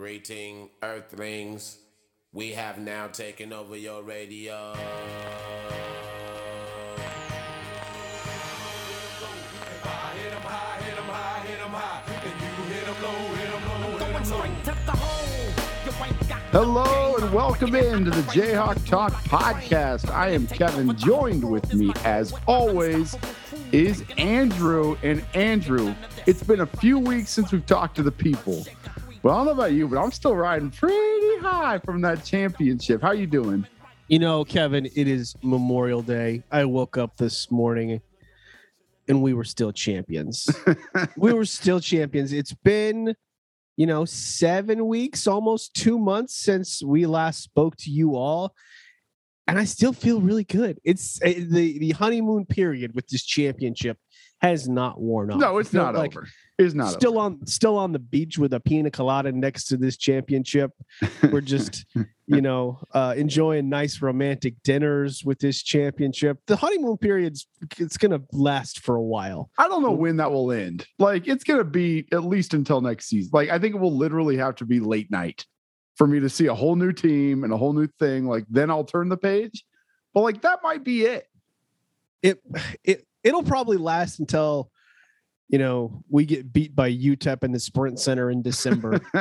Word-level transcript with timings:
Greeting, 0.00 0.70
Earthlings. 0.82 1.76
We 2.32 2.52
have 2.52 2.78
now 2.78 3.08
taken 3.08 3.52
over 3.52 3.76
your 3.76 4.02
radio. 4.02 4.72
Hello 16.50 17.16
and 17.16 17.34
welcome 17.34 17.74
into 17.74 18.10
the 18.10 18.22
Jayhawk 18.22 18.86
Talk 18.88 19.12
podcast. 19.24 20.10
I 20.10 20.30
am 20.30 20.46
Kevin. 20.46 20.96
Joined 20.96 21.44
with 21.44 21.74
me, 21.74 21.92
as 22.06 22.32
always, 22.46 23.18
is 23.70 24.02
Andrew. 24.16 24.96
And 25.02 25.22
Andrew, 25.34 25.94
it's 26.24 26.42
been 26.42 26.60
a 26.60 26.66
few 26.66 26.98
weeks 26.98 27.28
since 27.28 27.52
we've 27.52 27.66
talked 27.66 27.96
to 27.96 28.02
the 28.02 28.10
people. 28.10 28.64
Well, 29.22 29.34
I 29.34 29.38
don't 29.38 29.46
know 29.46 29.52
about 29.52 29.72
you, 29.72 29.86
but 29.86 29.98
I'm 30.02 30.12
still 30.12 30.34
riding 30.34 30.70
pretty 30.70 31.38
high 31.40 31.78
from 31.84 32.00
that 32.00 32.24
championship. 32.24 33.02
How 33.02 33.12
you 33.12 33.26
doing? 33.26 33.66
You 34.08 34.18
know, 34.18 34.44
Kevin, 34.44 34.86
it 34.86 35.06
is 35.08 35.36
Memorial 35.42 36.00
Day. 36.00 36.42
I 36.50 36.64
woke 36.64 36.96
up 36.96 37.18
this 37.18 37.50
morning 37.50 38.00
and 39.08 39.22
we 39.22 39.34
were 39.34 39.44
still 39.44 39.72
champions. 39.72 40.48
we 41.18 41.34
were 41.34 41.44
still 41.44 41.80
champions. 41.80 42.32
It's 42.32 42.54
been, 42.54 43.14
you 43.76 43.84
know, 43.84 44.06
seven 44.06 44.86
weeks, 44.86 45.26
almost 45.26 45.74
two 45.74 45.98
months 45.98 46.34
since 46.36 46.82
we 46.82 47.04
last 47.04 47.42
spoke 47.42 47.76
to 47.78 47.90
you 47.90 48.16
all. 48.16 48.54
And 49.46 49.58
I 49.58 49.64
still 49.64 49.92
feel 49.92 50.22
really 50.22 50.44
good. 50.44 50.80
It's 50.82 51.20
uh, 51.22 51.26
the 51.26 51.78
the 51.78 51.90
honeymoon 51.90 52.46
period 52.46 52.94
with 52.94 53.08
this 53.08 53.24
championship 53.24 53.98
has 54.40 54.68
not 54.68 54.98
worn 55.00 55.30
off. 55.30 55.40
No, 55.40 55.58
it's 55.58 55.70
feel 55.70 55.82
not 55.82 55.94
like 55.94 56.16
over. 56.16 56.26
It's 56.60 56.74
not 56.74 56.92
still 56.92 57.18
over. 57.18 57.26
on 57.26 57.46
still 57.46 57.76
on 57.76 57.92
the 57.92 57.98
beach 57.98 58.38
with 58.38 58.52
a 58.52 58.60
pina 58.60 58.90
colada 58.90 59.32
next 59.32 59.64
to 59.68 59.76
this 59.76 59.96
championship. 59.96 60.72
We're 61.30 61.40
just, 61.40 61.86
you 62.26 62.42
know, 62.42 62.78
uh, 62.92 63.14
enjoying 63.16 63.68
nice 63.68 64.02
romantic 64.02 64.62
dinners 64.62 65.24
with 65.24 65.38
this 65.38 65.62
championship. 65.62 66.38
The 66.46 66.56
honeymoon 66.56 66.98
period's 66.98 67.46
it's 67.78 67.96
gonna 67.96 68.20
last 68.32 68.80
for 68.80 68.96
a 68.96 69.02
while. 69.02 69.50
I 69.58 69.68
don't 69.68 69.82
know 69.82 69.92
when 69.92 70.18
that 70.18 70.30
will 70.30 70.52
end. 70.52 70.86
Like 70.98 71.26
it's 71.26 71.44
gonna 71.44 71.64
be 71.64 72.06
at 72.12 72.24
least 72.24 72.52
until 72.52 72.80
next 72.80 73.06
season. 73.06 73.30
Like 73.32 73.48
I 73.48 73.58
think 73.58 73.74
it 73.74 73.78
will 73.78 73.96
literally 73.96 74.36
have 74.36 74.56
to 74.56 74.66
be 74.66 74.80
late 74.80 75.10
night 75.10 75.46
for 75.96 76.06
me 76.06 76.20
to 76.20 76.28
see 76.28 76.46
a 76.46 76.54
whole 76.54 76.76
new 76.76 76.92
team 76.92 77.44
and 77.44 77.52
a 77.52 77.56
whole 77.56 77.72
new 77.72 77.88
thing. 77.98 78.26
Like 78.26 78.44
then 78.50 78.70
I'll 78.70 78.84
turn 78.84 79.08
the 79.08 79.16
page. 79.16 79.64
But 80.12 80.20
like 80.20 80.42
that 80.42 80.60
might 80.62 80.84
be 80.84 81.04
it. 81.04 81.26
It 82.22 82.42
it 82.84 83.06
it'll 83.24 83.42
probably 83.42 83.78
last 83.78 84.18
until 84.18 84.70
you 85.52 85.58
know 85.58 86.02
we 86.08 86.24
get 86.24 86.52
beat 86.52 86.74
by 86.76 86.90
UTEP 86.92 87.44
in 87.44 87.52
the 87.52 87.58
Sprint 87.60 87.98
Center 88.00 88.30
in 88.30 88.40
December. 88.42 89.00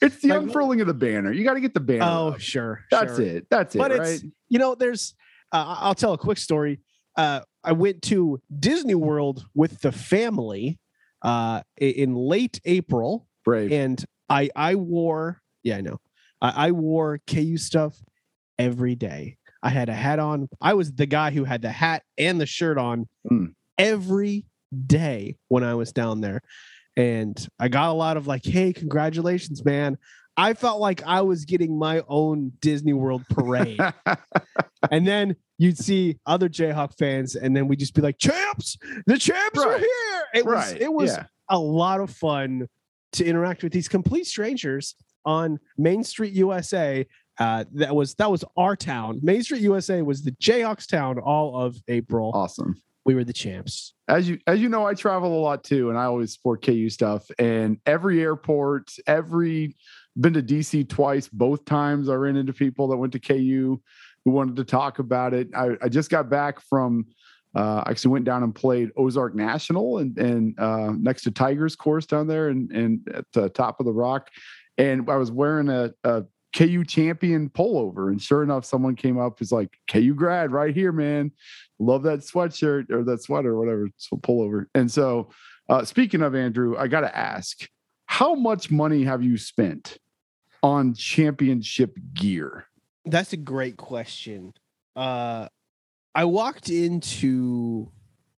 it's 0.00 0.18
the 0.20 0.28
Like- 0.28 0.42
unfurling 0.42 0.80
of 0.80 0.86
the 0.86 0.94
banner. 0.94 1.32
You 1.32 1.44
got 1.44 1.54
to 1.54 1.60
get 1.60 1.74
the 1.74 1.80
banner. 1.80 2.04
oh, 2.04 2.28
up. 2.28 2.40
sure, 2.40 2.84
That's 2.90 3.16
sure. 3.16 3.24
it. 3.24 3.46
That's 3.50 3.74
it. 3.74 3.78
but 3.78 3.90
right? 3.92 4.00
it's 4.00 4.24
you 4.48 4.58
know 4.58 4.74
there's 4.74 5.14
uh, 5.52 5.76
i'll 5.80 5.94
tell 5.94 6.12
a 6.12 6.18
quick 6.18 6.38
story 6.38 6.80
uh, 7.16 7.40
i 7.64 7.72
went 7.72 8.02
to 8.02 8.40
disney 8.58 8.94
world 8.94 9.44
with 9.54 9.80
the 9.80 9.92
family 9.92 10.78
uh, 11.22 11.62
in 11.78 12.14
late 12.14 12.60
april 12.64 13.26
brave. 13.44 13.72
and 13.72 14.04
i 14.28 14.48
i 14.56 14.74
wore 14.74 15.40
yeah 15.62 15.76
i 15.76 15.80
know 15.80 15.98
i, 16.40 16.68
I 16.68 16.70
wore 16.72 17.20
ku 17.26 17.56
stuff 17.56 17.96
every 18.58 18.94
day 18.96 19.36
i 19.62 19.68
had 19.70 19.88
a 19.88 19.94
hat 19.94 20.18
on 20.18 20.48
i 20.60 20.74
was 20.74 20.92
the 20.92 21.06
guy 21.06 21.30
who 21.30 21.44
had 21.44 21.62
the 21.62 21.70
hat 21.72 22.02
and 22.18 22.40
the 22.40 22.46
shirt 22.46 22.78
on 22.78 23.08
Mm. 23.30 23.54
every 23.78 24.46
day 24.86 25.36
when 25.48 25.62
i 25.64 25.74
was 25.74 25.92
down 25.92 26.20
there 26.20 26.40
and 26.96 27.48
i 27.58 27.68
got 27.68 27.90
a 27.90 27.92
lot 27.92 28.16
of 28.16 28.26
like 28.26 28.44
hey 28.44 28.72
congratulations 28.72 29.64
man 29.64 29.96
i 30.36 30.52
felt 30.54 30.80
like 30.80 31.02
i 31.04 31.20
was 31.20 31.44
getting 31.44 31.78
my 31.78 32.02
own 32.08 32.52
disney 32.60 32.92
world 32.92 33.22
parade 33.30 33.80
and 34.90 35.06
then 35.06 35.34
you'd 35.58 35.78
see 35.78 36.18
other 36.26 36.50
Jayhawk 36.50 36.98
fans, 36.98 37.34
and 37.34 37.56
then 37.56 37.66
we'd 37.66 37.78
just 37.78 37.94
be 37.94 38.02
like, 38.02 38.18
"Champs! 38.18 38.76
The 39.06 39.16
champs 39.16 39.58
are 39.58 39.78
here!" 39.78 40.22
It 40.34 40.44
was 40.44 40.72
it 40.72 40.92
was 40.92 41.12
Yeah. 41.16 41.24
a 41.48 41.58
lot 41.58 42.00
of 42.00 42.10
fun 42.10 42.68
to 43.12 43.24
interact 43.24 43.62
with 43.62 43.72
these 43.72 43.88
complete 43.88 44.26
strangers 44.26 44.94
on 45.24 45.58
Main 45.78 46.04
Street, 46.04 46.34
USA. 46.34 47.06
Uh, 47.40 47.64
that 47.72 47.96
was 47.96 48.14
that 48.16 48.30
was 48.30 48.44
our 48.58 48.76
town. 48.76 49.18
Main 49.22 49.42
Street, 49.42 49.62
USA 49.62 50.02
was 50.02 50.22
the 50.22 50.32
Jayhawks 50.32 50.86
town 50.86 51.18
all 51.18 51.58
of 51.58 51.76
April. 51.88 52.30
awesome. 52.34 52.74
We 53.06 53.14
were 53.14 53.22
the 53.22 53.32
champs. 53.32 53.94
As 54.08 54.28
you 54.28 54.40
as 54.48 54.60
you 54.60 54.68
know, 54.68 54.84
I 54.84 54.94
travel 54.94 55.38
a 55.38 55.40
lot 55.40 55.62
too, 55.62 55.90
and 55.90 55.98
I 55.98 56.06
always 56.06 56.34
support 56.34 56.60
KU 56.64 56.90
stuff. 56.90 57.24
And 57.38 57.78
every 57.86 58.20
airport, 58.20 58.90
every 59.06 59.76
been 60.20 60.32
to 60.32 60.42
DC 60.42 60.88
twice. 60.88 61.28
Both 61.28 61.64
times 61.66 62.08
I 62.08 62.14
ran 62.14 62.34
into 62.34 62.52
people 62.52 62.88
that 62.88 62.96
went 62.96 63.12
to 63.12 63.20
KU 63.20 63.80
who 64.24 64.30
wanted 64.32 64.56
to 64.56 64.64
talk 64.64 64.98
about 64.98 65.34
it. 65.34 65.48
I, 65.54 65.76
I 65.80 65.88
just 65.88 66.10
got 66.10 66.28
back 66.28 66.60
from 66.60 67.06
uh, 67.54 67.84
actually 67.86 68.10
went 68.10 68.24
down 68.24 68.42
and 68.42 68.52
played 68.52 68.90
Ozark 68.96 69.36
National 69.36 69.98
and 69.98 70.18
and 70.18 70.58
uh, 70.58 70.90
next 70.98 71.22
to 71.22 71.30
Tigers 71.30 71.76
course 71.76 72.06
down 72.06 72.26
there 72.26 72.48
and 72.48 72.72
and 72.72 73.08
at 73.14 73.26
the 73.32 73.48
top 73.50 73.78
of 73.78 73.86
the 73.86 73.92
rock. 73.92 74.30
And 74.78 75.08
I 75.08 75.14
was 75.14 75.30
wearing 75.30 75.68
a, 75.68 75.92
a 76.02 76.24
KU 76.56 76.84
champion 76.84 77.50
pullover, 77.50 78.08
and 78.08 78.20
sure 78.20 78.42
enough, 78.42 78.64
someone 78.64 78.96
came 78.96 79.18
up 79.18 79.42
is 79.42 79.52
like 79.52 79.78
KU 79.90 80.14
grad 80.14 80.52
right 80.52 80.74
here, 80.74 80.90
man. 80.90 81.30
Love 81.78 82.02
that 82.04 82.20
sweatshirt 82.20 82.90
or 82.90 83.04
that 83.04 83.22
sweater, 83.22 83.50
or 83.50 83.58
whatever 83.58 83.86
it's 83.86 84.08
a 84.10 84.16
pullover. 84.16 84.64
And 84.74 84.90
so, 84.90 85.28
uh, 85.68 85.84
speaking 85.84 86.22
of 86.22 86.34
Andrew, 86.34 86.74
I 86.78 86.86
got 86.88 87.02
to 87.02 87.14
ask, 87.14 87.68
how 88.06 88.34
much 88.34 88.70
money 88.70 89.04
have 89.04 89.22
you 89.22 89.36
spent 89.36 89.98
on 90.62 90.94
championship 90.94 91.94
gear? 92.14 92.66
That's 93.04 93.34
a 93.34 93.36
great 93.36 93.76
question. 93.76 94.54
Uh, 94.94 95.48
I 96.14 96.24
walked 96.24 96.70
into 96.70 97.92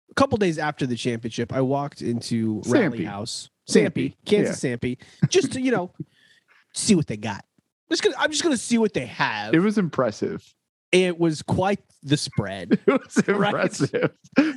a 0.09 0.15
couple 0.15 0.39
days 0.39 0.57
after 0.57 0.87
the 0.87 0.95
championship. 0.95 1.53
I 1.53 1.61
walked 1.61 2.01
into 2.01 2.63
Rally 2.65 3.05
House, 3.05 3.51
Sampy, 3.69 3.83
Sampy, 3.83 4.15
Kansas 4.25 4.59
Sampy, 4.59 4.97
just 5.29 5.51
to 5.51 5.61
you 5.61 5.71
know 5.71 5.93
see 6.73 6.95
what 6.95 7.05
they 7.05 7.17
got. 7.17 7.45
Just 7.89 8.03
gonna, 8.03 8.15
I'm 8.19 8.31
just 8.31 8.43
gonna 8.43 8.57
see 8.57 8.77
what 8.77 8.93
they 8.93 9.05
have. 9.05 9.53
It 9.53 9.59
was 9.59 9.77
impressive. 9.77 10.43
it 10.91 11.17
was 11.19 11.41
quite 11.41 11.79
the 12.03 12.17
spread. 12.17 12.79
It 12.87 13.01
was 13.01 13.27
Right. 13.27 13.49
impressive. 13.53 14.11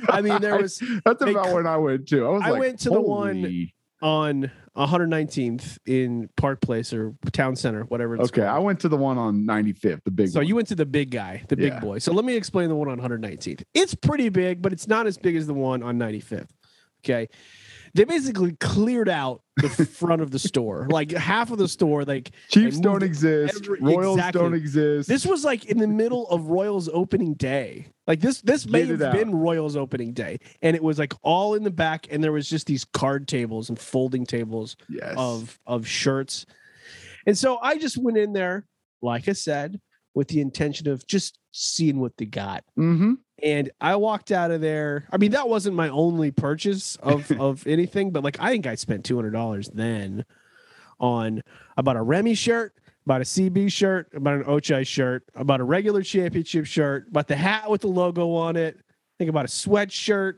I 0.09 0.21
mean, 0.21 0.41
there 0.41 0.57
was 0.61 0.81
that's 1.05 1.21
about 1.21 1.53
when 1.53 1.67
I 1.67 1.77
went 1.77 2.07
too. 2.07 2.25
I 2.25 2.29
was 2.29 2.41
I 2.43 2.49
like, 2.51 2.59
went 2.59 2.79
to 2.81 2.89
the 2.89 3.01
one- 3.01 3.69
on 4.03 4.49
119th 4.75 5.77
in 5.85 6.27
Park 6.35 6.59
Place 6.61 6.91
or 6.91 7.13
Town 7.33 7.55
Center, 7.55 7.83
whatever 7.83 8.15
it's 8.15 8.25
Okay, 8.31 8.41
I 8.43 8.57
went 8.57 8.79
to 8.79 8.89
the 8.89 8.97
one 8.97 9.17
on 9.19 9.43
95th, 9.45 10.03
the 10.05 10.09
big 10.11 10.29
So 10.29 10.39
one. 10.39 10.47
you 10.47 10.55
went 10.55 10.67
to 10.69 10.75
the 10.75 10.85
big 10.87 11.11
guy, 11.11 11.43
the 11.49 11.55
big 11.55 11.79
boy. 11.79 11.99
So 11.99 12.11
let 12.11 12.25
me 12.25 12.35
explain 12.35 12.69
the 12.69 12.75
one 12.75 12.87
on 12.89 12.99
119th. 12.99 13.63
It's 13.75 13.93
pretty 13.93 14.29
big, 14.29 14.61
but 14.61 14.73
it's 14.73 14.87
not 14.87 15.05
as 15.05 15.17
big 15.19 15.35
as 15.35 15.45
the 15.45 15.53
one 15.53 15.83
on 15.83 15.99
95th. 15.99 16.47
Okay. 17.05 17.29
They 17.93 18.03
basically 18.05 18.53
cleared 18.53 19.09
out 19.09 19.41
the 19.57 19.69
front 19.99 20.21
of 20.21 20.31
the 20.31 20.39
store. 20.39 20.87
Like 20.89 21.11
half 21.11 21.51
of 21.51 21.57
the 21.57 21.67
store, 21.67 22.03
like 22.05 22.31
Chiefs 22.49 22.79
don't 22.79 23.03
exist. 23.03 23.55
every- 23.63 23.79
Royals 23.81 24.17
exactly. 24.17 24.41
don't 24.41 24.53
exist. 24.53 25.09
this 25.09 25.25
was 25.25 25.43
like 25.43 25.65
in 25.65 25.77
the 25.77 25.87
middle 25.87 26.27
of 26.29 26.47
Royals 26.47 26.89
opening 26.89 27.33
day. 27.33 27.87
Like 28.07 28.19
this 28.21 28.41
this 28.41 28.65
may 28.65 28.81
Get 28.81 28.89
have 28.91 29.01
out. 29.01 29.13
been 29.13 29.35
Royals 29.35 29.75
opening 29.75 30.13
day. 30.13 30.39
And 30.61 30.75
it 30.75 30.83
was 30.83 30.97
like 30.99 31.13
all 31.21 31.55
in 31.55 31.63
the 31.63 31.71
back, 31.71 32.07
and 32.09 32.23
there 32.23 32.31
was 32.31 32.49
just 32.49 32.67
these 32.67 32.85
card 32.85 33.27
tables 33.27 33.69
and 33.69 33.77
folding 33.77 34.25
tables 34.25 34.75
yes. 34.89 35.15
of 35.17 35.59
of 35.65 35.87
shirts. 35.87 36.45
And 37.27 37.37
so 37.37 37.59
I 37.61 37.77
just 37.77 37.97
went 37.97 38.17
in 38.17 38.33
there, 38.33 38.65
like 39.01 39.27
I 39.27 39.33
said, 39.33 39.79
with 40.15 40.27
the 40.29 40.41
intention 40.41 40.87
of 40.87 41.05
just 41.07 41.37
seeing 41.51 41.99
what 41.99 42.17
they 42.17 42.25
got. 42.25 42.63
mm-hmm. 42.77 43.13
And 43.43 43.71
I 43.79 43.95
walked 43.95 44.31
out 44.31 44.51
of 44.51 44.61
there. 44.61 45.07
I 45.11 45.17
mean, 45.17 45.31
that 45.31 45.49
wasn't 45.49 45.75
my 45.75 45.89
only 45.89 46.31
purchase 46.31 46.95
of 46.97 47.31
of 47.39 47.65
anything, 47.67 48.11
but 48.11 48.23
like 48.23 48.37
I 48.39 48.51
think 48.51 48.67
I 48.67 48.75
spent 48.75 49.05
two 49.05 49.15
hundred 49.15 49.31
dollars 49.31 49.69
then 49.73 50.25
on 50.99 51.41
about 51.77 51.97
a 51.97 52.01
Remy 52.01 52.35
shirt, 52.35 52.75
about 53.05 53.21
a 53.21 53.23
CB 53.23 53.71
shirt, 53.71 54.09
about 54.13 54.35
an 54.35 54.43
Ochai 54.43 54.85
shirt, 54.85 55.23
about 55.35 55.59
a 55.59 55.63
regular 55.63 56.01
championship 56.01 56.65
shirt, 56.65 57.07
about 57.09 57.27
the 57.27 57.35
hat 57.35 57.69
with 57.69 57.81
the 57.81 57.87
logo 57.87 58.33
on 58.33 58.55
it. 58.55 58.77
I 58.77 58.83
think 59.17 59.29
about 59.29 59.45
a 59.45 59.49
sweatshirt. 59.49 60.35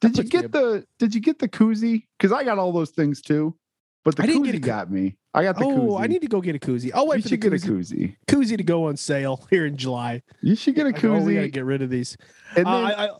Did 0.00 0.18
you 0.18 0.24
get 0.24 0.52
the 0.52 0.86
Did 0.98 1.14
you 1.14 1.20
get 1.20 1.38
the 1.38 1.48
koozie? 1.48 2.04
Because 2.18 2.32
I 2.32 2.44
got 2.44 2.58
all 2.58 2.72
those 2.72 2.90
things 2.90 3.22
too, 3.22 3.56
but 4.04 4.16
the 4.16 4.24
koozie 4.24 4.54
a 4.54 4.58
got 4.58 4.90
me. 4.90 5.16
I 5.34 5.42
got 5.42 5.58
the 5.58 5.64
Oh, 5.64 5.76
koozie. 5.76 6.00
I 6.02 6.06
need 6.06 6.22
to 6.22 6.28
go 6.28 6.40
get 6.40 6.54
a 6.54 6.58
koozie. 6.58 6.90
Oh, 6.94 6.98
I'll 7.00 7.06
wait 7.08 7.16
you 7.16 7.22
for 7.22 7.28
the 7.28 7.28
should 7.30 7.40
get 7.40 7.52
a 7.52 7.56
koozie, 7.56 7.68
koozie. 7.68 8.16
koozie 8.28 8.56
to 8.56 8.62
go 8.62 8.86
on 8.86 8.96
sale 8.96 9.44
here 9.50 9.66
in 9.66 9.76
July. 9.76 10.22
You 10.40 10.54
should 10.54 10.74
get 10.76 10.86
a 10.86 11.06
oh, 11.08 11.20
we 11.20 11.34
gotta 11.34 11.48
get 11.48 11.64
rid 11.64 11.82
of 11.82 11.90
these. 11.90 12.16
and 12.56 12.66
Uh, 12.66 12.72
then, 12.82 12.84
I, 12.84 13.06
I, 13.06 13.10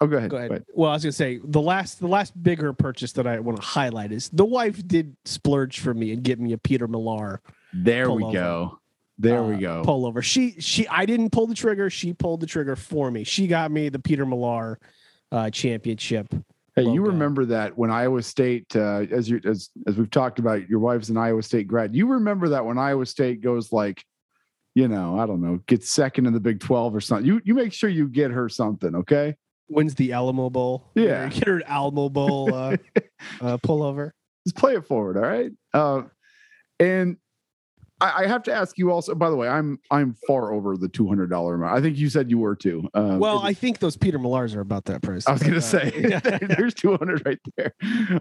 oh, 0.00 0.06
go 0.06 0.16
ahead. 0.18 0.30
go 0.30 0.36
ahead. 0.36 0.64
Well, 0.72 0.90
I 0.90 0.94
was 0.94 1.02
gonna 1.02 1.12
say 1.12 1.40
the 1.42 1.60
last 1.60 1.98
the 2.00 2.06
last 2.06 2.40
bigger 2.40 2.72
purchase 2.72 3.12
that 3.12 3.26
I 3.26 3.40
want 3.40 3.60
to 3.60 3.64
highlight 3.66 4.12
is 4.12 4.28
the 4.30 4.44
wife 4.44 4.86
did 4.86 5.16
splurge 5.24 5.80
for 5.80 5.92
me 5.94 6.12
and 6.12 6.22
get 6.22 6.38
me 6.38 6.52
a 6.52 6.58
Peter 6.58 6.86
Millar 6.86 7.40
There 7.72 8.10
we 8.10 8.32
go. 8.32 8.78
There 9.18 9.40
uh, 9.40 9.48
we 9.48 9.56
go. 9.58 9.82
pullover. 9.84 10.22
She 10.22 10.52
she 10.60 10.86
I 10.88 11.06
didn't 11.06 11.30
pull 11.30 11.46
the 11.48 11.54
trigger. 11.54 11.90
She 11.90 12.12
pulled 12.12 12.40
the 12.40 12.46
trigger 12.46 12.76
for 12.76 13.10
me. 13.10 13.24
She 13.24 13.46
got 13.48 13.70
me 13.72 13.88
the 13.88 13.98
Peter 13.98 14.24
Millar 14.26 14.78
uh, 15.32 15.50
championship 15.50 16.28
Hey, 16.76 16.90
you 16.90 17.02
remember 17.02 17.44
that 17.46 17.78
when 17.78 17.92
Iowa 17.92 18.20
State, 18.22 18.74
uh, 18.74 19.06
as 19.10 19.28
you 19.28 19.40
as 19.44 19.70
as 19.86 19.96
we've 19.96 20.10
talked 20.10 20.40
about, 20.40 20.68
your 20.68 20.80
wife's 20.80 21.08
an 21.08 21.16
Iowa 21.16 21.42
State 21.42 21.68
grad. 21.68 21.94
You 21.94 22.08
remember 22.08 22.48
that 22.48 22.64
when 22.66 22.78
Iowa 22.78 23.06
State 23.06 23.42
goes 23.42 23.72
like, 23.72 24.04
you 24.74 24.88
know, 24.88 25.16
I 25.16 25.26
don't 25.26 25.40
know, 25.40 25.60
gets 25.68 25.92
second 25.92 26.26
in 26.26 26.32
the 26.32 26.40
Big 26.40 26.58
Twelve 26.58 26.94
or 26.94 27.00
something. 27.00 27.26
You 27.26 27.40
you 27.44 27.54
make 27.54 27.72
sure 27.72 27.88
you 27.88 28.08
get 28.08 28.32
her 28.32 28.48
something, 28.48 28.96
okay? 28.96 29.36
Wins 29.68 29.94
the 29.94 30.12
Alamo 30.12 30.50
Bowl. 30.50 30.90
Yeah. 30.96 31.28
Get 31.28 31.46
her 31.46 31.56
an 31.56 31.62
Alamo 31.66 32.08
Bowl 32.08 32.52
uh, 32.52 32.76
uh, 33.40 33.58
pullover. 33.58 34.10
Just 34.44 34.56
play 34.56 34.74
it 34.74 34.84
forward, 34.84 35.16
all 35.16 35.22
right? 35.22 35.52
Uh, 35.72 36.02
and 36.80 37.16
I, 38.00 38.24
I 38.24 38.26
have 38.26 38.42
to 38.44 38.52
ask 38.52 38.76
you 38.76 38.90
also. 38.90 39.14
By 39.14 39.30
the 39.30 39.36
way, 39.36 39.48
I'm 39.48 39.78
I'm 39.90 40.14
far 40.26 40.52
over 40.52 40.76
the 40.76 40.88
two 40.88 41.06
hundred 41.06 41.30
dollar 41.30 41.54
amount. 41.54 41.76
I 41.76 41.80
think 41.80 41.96
you 41.96 42.08
said 42.08 42.30
you 42.30 42.38
were 42.38 42.56
too. 42.56 42.88
Um, 42.94 43.18
Well, 43.20 43.38
I 43.40 43.54
think 43.54 43.78
those 43.78 43.96
Peter 43.96 44.18
Millars 44.18 44.54
are 44.54 44.60
about 44.60 44.84
that 44.86 45.02
price. 45.02 45.26
I 45.28 45.32
was 45.32 45.42
gonna 45.42 45.58
Uh, 45.58 45.60
say 45.60 45.90
there's 46.42 46.74
200 46.74 47.24
right 47.24 47.38
there. 47.56 47.72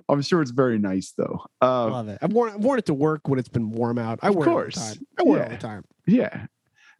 I'm 0.10 0.22
sure 0.22 0.42
it's 0.42 0.52
very 0.52 0.78
nice 0.80 1.14
though. 1.18 1.44
I 1.62 1.66
Uh, 1.66 1.90
love 1.90 2.08
it. 2.08 2.20
I've 2.22 2.32
worn, 2.34 2.52
I've 2.54 2.60
worn 2.64 2.80
it 2.80 2.86
to 2.86 2.94
work 2.94 3.28
when 3.28 3.40
it's 3.40 3.50
been 3.50 3.72
warm 3.72 3.98
out. 3.98 4.20
I 4.22 4.30
Of 4.30 4.36
wear 4.36 4.46
course. 4.48 4.78
it 4.78 4.80
all 4.80 4.88
the 4.90 4.96
time. 4.96 5.06
I 5.20 5.24
wear 5.24 5.38
it 5.38 5.42
all 5.44 5.50
Yeah. 5.50 5.56
the 5.56 5.62
time. 5.62 5.84
yeah. 6.08 6.46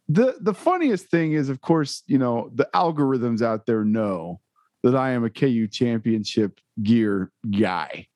The 0.08 0.36
the 0.40 0.52
funniest 0.54 1.06
thing 1.10 1.32
is, 1.32 1.48
of 1.48 1.60
course, 1.60 2.02
you 2.06 2.18
know, 2.18 2.50
the 2.54 2.68
algorithms 2.74 3.40
out 3.40 3.64
there 3.66 3.84
know 3.84 4.40
that 4.82 4.94
I 4.94 5.12
am 5.12 5.24
a 5.24 5.30
KU 5.30 5.66
championship 5.68 6.60
gear 6.82 7.30
guy. 7.58 8.08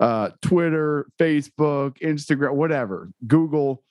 Uh, 0.00 0.30
Twitter, 0.42 1.06
Facebook, 1.18 1.98
Instagram, 2.00 2.54
whatever, 2.54 3.10
Google, 3.26 3.82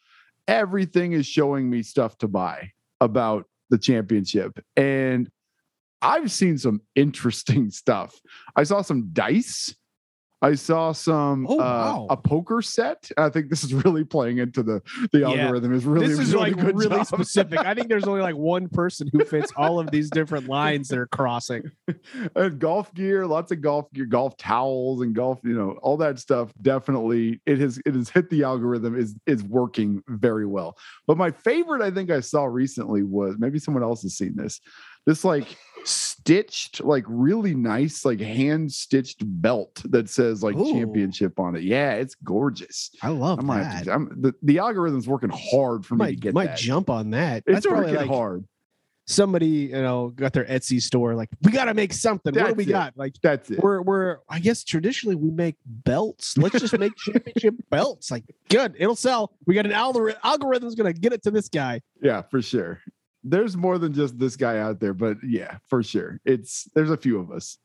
everything 0.50 1.12
is 1.12 1.28
showing 1.28 1.70
me 1.70 1.84
stuff 1.84 2.18
to 2.18 2.28
buy 2.28 2.72
about 3.00 3.46
the 3.70 3.78
championship. 3.78 4.60
And 4.76 5.30
I've 6.02 6.32
seen 6.32 6.58
some 6.58 6.82
interesting 6.96 7.70
stuff. 7.82 8.20
I 8.56 8.64
saw 8.64 8.82
some 8.82 9.10
dice. 9.14 9.76
I 10.42 10.56
saw 10.56 10.94
some 10.94 11.46
Oh, 11.50 11.56
uh, 11.56 11.58
wow. 11.58 12.08
a 12.10 12.16
poker 12.18 12.62
set. 12.62 13.12
I 13.18 13.28
think 13.30 13.50
this 13.50 13.64
is 13.64 13.74
really 13.74 14.06
playing 14.06 14.38
into 14.38 14.64
the 14.64 14.82
the 15.12 15.20
Yeah. 15.20 15.30
algorithm. 15.32 15.74
Is 15.74 15.86
really 15.86 16.08
this 16.08 16.20
is 16.20 16.34
really 16.34 16.52
like 16.52 16.60
good 16.64 16.78
really 16.78 16.96
job. 16.98 17.08
specific. 17.08 17.60
I 17.60 17.74
think 17.74 17.90
there's 17.90 18.06
only 18.08 18.22
like 18.22 18.36
one 18.38 18.70
person 18.70 19.10
who 19.12 19.26
fits 19.26 19.52
all 19.58 19.80
of 19.80 19.92
these 19.92 20.10
different 20.10 20.48
lines 20.48 20.88
that 20.90 20.98
are 20.98 21.08
crossing. 21.08 21.70
and 22.36 22.58
golf 22.60 22.94
gear, 22.94 23.28
lots 23.28 23.52
of 23.52 23.60
golf 23.62 23.92
gear, 23.94 24.06
golf 24.06 24.38
towels, 24.38 25.02
and 25.02 25.14
golf, 25.14 25.40
you 25.44 25.54
know, 25.54 25.72
all 25.82 25.98
that 25.98 26.20
stuff. 26.20 26.54
Definitely, 26.62 27.42
it 27.46 27.60
has 27.60 27.80
it 27.86 27.94
has 27.96 28.10
hit 28.10 28.30
the 28.30 28.44
algorithm. 28.44 28.98
is 28.98 29.16
is 29.28 29.44
working 29.44 30.02
very 30.08 30.46
well. 30.46 30.78
But 31.06 31.18
my 31.18 31.32
favorite, 31.32 31.82
I 31.82 31.92
think 31.92 32.10
I 32.12 32.22
saw 32.22 32.46
recently 32.46 33.04
was 33.04 33.36
maybe 33.40 33.60
someone 33.60 33.84
else 33.84 34.04
has 34.04 34.16
seen 34.18 34.36
this. 34.38 34.62
This 35.10 35.24
like 35.24 35.58
stitched, 35.86 36.84
like 36.84 37.04
really 37.08 37.56
nice, 37.56 38.06
like 38.06 38.20
hand 38.20 38.72
stitched 38.72 39.24
belt 39.24 39.82
that 39.86 40.08
says 40.08 40.44
like 40.44 40.56
Ooh. 40.56 40.72
championship 40.72 41.40
on 41.40 41.56
it. 41.56 41.64
Yeah, 41.64 41.94
it's 41.94 42.14
gorgeous. 42.14 42.92
I 43.02 43.08
love 43.08 43.40
I'm 43.40 43.48
gonna 43.48 43.84
I'm, 43.92 44.16
the, 44.22 44.36
the 44.44 44.60
algorithm's 44.60 45.08
working 45.08 45.32
hard 45.34 45.84
for 45.84 45.96
me 45.96 45.98
to 45.98 46.04
might 46.12 46.20
get 46.20 46.34
might 46.36 46.46
that. 46.46 46.58
jump 46.60 46.92
on 46.92 47.10
that. 47.10 47.38
it's 47.48 47.56
That's 47.56 47.66
probably 47.66 47.86
working 47.86 48.02
like 48.02 48.08
hard. 48.08 48.46
somebody 49.08 49.48
you 49.48 49.72
know 49.72 50.10
got 50.10 50.34
their 50.34 50.46
Etsy 50.46 50.80
store. 50.80 51.16
Like 51.16 51.30
we 51.42 51.52
got 51.52 51.66
to 51.66 51.74
make 51.74 51.92
something. 51.94 52.36
what 52.36 52.50
do 52.50 52.54
we 52.54 52.66
it. 52.66 52.70
got? 52.70 52.94
Like 52.96 53.16
That's 53.24 53.50
it. 53.50 53.64
we're 53.64 53.82
we're 53.82 54.18
I 54.30 54.38
guess 54.38 54.64
traditionally 54.64 55.16
we 55.16 55.32
make 55.32 55.56
belts. 55.66 56.38
Let's 56.38 56.60
just 56.60 56.78
make 56.78 56.96
championship 56.98 57.56
belts. 57.72 58.12
Like 58.12 58.26
good, 58.48 58.76
it'll 58.78 58.96
sell. 58.96 59.32
We 59.48 59.56
got 59.56 59.66
an 59.66 59.72
algorithm. 59.72 60.22
Algorithm's 60.24 60.76
gonna 60.76 60.94
get 60.94 61.14
it 61.14 61.24
to 61.24 61.32
this 61.32 61.50
guy. 61.50 61.82
Yeah, 62.00 62.22
for 62.30 62.44
sure. 62.44 62.80
There's 63.24 63.58
more 63.58 63.78
than 63.78 63.94
just 63.94 64.18
this 64.18 64.36
guy 64.36 64.60
out 64.60 64.80
there, 64.80 64.94
but 64.94 65.18
yeah, 65.24 65.58
for 65.68 65.84
sure. 65.84 66.20
It's 66.26 66.68
there's 66.76 66.90
a 66.92 66.98
few 66.98 67.20
of 67.20 67.32
us. 67.32 67.58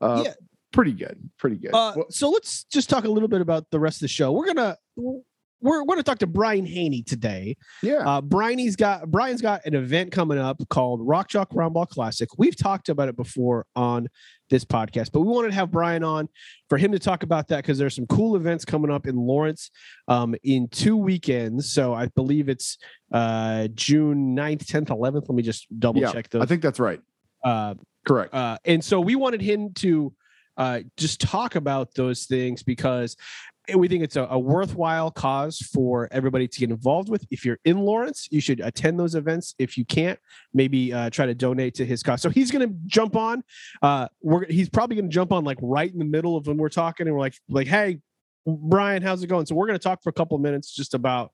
Uh 0.00 0.22
Yeah. 0.26 0.34
pretty 0.72 0.92
good. 0.92 1.18
Pretty 1.38 1.56
good. 1.56 1.72
Uh, 1.74 1.92
Well, 1.96 2.06
so 2.10 2.30
let's 2.30 2.64
just 2.64 2.88
talk 2.90 3.04
a 3.04 3.08
little 3.08 3.28
bit 3.28 3.40
about 3.40 3.70
the 3.70 3.80
rest 3.80 3.98
of 3.98 4.00
the 4.02 4.08
show. 4.08 4.32
We're 4.32 4.46
gonna 4.46 4.76
we're 5.60 5.84
going 5.84 5.98
to 5.98 6.02
talk 6.02 6.18
to 6.18 6.26
Brian 6.26 6.66
Haney 6.66 7.02
today. 7.02 7.56
yeah. 7.82 7.98
Uh, 8.06 8.20
Brian's 8.20 8.76
got 8.76 9.10
Brian's 9.10 9.40
got 9.40 9.64
an 9.64 9.74
event 9.74 10.12
coming 10.12 10.38
up 10.38 10.60
called 10.68 11.00
Rock 11.06 11.28
Chalk 11.28 11.50
Roundball 11.50 11.88
Classic. 11.88 12.28
We've 12.36 12.56
talked 12.56 12.88
about 12.88 13.08
it 13.08 13.16
before 13.16 13.66
on 13.74 14.08
this 14.50 14.64
podcast, 14.64 15.10
but 15.12 15.20
we 15.20 15.28
wanted 15.28 15.48
to 15.48 15.54
have 15.54 15.70
Brian 15.70 16.04
on 16.04 16.28
for 16.68 16.76
him 16.76 16.92
to 16.92 16.98
talk 16.98 17.22
about 17.22 17.48
that 17.48 17.58
because 17.58 17.78
there's 17.78 17.94
some 17.96 18.06
cool 18.06 18.36
events 18.36 18.64
coming 18.66 18.90
up 18.90 19.06
in 19.06 19.16
Lawrence 19.16 19.70
um, 20.06 20.34
in 20.42 20.68
two 20.68 20.96
weekends. 20.98 21.72
So 21.72 21.94
I 21.94 22.08
believe 22.08 22.48
it's 22.50 22.76
uh, 23.12 23.68
June 23.74 24.36
9th, 24.36 24.66
10th, 24.66 24.88
11th. 24.88 25.28
Let 25.28 25.30
me 25.30 25.42
just 25.42 25.66
double 25.78 26.02
Yeah, 26.02 26.12
check 26.12 26.28
those. 26.28 26.42
I 26.42 26.46
think 26.46 26.60
that's 26.62 26.78
right. 26.80 27.00
uh, 27.42 27.74
Correct. 28.06 28.34
uh, 28.34 28.58
and 28.66 28.84
so 28.84 29.00
we 29.00 29.14
wanted 29.16 29.40
him 29.40 29.72
to 29.76 30.12
uh, 30.58 30.80
just 30.98 31.20
talk 31.22 31.56
about 31.56 31.94
those 31.94 32.26
things 32.26 32.62
because 32.62 33.16
we 33.74 33.88
think 33.88 34.02
it's 34.04 34.16
a, 34.16 34.26
a 34.30 34.38
worthwhile 34.38 35.10
cause 35.10 35.58
for 35.58 36.08
everybody 36.10 36.46
to 36.46 36.60
get 36.60 36.70
involved 36.70 37.08
with. 37.08 37.24
If 37.30 37.44
you're 37.44 37.58
in 37.64 37.78
Lawrence, 37.78 38.28
you 38.30 38.40
should 38.40 38.60
attend 38.60 39.00
those 39.00 39.14
events. 39.14 39.54
If 39.58 39.78
you 39.78 39.84
can't, 39.84 40.18
maybe 40.52 40.92
uh, 40.92 41.10
try 41.10 41.26
to 41.26 41.34
donate 41.34 41.74
to 41.76 41.86
his 41.86 42.02
cause. 42.02 42.20
So 42.20 42.30
he's 42.30 42.50
going 42.50 42.68
to 42.68 42.74
jump 42.86 43.16
on. 43.16 43.42
Uh, 43.82 44.08
we're 44.22 44.46
he's 44.46 44.68
probably 44.68 44.96
going 44.96 45.08
to 45.08 45.14
jump 45.14 45.32
on 45.32 45.44
like 45.44 45.58
right 45.62 45.90
in 45.90 45.98
the 45.98 46.04
middle 46.04 46.36
of 46.36 46.46
when 46.46 46.56
we're 46.56 46.68
talking, 46.68 47.06
and 47.06 47.14
we're 47.14 47.22
like, 47.22 47.36
like, 47.48 47.66
hey. 47.66 48.00
Brian, 48.46 49.00
how's 49.00 49.22
it 49.22 49.28
going? 49.28 49.46
So 49.46 49.54
we're 49.54 49.66
going 49.66 49.78
to 49.78 49.82
talk 49.82 50.02
for 50.02 50.10
a 50.10 50.12
couple 50.12 50.34
of 50.34 50.42
minutes 50.42 50.74
just 50.74 50.92
about 50.92 51.32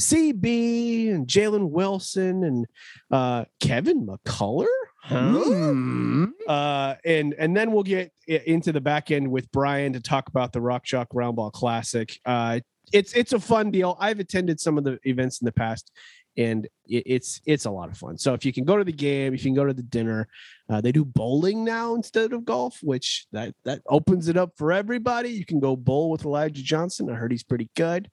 CB 0.00 1.08
and 1.08 1.24
Jalen 1.24 1.70
Wilson 1.70 2.42
and 2.42 2.66
uh, 3.12 3.44
Kevin 3.60 4.04
McCullar. 4.04 4.66
Huh? 5.00 6.26
Uh, 6.46 6.94
and 7.04 7.34
and 7.34 7.56
then 7.56 7.72
we'll 7.72 7.82
get 7.82 8.12
into 8.26 8.72
the 8.72 8.80
back 8.80 9.10
end 9.10 9.30
with 9.30 9.50
Brian 9.52 9.92
to 9.92 10.00
talk 10.00 10.28
about 10.28 10.52
the 10.52 10.60
Rock 10.60 10.84
Chalk 10.84 11.08
Roundball 11.10 11.52
Classic. 11.52 12.18
Uh, 12.26 12.60
it's 12.92 13.12
it's 13.12 13.32
a 13.32 13.40
fun 13.40 13.70
deal. 13.70 13.96
I've 14.00 14.20
attended 14.20 14.60
some 14.60 14.78
of 14.78 14.84
the 14.84 14.98
events 15.04 15.40
in 15.40 15.44
the 15.44 15.52
past, 15.52 15.92
and 16.36 16.66
it, 16.86 17.02
it's 17.06 17.40
it's 17.46 17.64
a 17.66 17.70
lot 17.70 17.90
of 17.90 17.96
fun. 17.96 18.18
So 18.18 18.34
if 18.34 18.44
you 18.44 18.52
can 18.52 18.64
go 18.64 18.76
to 18.76 18.84
the 18.84 18.92
game, 18.92 19.34
if 19.34 19.44
you 19.44 19.50
can 19.50 19.56
go 19.56 19.66
to 19.66 19.74
the 19.74 19.82
dinner, 19.82 20.28
uh, 20.68 20.80
they 20.80 20.92
do 20.92 21.04
bowling 21.04 21.64
now 21.64 21.94
instead 21.94 22.32
of 22.32 22.44
golf, 22.44 22.78
which 22.82 23.26
that 23.32 23.54
that 23.64 23.82
opens 23.88 24.28
it 24.28 24.36
up 24.36 24.52
for 24.56 24.72
everybody. 24.72 25.30
You 25.30 25.44
can 25.44 25.60
go 25.60 25.76
bowl 25.76 26.10
with 26.10 26.24
Elijah 26.24 26.62
Johnson. 26.62 27.10
I 27.10 27.14
heard 27.14 27.32
he's 27.32 27.44
pretty 27.44 27.70
good. 27.76 28.10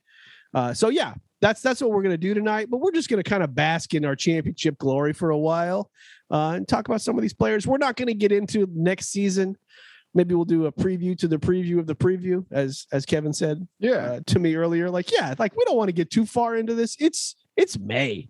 Uh, 0.54 0.74
so 0.74 0.90
yeah, 0.90 1.14
that's 1.46 1.62
that's 1.62 1.80
what 1.82 1.92
we're 1.92 2.02
gonna 2.02 2.18
do 2.18 2.34
tonight. 2.34 2.68
But 2.72 2.80
we're 2.80 2.92
just 2.92 3.08
gonna 3.10 3.24
kind 3.24 3.44
of 3.44 3.54
bask 3.54 3.94
in 3.94 4.04
our 4.04 4.16
championship 4.16 4.78
glory 4.80 5.14
for 5.14 5.30
a 5.30 5.38
while 5.38 5.92
uh, 6.32 6.54
and 6.56 6.68
talk 6.68 6.88
about 6.88 7.02
some 7.02 7.18
of 7.18 7.22
these 7.22 7.34
players. 7.34 7.68
We're 7.68 7.78
not 7.78 7.96
going 7.98 8.08
to 8.08 8.14
get 8.16 8.32
into 8.32 8.68
next 8.74 9.10
season. 9.10 9.56
Maybe 10.16 10.34
we'll 10.34 10.46
do 10.46 10.66
a 10.66 10.72
preview 10.72 11.16
to 11.20 11.28
the 11.28 11.38
preview 11.38 11.78
of 11.78 11.86
the 11.88 11.96
preview, 11.96 12.46
as 12.52 12.88
as 12.92 13.06
Kevin 13.06 13.34
said 13.34 13.68
Yeah. 13.80 13.92
uh, 13.92 14.20
to 14.28 14.40
me 14.40 14.56
earlier. 14.56 14.90
Like, 14.90 15.12
yeah, 15.12 15.36
like 15.38 15.56
we 15.56 15.64
don't 15.66 15.78
want 15.78 15.90
to 15.90 15.94
get 15.94 16.10
too 16.10 16.26
far 16.26 16.56
into 16.56 16.74
this. 16.74 16.96
It's 17.00 17.36
it's 17.56 17.78
May. 17.78 18.30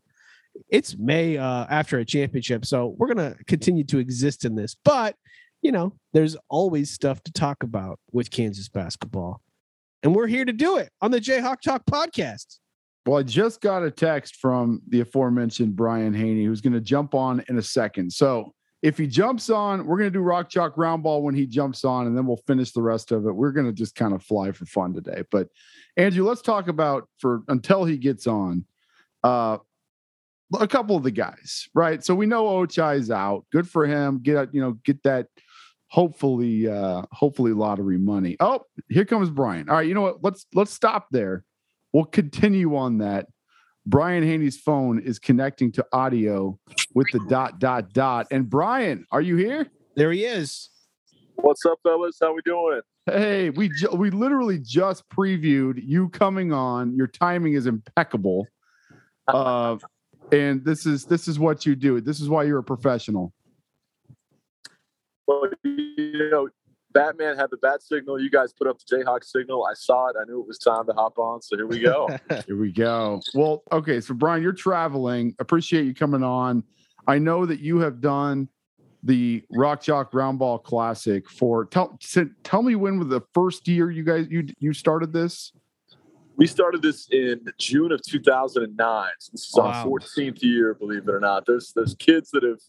It's 0.70 0.98
May 0.98 1.38
uh, 1.38 1.66
after 1.70 2.00
a 2.00 2.06
championship, 2.06 2.66
so 2.66 2.96
we're 2.98 3.08
gonna 3.13 3.36
continue 3.48 3.84
to 3.86 4.00
exist 4.00 4.46
in 4.46 4.56
this. 4.56 4.75
But 4.84 5.16
you 5.62 5.72
know, 5.72 5.94
there's 6.12 6.36
always 6.50 6.92
stuff 6.92 7.22
to 7.24 7.32
talk 7.32 7.63
about 7.63 8.00
with 8.12 8.30
Kansas 8.32 8.68
basketball, 8.68 9.42
and 10.04 10.16
we're 10.16 10.28
here 10.28 10.44
to 10.46 10.54
do 10.54 10.78
it 10.78 10.89
on 11.01 11.12
the 11.12 11.22
Jayhawk 11.22 11.62
Talk 11.62 11.86
podcast. 11.86 12.60
Well, 13.06 13.20
I 13.20 13.24
just 13.24 13.62
got 13.62 13.84
a 13.84 13.92
text 13.92 14.38
from 14.38 14.82
the 14.88 15.02
aforementioned 15.02 15.76
Brian 15.76 16.14
Haney, 16.14 16.44
who's 16.46 16.62
going 16.62 16.74
to 16.74 16.82
jump 16.82 17.14
on 17.14 17.44
in 17.50 17.58
a 17.58 17.62
second. 17.62 18.12
So 18.12 18.54
if 18.82 18.98
he 18.98 19.06
jumps 19.06 19.50
on, 19.50 19.86
we're 19.86 19.98
going 19.98 20.12
to 20.12 20.18
do 20.18 20.22
Rock 20.22 20.50
Chalk 20.50 20.78
Round 20.78 21.04
Ball 21.04 21.22
when 21.22 21.36
he 21.36 21.46
jumps 21.46 21.86
on, 21.86 22.08
and 22.08 22.18
then 22.18 22.26
we'll 22.26 22.42
finish 22.48 22.72
the 22.72 22.82
rest 22.82 23.12
of 23.12 23.26
it. 23.28 23.32
We're 23.32 23.52
going 23.52 23.68
to 23.68 23.74
just 23.74 23.96
kind 23.96 24.14
of 24.14 24.24
fly 24.24 24.52
for 24.52 24.66
fun 24.66 24.94
today. 24.94 25.24
But 25.30 25.50
Andrew, 25.98 26.28
let's 26.28 26.42
talk 26.42 26.68
about 26.68 27.08
for 27.20 27.44
until 27.48 27.86
he 27.86 27.98
gets 27.98 28.28
on. 28.28 28.66
Uh, 29.24 29.58
a 30.60 30.68
couple 30.68 30.96
of 30.96 31.04
the 31.04 31.12
guys, 31.12 31.68
right? 31.74 32.04
So 32.04 32.14
we 32.14 32.28
know 32.28 32.46
Ochai 32.46 32.98
is 33.00 33.10
out. 33.10 33.46
Good 33.52 33.68
for 33.68 33.86
him. 33.86 34.20
Get 34.22 34.54
you 34.54 34.62
know, 34.62 34.74
get 34.86 35.02
that 35.04 35.28
hopefully 35.88 36.68
uh 36.68 37.04
hopefully 37.12 37.54
lottery 37.54 37.98
money. 37.98 38.38
Oh, 38.40 38.62
here 38.90 39.06
comes 39.06 39.30
Brian. 39.30 39.70
All 39.70 39.76
right, 39.76 39.88
you 39.88 39.94
know 39.94 40.02
what? 40.02 40.24
Let's 40.24 40.46
let's 40.54 40.72
stop 40.72 41.08
there. 41.12 41.44
We'll 41.96 42.04
continue 42.04 42.75
on 42.75 42.98
that. 42.98 43.28
Brian 43.86 44.22
Haney's 44.22 44.58
phone 44.58 45.00
is 45.00 45.18
connecting 45.18 45.72
to 45.72 45.86
audio 45.94 46.60
with 46.94 47.08
the 47.14 47.22
dot 47.30 47.58
dot 47.58 47.94
dot. 47.94 48.28
And 48.32 48.50
Brian, 48.50 49.06
are 49.14 49.22
you 49.22 49.38
here? 49.38 49.72
There 49.96 50.12
he 50.12 50.25
is. 50.25 50.72
What's 51.36 51.66
up, 51.66 51.80
fellas? 51.84 52.18
How 52.20 52.34
we 52.34 52.42
doing? 52.44 52.82
Hey, 53.06 53.50
we 53.50 53.70
ju- 53.70 53.96
we 53.96 54.10
literally 54.10 54.60
just 54.60 55.08
previewed 55.08 55.82
you 55.82 56.10
coming 56.10 56.52
on. 56.52 56.98
Your 56.98 57.08
timing 57.08 57.54
is 57.54 57.66
impeccable. 57.66 58.46
Uh, 59.30 59.78
and 60.34 60.66
this 60.66 60.86
is 60.86 61.06
this 61.06 61.30
is 61.30 61.40
what 61.40 61.66
you 61.66 61.78
do. 61.78 62.02
This 62.02 62.20
is 62.20 62.28
why 62.28 62.44
you're 62.44 62.60
a 62.60 62.64
professional. 62.64 63.32
Well, 65.28 65.44
you 65.64 66.30
know, 66.30 66.50
Batman 66.96 67.36
had 67.36 67.52
the 67.52 67.58
bat 67.58 67.84
signal. 67.84 68.20
You 68.20 68.30
guys 68.32 68.54
put 68.54 68.68
up 68.68 68.80
the 68.80 68.96
Jayhawk 68.96 69.24
signal. 69.25 69.66
I 69.66 69.74
saw 69.74 70.08
it. 70.08 70.16
I 70.20 70.24
knew 70.24 70.40
it 70.40 70.48
was 70.48 70.58
time 70.58 70.86
to 70.88 70.94
hop 70.94 71.20
on. 71.20 71.42
So 71.42 71.58
here 71.58 71.68
we 71.68 71.80
go. 71.80 72.08
Here 72.48 72.58
we 72.58 72.72
go. 72.72 73.22
Well, 73.36 73.64
okay. 73.72 74.00
So, 74.00 74.14
Brian, 74.14 74.42
you're 74.42 74.54
traveling. 74.54 75.36
Appreciate 75.40 75.86
you 75.86 75.94
coming 75.94 76.24
on. 76.24 76.64
I 77.06 77.20
know 77.20 77.46
that 77.46 77.60
you 77.60 77.80
have 77.80 78.00
done 78.00 78.48
the 79.04 79.44
Rock 79.52 79.82
Chalk 79.82 80.14
Round 80.14 80.40
Ball 80.40 80.58
Classic 80.58 81.30
for 81.30 81.66
tell 81.66 82.00
tell 82.44 82.64
me 82.64 82.75
when 82.75 82.98
was 82.98 83.10
the 83.10 83.22
first 83.34 83.68
year 83.68 83.92
you 83.92 84.04
guys 84.04 84.28
you 84.30 84.48
you 84.60 84.74
started 84.74 85.12
this? 85.12 85.52
We 86.38 86.48
started 86.48 86.82
this 86.82 87.08
in 87.12 87.42
June 87.60 87.92
of 87.92 88.02
2009. 88.02 89.10
So 89.20 89.32
this 89.32 89.42
is 89.42 89.54
Wow. 89.54 89.64
our 89.64 89.86
14th 89.86 90.42
year, 90.42 90.74
believe 90.74 91.08
it 91.08 91.14
or 91.14 91.20
not. 91.20 91.46
There's 91.46 91.72
there's 91.75 91.94
kids 91.96 92.32
that 92.32 92.44
have 92.44 92.60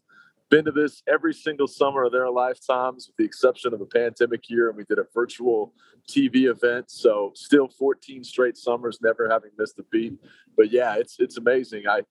been 0.51 0.65
to 0.65 0.73
this 0.73 1.03
every 1.09 1.35
single 1.35 1.67
summer 1.67 2.05
of 2.05 2.13
their 2.13 2.31
lifetimes, 2.31 3.09
with 3.09 3.17
the 3.17 3.25
exception 3.25 3.75
of 3.75 3.81
a 3.81 3.87
pandemic 3.87 4.49
year, 4.49 4.69
and 4.69 4.77
we 4.77 4.85
did 4.85 4.99
a 4.99 5.07
virtual 5.13 5.75
TV 6.09 6.49
event. 6.51 6.91
So 6.91 7.33
still 7.35 7.69
14 7.69 8.23
straight 8.25 8.57
summers, 8.57 8.99
never 9.03 9.29
having 9.31 9.51
missed 9.59 9.79
a 9.79 9.85
beat. 9.91 10.15
But 10.57 10.71
yeah, 10.71 10.97
it's 10.97 11.17
it's 11.19 11.37
amazing. 11.37 11.85
I 11.89 12.03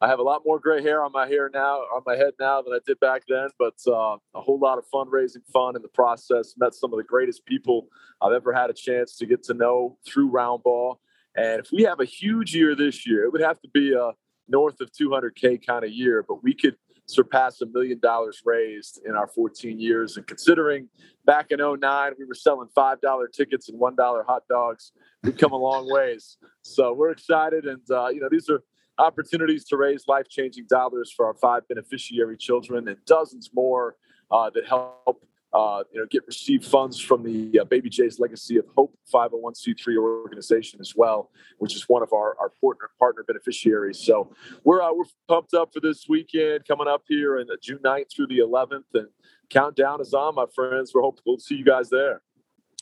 I 0.00 0.08
have 0.08 0.18
a 0.18 0.22
lot 0.22 0.42
more 0.44 0.58
gray 0.58 0.82
hair 0.82 1.02
on 1.02 1.12
my 1.12 1.26
hair 1.26 1.50
now, 1.52 1.76
on 1.94 2.02
my 2.04 2.16
head 2.16 2.34
now 2.38 2.60
than 2.60 2.74
I 2.74 2.80
did 2.86 3.00
back 3.00 3.22
then. 3.28 3.48
But 3.58 3.74
uh, 3.86 4.16
a 4.34 4.40
whole 4.40 4.58
lot 4.58 4.78
of 4.78 4.84
fundraising 4.92 5.46
fun 5.52 5.76
in 5.76 5.82
the 5.82 5.88
process. 5.88 6.54
Met 6.56 6.74
some 6.74 6.92
of 6.92 6.98
the 6.98 7.04
greatest 7.04 7.46
people 7.46 7.88
I've 8.20 8.32
ever 8.32 8.52
had 8.52 8.70
a 8.70 8.74
chance 8.74 9.16
to 9.16 9.26
get 9.26 9.42
to 9.44 9.54
know 9.54 9.98
through 10.06 10.28
round 10.28 10.62
ball. 10.62 11.00
And 11.34 11.60
if 11.60 11.70
we 11.72 11.82
have 11.82 12.00
a 12.00 12.04
huge 12.04 12.54
year 12.54 12.74
this 12.74 13.06
year, 13.06 13.24
it 13.24 13.32
would 13.32 13.42
have 13.42 13.60
to 13.60 13.68
be 13.68 13.94
a 13.94 14.12
north 14.48 14.80
of 14.80 14.90
200k 14.92 15.66
kind 15.66 15.84
of 15.84 15.90
year. 15.90 16.24
But 16.26 16.42
we 16.42 16.54
could 16.54 16.76
surpass 17.06 17.60
a 17.60 17.66
million 17.66 17.98
dollars 18.00 18.42
raised 18.44 19.00
in 19.06 19.14
our 19.14 19.28
14 19.28 19.78
years. 19.78 20.16
And 20.16 20.26
considering 20.26 20.88
back 21.24 21.46
in 21.50 21.58
09, 21.58 22.12
we 22.18 22.24
were 22.24 22.34
selling 22.34 22.68
$5 22.76 23.32
tickets 23.32 23.68
and 23.68 23.80
$1 23.80 24.26
hot 24.26 24.42
dogs, 24.48 24.92
we've 25.22 25.36
come 25.36 25.52
a 25.52 25.56
long 25.56 25.90
ways. 25.92 26.36
So 26.62 26.92
we're 26.92 27.10
excited. 27.10 27.64
And, 27.64 27.82
uh, 27.90 28.08
you 28.08 28.20
know, 28.20 28.28
these 28.30 28.50
are 28.50 28.62
opportunities 28.98 29.64
to 29.66 29.76
raise 29.76 30.04
life 30.08 30.28
changing 30.28 30.66
dollars 30.68 31.12
for 31.14 31.26
our 31.26 31.34
five 31.34 31.66
beneficiary 31.68 32.36
children 32.36 32.88
and 32.88 32.96
dozens 33.06 33.50
more 33.54 33.96
uh, 34.30 34.50
that 34.54 34.66
help. 34.66 35.22
Uh, 35.52 35.84
you 35.92 35.98
know, 35.98 36.06
get 36.10 36.22
receive 36.26 36.64
funds 36.64 37.00
from 37.00 37.22
the 37.22 37.60
uh, 37.60 37.64
Baby 37.64 37.88
J's 37.88 38.18
Legacy 38.18 38.58
of 38.58 38.66
Hope 38.76 38.98
501c3 39.14 39.96
organization 39.96 40.80
as 40.80 40.94
well, 40.94 41.30
which 41.58 41.74
is 41.74 41.88
one 41.88 42.02
of 42.02 42.12
our, 42.12 42.36
our 42.38 42.52
partner 42.60 42.90
partner 42.98 43.24
beneficiaries. 43.26 43.98
So 43.98 44.34
we're 44.64 44.82
uh, 44.82 44.92
we're 44.92 45.04
pumped 45.28 45.54
up 45.54 45.72
for 45.72 45.80
this 45.80 46.06
weekend 46.08 46.66
coming 46.66 46.88
up 46.88 47.04
here 47.08 47.38
in 47.38 47.46
June 47.62 47.78
9th 47.78 48.14
through 48.14 48.26
the 48.26 48.38
11th, 48.38 48.84
and 48.94 49.06
countdown 49.48 50.00
is 50.00 50.12
on, 50.12 50.34
my 50.34 50.46
friends. 50.54 50.92
We're 50.94 51.02
hopeful 51.02 51.36
to 51.36 51.42
see 51.42 51.54
you 51.54 51.64
guys 51.64 51.88
there. 51.88 52.22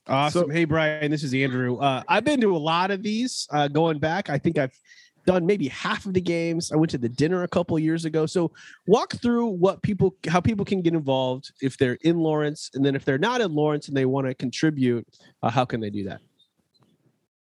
Awesome. 0.07 0.51
hey, 0.51 0.65
Brian, 0.65 1.11
this 1.11 1.23
is 1.23 1.33
Andrew. 1.33 1.79
Uh, 1.79 2.03
I've 2.09 2.25
been 2.25 2.41
to 2.43 2.55
a 2.55 2.59
lot 2.59 2.91
of 2.91 3.03
these 3.03 3.49
uh, 3.51 3.69
going 3.69 3.99
back. 3.99 4.29
I 4.29 4.37
think 4.37 4.59
I've 4.59 4.79
done 5.25 5.47
maybe 5.47 5.69
half 5.69 6.07
of 6.07 6.15
the 6.15 6.21
games. 6.21 6.73
I 6.73 6.77
went 6.77 6.91
to 6.91 6.99
the 6.99 7.09
dinner 7.09 7.43
a 7.43 7.49
couple 7.49 7.79
years 7.79 8.05
ago. 8.05 8.27
So 8.27 8.53
walk 8.87 9.15
through 9.21 9.47
what 9.47 9.83
people, 9.83 10.15
how 10.29 10.41
people 10.41 10.65
can 10.65 10.83
get 10.83 10.95
involved 10.95 11.53
if 11.61 11.79
they're 11.79 11.99
in 12.03 12.19
Lawrence, 12.19 12.71
and 12.75 12.85
then 12.85 12.95
if 12.95 13.05
they're 13.05 13.19
not 13.19 13.41
in 13.41 13.55
Lawrence 13.55 13.89
and 13.89 13.97
they 13.97 14.07
want 14.07 14.27
to 14.27 14.35
contribute, 14.35 15.07
uh, 15.43 15.51
how 15.51 15.65
can 15.65 15.81
they 15.81 15.91
do 15.91 16.05
that? 16.05 16.21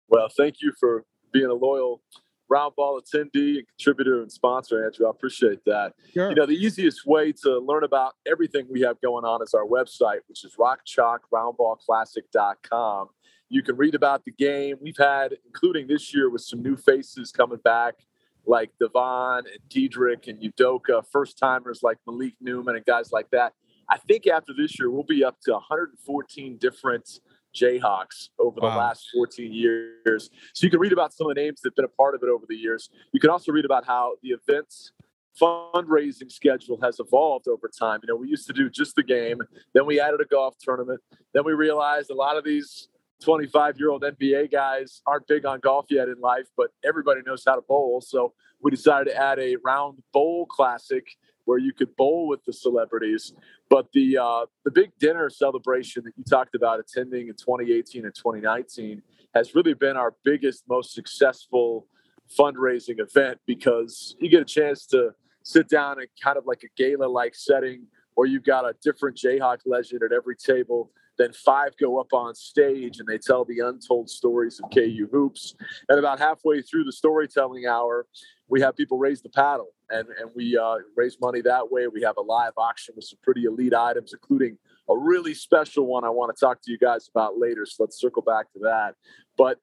Well, 0.08 0.28
thank 0.36 0.56
you 0.62 0.74
for 0.80 1.06
being 1.32 1.46
a 1.46 1.54
loyal 1.54 2.02
round 2.50 2.76
ball 2.76 3.00
attendee 3.00 3.58
and 3.58 3.68
contributor 3.68 4.22
and 4.22 4.32
sponsor, 4.32 4.84
Andrew. 4.84 5.06
I 5.08 5.12
appreciate 5.12 5.64
that. 5.66 5.94
Sure. 6.14 6.30
You 6.30 6.36
know, 6.36 6.46
the 6.46 6.54
easiest 6.54 7.06
way 7.06 7.34
to 7.44 7.60
learn 7.60 7.84
about 7.84 8.16
everything 8.30 8.66
we 8.70 8.82
have 8.82 9.00
going 9.02 9.24
on 9.24 9.42
is 9.44 9.54
our 9.54 9.66
website, 9.66 10.20
which 10.28 10.44
is 10.44 10.58
rockchalkroundballclassic.com. 10.58 13.10
You 13.50 13.64
can 13.64 13.76
read 13.78 13.96
about 13.96 14.26
the 14.26 14.32
game. 14.32 14.78
We've 14.80 14.98
had, 14.98 15.34
including 15.46 15.88
this 15.88 16.14
year, 16.14 16.30
with 16.30 16.42
some 16.42 16.62
new 16.62 16.78
faces 16.78 17.32
coming 17.32 17.58
back, 17.64 17.96
like 18.46 18.70
Devon 18.80 19.44
and 19.48 19.60
Dedric 19.70 20.28
and 20.28 20.40
Udoka, 20.42 21.04
first 21.12 21.38
timers 21.38 21.82
like 21.82 21.98
Malik 22.08 22.36
Newman 22.40 22.76
and 22.76 22.86
guys 22.86 23.12
like 23.12 23.30
that. 23.32 23.54
I 23.90 23.98
think 23.98 24.28
after 24.28 24.54
this 24.56 24.80
year, 24.80 24.92
we'll 24.92 25.04
be 25.04 25.24
up 25.24 25.38
to 25.46 25.52
114 25.54 26.58
different 26.58 27.20
Jayhawks 27.56 28.30
over 28.38 28.60
the 28.60 28.68
Wow. 28.68 28.78
last 28.78 29.08
14 29.16 29.52
years. 29.52 30.30
So 30.54 30.66
you 30.66 30.70
can 30.70 30.80
read 30.80 30.94
about 30.94 31.14
some 31.14 31.28
of 31.28 31.36
the 31.36 31.42
names 31.42 31.62
that 31.62 31.70
have 31.70 31.76
been 31.76 31.86
a 31.86 31.88
part 31.88 32.14
of 32.14 32.22
it 32.22 32.30
over 32.30 32.46
the 32.48 32.56
years. 32.56 32.90
You 33.12 33.20
can 33.20 33.32
also 33.32 33.52
read 33.52 33.66
about 33.66 33.86
how 33.86 34.16
the 34.22 34.30
events 34.30 34.92
fundraising 35.42 36.32
schedule 36.32 36.80
has 36.82 37.00
evolved 37.00 37.48
over 37.48 37.68
time. 37.68 38.02
You 38.04 38.10
know, 38.10 38.16
we 38.16 38.28
used 38.28 38.46
to 38.48 38.54
do 38.54 38.70
just 38.70 38.96
the 38.96 39.04
game, 39.04 39.40
then 39.74 39.86
we 39.88 40.00
added 40.00 40.22
a 40.22 40.26
golf 40.26 40.56
tournament, 40.60 41.02
then 41.34 41.44
we 41.46 41.54
realized 41.54 42.12
a 42.12 42.16
lot 42.16 42.38
of 42.38 42.44
these 42.44 42.90
25 43.22 43.78
year 43.78 43.90
old 43.90 44.04
NBA 44.04 44.52
guys 44.52 45.02
aren't 45.06 45.28
big 45.28 45.46
on 45.46 45.60
golf 45.60 45.88
yet 45.90 46.08
in 46.08 46.20
life, 46.20 46.48
but 46.56 46.70
everybody 46.86 47.22
knows 47.26 47.44
how 47.46 47.56
to 47.56 47.62
bowl. 47.62 48.02
So 48.02 48.34
we 48.62 48.72
decided 48.72 49.12
to 49.12 49.16
add 49.16 49.40
a 49.40 49.58
round 49.64 50.02
bowl 50.14 50.46
classic 50.46 51.06
where 51.46 51.58
you 51.58 51.74
could 51.74 51.96
bowl 51.96 52.28
with 52.28 52.44
the 52.46 52.54
celebrities. 52.54 53.34
But 53.70 53.88
the 53.94 54.18
uh, 54.18 54.46
the 54.64 54.72
big 54.72 54.92
dinner 55.00 55.30
celebration 55.30 56.04
that 56.06 56.14
you 56.16 56.24
talked 56.24 56.56
about 56.56 56.80
attending 56.80 57.28
in 57.28 57.36
2018 57.36 58.06
and 58.06 58.14
2019 58.14 59.02
has 59.34 59.56
really 59.56 59.74
been 59.74 59.98
our 59.98 60.16
biggest, 60.24 60.64
most 60.68 60.94
successful 60.94 61.88
fundraising 62.38 63.00
event 63.00 63.40
because 63.46 64.16
you 64.20 64.30
get 64.30 64.42
a 64.42 64.46
chance 64.46 64.86
to 64.88 65.10
sit 65.44 65.68
down 65.68 66.00
in 66.00 66.08
kind 66.24 66.38
of 66.38 66.46
like 66.46 66.62
a 66.64 66.68
gala 66.78 67.06
like 67.06 67.34
setting 67.36 67.88
where 68.14 68.28
you've 68.28 68.44
got 68.44 68.66
a 68.66 68.74
different 68.84 69.18
Jayhawk 69.18 69.60
legend 69.66 70.04
at 70.04 70.12
every 70.12 70.36
table. 70.36 70.92
Then 71.20 71.34
five 71.34 71.78
go 71.78 72.00
up 72.00 72.14
on 72.14 72.34
stage 72.34 73.00
and 73.00 73.08
they 73.08 73.18
tell 73.18 73.44
the 73.44 73.60
untold 73.60 74.10
stories 74.10 74.60
of 74.60 74.72
KU 74.72 75.08
hoops. 75.12 75.54
And 75.90 76.00
about 76.00 76.18
halfway 76.18 76.62
through 76.62 76.86
the 76.86 76.94
storytelling 76.94 77.68
hour, 77.68 78.08
we 78.48 78.62
have 78.62 78.76
people 78.76 78.98
raise 78.98 79.22
the 79.22 79.30
paddle 79.30 79.68
and, 79.90 80.08
and 80.20 80.32
we 80.34 80.58
uh, 80.58 80.78
raise 80.96 81.18
money 81.22 81.42
that 81.42 81.70
way. 81.70 81.88
We 81.88 82.02
have 82.04 82.16
a 82.18 82.22
live 82.22 82.54
auction 82.58 82.96
with 82.96 83.06
some 83.06 83.20
pretty 83.22 83.44
elite 83.44 83.74
items, 83.74 84.14
including 84.14 84.58
a 84.90 84.98
really 84.98 85.34
special 85.34 85.86
one 85.86 86.06
I 86.06 86.10
want 86.10 86.36
to 86.36 86.40
talk 86.40 86.62
to 86.64 86.72
you 86.72 86.78
guys 86.78 87.10
about 87.14 87.38
later. 87.38 87.66
So 87.66 87.84
let's 87.84 88.00
circle 88.00 88.24
back 88.24 88.52
to 88.54 88.60
that. 88.60 88.96
But 89.38 89.60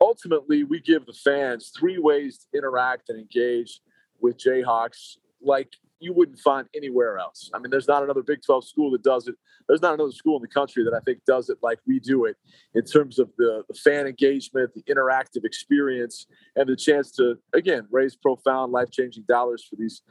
ultimately, 0.00 0.62
we 0.62 0.80
give 0.80 1.06
the 1.06 1.12
fans 1.12 1.72
three 1.76 1.98
ways 1.98 2.38
to 2.38 2.58
interact 2.58 3.08
and 3.08 3.18
engage 3.18 3.80
with 4.20 4.38
Jayhawks 4.38 5.16
like 5.42 5.72
you 6.00 6.14
wouldn't 6.14 6.38
find 6.38 6.66
anywhere 6.74 7.18
else. 7.18 7.50
I 7.54 7.58
mean, 7.58 7.70
there's 7.70 7.86
not 7.86 8.02
another 8.02 8.22
Big 8.22 8.42
12 8.42 8.66
school 8.66 8.90
that 8.92 9.02
does 9.02 9.28
it. 9.28 9.36
There's 9.68 9.82
not 9.82 9.94
another 9.94 10.12
school 10.12 10.36
in 10.36 10.42
the 10.42 10.48
country 10.48 10.82
that 10.84 10.94
I 10.94 11.00
think 11.00 11.24
does 11.26 11.50
it 11.50 11.58
like 11.62 11.78
we 11.86 12.00
do 12.00 12.24
it 12.24 12.36
in 12.74 12.84
terms 12.84 13.18
of 13.18 13.30
the, 13.36 13.62
the 13.68 13.74
fan 13.74 14.06
engagement, 14.06 14.72
the 14.74 14.82
interactive 14.92 15.44
experience, 15.44 16.26
and 16.56 16.68
the 16.68 16.76
chance 16.76 17.12
to, 17.12 17.38
again, 17.54 17.86
raise 17.90 18.16
profound, 18.16 18.72
life 18.72 18.90
changing 18.90 19.24
dollars 19.28 19.64
for 19.68 19.76
these 19.76 20.02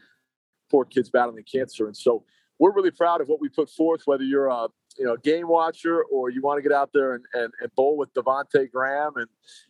poor 0.70 0.86
kids 0.86 1.10
battling 1.10 1.44
cancer. 1.52 1.88
And 1.88 1.98
so 1.98 2.24
we're 2.60 2.74
really 2.74 2.92
proud 2.92 3.22
of 3.22 3.28
what 3.28 3.42
we 3.42 3.50
put 3.50 3.70
forth, 3.70 4.02
whether 4.06 4.24
you're 4.24 4.48
a 4.48 4.68
you 4.98 5.06
know 5.06 5.16
game 5.16 5.48
watcher 5.48 6.04
or 6.04 6.30
you 6.30 6.42
want 6.42 6.58
to 6.58 6.62
get 6.62 6.76
out 6.76 6.92
there 6.94 7.14
and, 7.14 7.24
and, 7.34 7.54
and 7.62 7.74
bowl 7.76 7.98
with 7.98 8.14
Devonte 8.14 8.70
Graham 8.72 9.14
and 9.16 9.28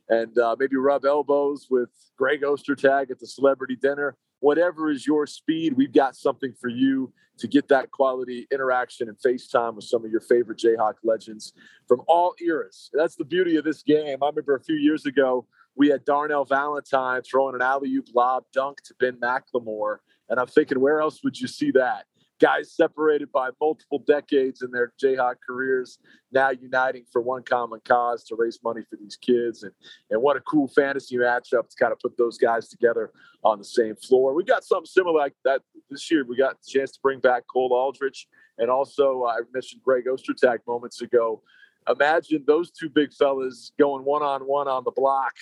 and 0.09 0.37
uh, 0.37 0.55
maybe 0.59 0.75
rub 0.75 1.05
elbows 1.05 1.67
with 1.69 1.89
Greg 2.17 2.41
Ostertag 2.41 3.11
at 3.11 3.19
the 3.19 3.27
celebrity 3.27 3.75
dinner. 3.75 4.17
Whatever 4.39 4.91
is 4.91 5.05
your 5.05 5.27
speed, 5.27 5.73
we've 5.73 5.93
got 5.93 6.15
something 6.15 6.53
for 6.59 6.69
you 6.69 7.13
to 7.39 7.47
get 7.47 7.67
that 7.69 7.91
quality 7.91 8.47
interaction 8.51 9.07
and 9.07 9.17
FaceTime 9.17 9.75
with 9.75 9.85
some 9.85 10.03
of 10.03 10.11
your 10.11 10.21
favorite 10.21 10.59
Jayhawk 10.59 10.95
legends 11.03 11.53
from 11.87 12.01
all 12.07 12.33
eras. 12.41 12.89
That's 12.93 13.15
the 13.15 13.25
beauty 13.25 13.55
of 13.55 13.63
this 13.63 13.81
game. 13.81 14.21
I 14.21 14.27
remember 14.27 14.55
a 14.55 14.63
few 14.63 14.75
years 14.75 15.05
ago, 15.05 15.45
we 15.75 15.87
had 15.87 16.03
Darnell 16.03 16.45
Valentine 16.45 17.21
throwing 17.21 17.55
an 17.55 17.61
alley 17.61 17.93
oop 17.95 18.07
lob 18.13 18.43
dunk 18.53 18.81
to 18.83 18.93
Ben 18.99 19.17
McLemore. 19.21 19.97
And 20.27 20.39
I'm 20.39 20.47
thinking, 20.47 20.79
where 20.79 20.99
else 20.99 21.23
would 21.23 21.39
you 21.39 21.47
see 21.47 21.71
that? 21.71 22.05
Guys 22.39 22.71
separated 22.71 23.31
by 23.31 23.49
multiple 23.59 24.01
decades 24.07 24.61
in 24.61 24.71
their 24.71 24.93
Jayhawk 25.01 25.35
careers, 25.45 25.99
now 26.31 26.51
uniting 26.51 27.03
for 27.11 27.21
one 27.21 27.43
common 27.43 27.81
cause 27.83 28.23
to 28.25 28.35
raise 28.37 28.59
money 28.63 28.81
for 28.89 28.95
these 28.95 29.17
kids. 29.17 29.63
And, 29.63 29.73
and 30.09 30.21
what 30.21 30.37
a 30.37 30.41
cool 30.41 30.67
fantasy 30.67 31.17
matchup 31.17 31.69
to 31.69 31.75
kind 31.77 31.91
of 31.91 31.99
put 31.99 32.17
those 32.17 32.37
guys 32.37 32.69
together 32.69 33.11
on 33.43 33.57
the 33.57 33.65
same 33.65 33.95
floor. 33.95 34.33
We 34.33 34.45
got 34.45 34.63
something 34.63 34.85
similar 34.85 35.17
like 35.17 35.33
that 35.43 35.61
this 35.89 36.09
year. 36.09 36.23
We 36.23 36.37
got 36.37 36.53
a 36.53 36.71
chance 36.71 36.91
to 36.91 36.99
bring 37.01 37.19
back 37.19 37.43
Cole 37.51 37.73
Aldrich 37.73 38.27
and 38.59 38.69
also 38.69 39.23
uh, 39.23 39.29
I 39.29 39.39
mentioned 39.53 39.81
Greg 39.83 40.05
Ostertag 40.05 40.59
moments 40.67 41.01
ago. 41.01 41.41
Imagine 41.89 42.43
those 42.45 42.69
two 42.69 42.89
big 42.89 43.11
fellas 43.13 43.71
going 43.79 44.05
one 44.05 44.21
on 44.21 44.41
one 44.41 44.67
on 44.67 44.83
the 44.83 44.91
block. 44.91 45.33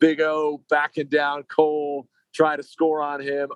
Big 0.00 0.20
O 0.20 0.62
backing 0.70 1.08
down 1.08 1.42
Cole, 1.44 2.08
trying 2.32 2.56
to 2.56 2.62
score 2.62 3.02
on 3.02 3.20
him. 3.20 3.50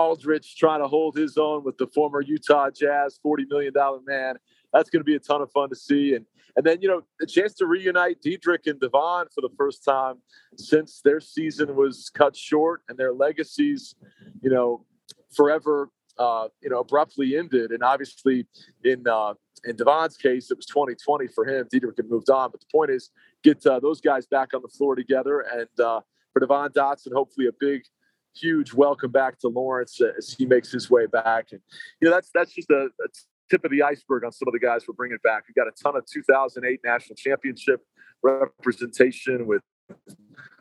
Aldrich 0.00 0.56
trying 0.56 0.80
to 0.80 0.88
hold 0.88 1.16
his 1.16 1.36
own 1.36 1.62
with 1.64 1.76
the 1.78 1.86
former 1.88 2.20
Utah 2.22 2.70
Jazz 2.70 3.18
$40 3.24 3.48
million 3.48 3.72
man. 4.06 4.36
That's 4.72 4.88
going 4.88 5.00
to 5.00 5.04
be 5.04 5.16
a 5.16 5.20
ton 5.20 5.42
of 5.42 5.50
fun 5.52 5.68
to 5.68 5.76
see. 5.76 6.14
And 6.14 6.24
and 6.56 6.66
then, 6.66 6.78
you 6.80 6.88
know, 6.88 7.02
the 7.20 7.26
chance 7.26 7.54
to 7.54 7.66
reunite 7.66 8.22
Dedric 8.22 8.66
and 8.66 8.80
Devon 8.80 9.26
for 9.32 9.40
the 9.40 9.50
first 9.56 9.84
time 9.84 10.16
since 10.56 11.00
their 11.04 11.20
season 11.20 11.76
was 11.76 12.10
cut 12.12 12.36
short 12.36 12.82
and 12.88 12.98
their 12.98 13.12
legacies, 13.12 13.94
you 14.42 14.50
know, 14.50 14.84
forever, 15.34 15.90
uh, 16.18 16.48
you 16.60 16.68
know, 16.68 16.80
abruptly 16.80 17.36
ended. 17.36 17.70
And 17.70 17.82
obviously, 17.82 18.46
in 18.84 19.06
uh, 19.06 19.34
in 19.64 19.76
Devon's 19.76 20.16
case, 20.16 20.50
it 20.50 20.56
was 20.56 20.66
2020 20.66 21.28
for 21.28 21.46
him. 21.46 21.68
Dedric 21.72 21.96
had 21.96 22.10
moved 22.10 22.30
on. 22.30 22.50
But 22.50 22.60
the 22.60 22.66
point 22.72 22.90
is, 22.90 23.10
get 23.44 23.64
uh, 23.64 23.78
those 23.78 24.00
guys 24.00 24.26
back 24.26 24.52
on 24.52 24.62
the 24.62 24.68
floor 24.68 24.96
together. 24.96 25.40
And 25.40 25.80
uh, 25.80 26.00
for 26.32 26.40
Devon 26.40 26.70
Dotson, 26.70 27.12
hopefully 27.12 27.46
a 27.46 27.52
big 27.58 27.82
huge 28.34 28.72
welcome 28.72 29.10
back 29.10 29.38
to 29.40 29.48
Lawrence 29.48 30.00
as 30.18 30.32
he 30.32 30.46
makes 30.46 30.70
his 30.70 30.90
way 30.90 31.06
back. 31.06 31.48
And 31.52 31.60
you 32.00 32.08
know, 32.08 32.14
that's 32.14 32.30
that's 32.32 32.52
just 32.52 32.70
a, 32.70 32.88
a 33.02 33.08
tip 33.50 33.64
of 33.64 33.70
the 33.70 33.82
iceberg 33.82 34.24
on 34.24 34.32
some 34.32 34.48
of 34.48 34.52
the 34.52 34.58
guys 34.58 34.86
we're 34.86 34.94
bringing 34.94 35.18
back. 35.22 35.44
We've 35.48 35.54
got 35.54 35.66
a 35.66 35.82
ton 35.82 35.96
of 35.96 36.04
2008 36.06 36.80
national 36.84 37.16
championship 37.16 37.84
representation 38.22 39.46
with 39.46 39.62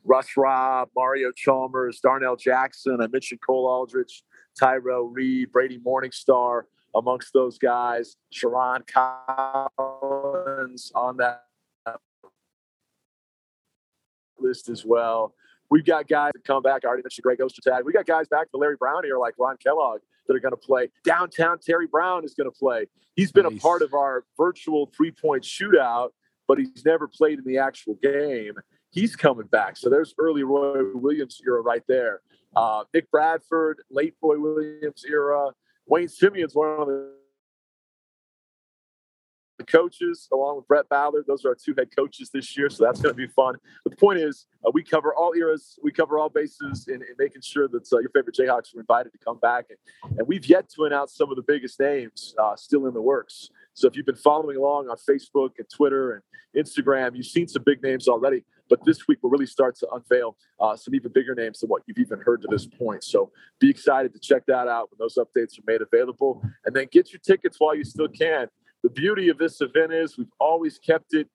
Russ 0.04 0.36
Robb, 0.36 0.90
Mario 0.96 1.32
Chalmers, 1.32 2.00
Darnell 2.00 2.36
Jackson. 2.36 3.00
I 3.02 3.08
mentioned 3.08 3.42
Cole 3.46 3.68
Aldrich, 3.68 4.24
Tyrel 4.60 5.10
Reed, 5.12 5.52
Brady 5.52 5.80
Morningstar 5.80 6.64
amongst 6.96 7.34
those 7.34 7.60
guys. 7.60 8.16
Sherron 8.34 8.82
Collins 9.78 10.92
on 10.96 11.18
that 11.18 11.44
list 14.40 14.70
as 14.70 14.86
well. 14.86 15.36
We've 15.70 15.86
got 15.86 16.08
guys 16.08 16.32
that 16.34 16.44
come 16.44 16.64
back. 16.64 16.84
I 16.84 16.88
already 16.88 17.04
mentioned 17.04 17.24
Greg 17.24 17.40
Ostertag. 17.40 17.86
We 17.86 17.94
got 17.94 18.06
guys 18.06 18.28
back 18.28 18.50
to 18.52 18.58
Larry 18.58 18.76
Brown 18.78 19.04
here, 19.04 19.18
like 19.18 19.36
Ron 19.38 19.58
Kellogg, 19.64 20.00
that 20.28 20.36
are 20.36 20.40
going 20.40 20.52
to 20.52 20.58
play. 20.58 20.90
Downtown 21.04 21.60
Terry 21.60 21.88
Brown 21.88 22.26
is 22.26 22.34
going 22.34 22.50
to 22.50 22.58
play. 22.58 22.86
He's 23.16 23.32
been 23.32 23.44
nice. 23.44 23.58
a 23.58 23.60
part 23.60 23.82
of 23.82 23.94
our 23.94 24.26
virtual 24.38 24.90
three 24.96 25.12
point 25.12 25.44
shootout, 25.44 26.10
but 26.48 26.58
he's 26.58 26.84
never 26.86 27.08
played 27.08 27.40
in 27.40 27.46
the 27.46 27.60
actual 27.60 27.96
game. 28.02 28.54
He's 28.92 29.16
coming 29.16 29.46
back. 29.48 29.78
So 29.78 29.90
there's 29.90 30.16
early 30.18 30.44
Roy 30.44 30.82
Williams 30.96 31.40
era 31.46 31.62
right 31.62 31.84
there. 31.88 32.22
Uh, 32.56 32.86
Nick 32.94 33.12
Bradford, 33.12 33.82
late 33.92 34.16
Roy 34.22 34.40
Williams 34.40 35.04
era. 35.08 35.52
Wayne 35.86 36.08
Simien's 36.08 36.56
one 36.56 36.80
of 36.80 36.88
the 36.88 37.14
the 39.60 39.66
coaches, 39.66 40.28
along 40.34 40.56
with 40.56 40.68
Brett 40.68 40.90
Ballard. 40.90 41.26
Those 41.28 41.46
are 41.46 41.50
our 41.50 41.56
two 41.56 41.76
head 41.78 41.90
coaches 41.96 42.32
this 42.34 42.58
year, 42.58 42.70
so 42.70 42.84
that's 42.84 43.02
going 43.02 43.14
to 43.14 43.18
be 43.18 43.28
fun. 43.28 43.56
But 43.84 43.92
the 43.92 43.98
point 43.98 44.20
is, 44.20 44.48
uh, 44.66 44.72
we 44.74 44.84
cover 44.84 45.14
all 45.14 45.34
eras, 45.38 45.78
we 45.84 45.92
cover 45.92 46.18
all 46.18 46.30
bases 46.30 46.88
in, 46.88 46.96
in 46.96 47.16
making 47.20 47.42
sure 47.44 47.68
that 47.68 47.88
uh, 47.94 48.00
your 48.00 48.10
favorite 48.10 48.36
Jayhawks 48.36 48.76
are 48.76 48.80
invited 48.80 49.12
to 49.12 49.20
come 49.20 49.38
back. 49.40 49.66
And, 49.70 50.18
and 50.18 50.28
we've 50.28 50.46
yet 50.46 50.70
to 50.76 50.86
announce 50.86 51.14
some 51.14 51.30
of 51.30 51.36
the 51.36 51.44
biggest 51.44 51.80
names 51.80 52.34
uh, 52.42 52.56
still 52.56 52.88
in 52.88 52.94
the 52.94 53.02
works. 53.02 53.50
So 53.74 53.88
if 53.88 53.96
you've 53.96 54.06
been 54.06 54.16
following 54.16 54.58
along 54.58 54.90
on 54.90 54.98
Facebook 54.98 55.52
and 55.60 55.68
Twitter 55.70 56.14
and 56.14 56.66
Instagram, 56.66 57.16
you've 57.16 57.28
seen 57.28 57.48
some 57.48 57.64
big 57.64 57.84
names 57.84 58.08
already. 58.08 58.44
But 58.70 58.86
this 58.86 59.08
week 59.08 59.20
we'll 59.22 59.32
really 59.32 59.48
start 59.48 59.76
to 59.80 59.90
unveil 59.92 60.38
uh, 60.60 60.76
some 60.76 60.94
even 60.94 61.12
bigger 61.12 61.34
names 61.34 61.60
than 61.60 61.70
what 61.70 61.82
you've 61.88 61.98
even 61.98 62.20
heard 62.20 62.42
to 62.44 62.48
this 62.50 62.68
point. 62.68 63.04
So 63.04 63.32
be 63.60 63.70
excited 63.70 64.14
to 64.14 64.20
check 64.20 64.46
that 64.46 64.68
out 64.68 64.90
when 64.92 64.98
those 65.00 65.16
updates 65.16 65.58
are 65.58 65.64
made 65.66 65.82
available, 65.82 66.44
and 66.66 66.76
then 66.76 66.88
get 66.92 67.12
your 67.12 67.20
tickets 67.20 67.58
while 67.60 67.76
you 67.76 67.84
still 67.84 68.08
can 68.08 68.48
the 68.84 68.90
beauty 68.90 69.30
of 69.30 69.38
this 69.38 69.62
event 69.62 69.94
is 69.94 70.18
we've 70.18 70.28
always 70.40 70.78
kept 70.80 71.14
it 71.14 71.28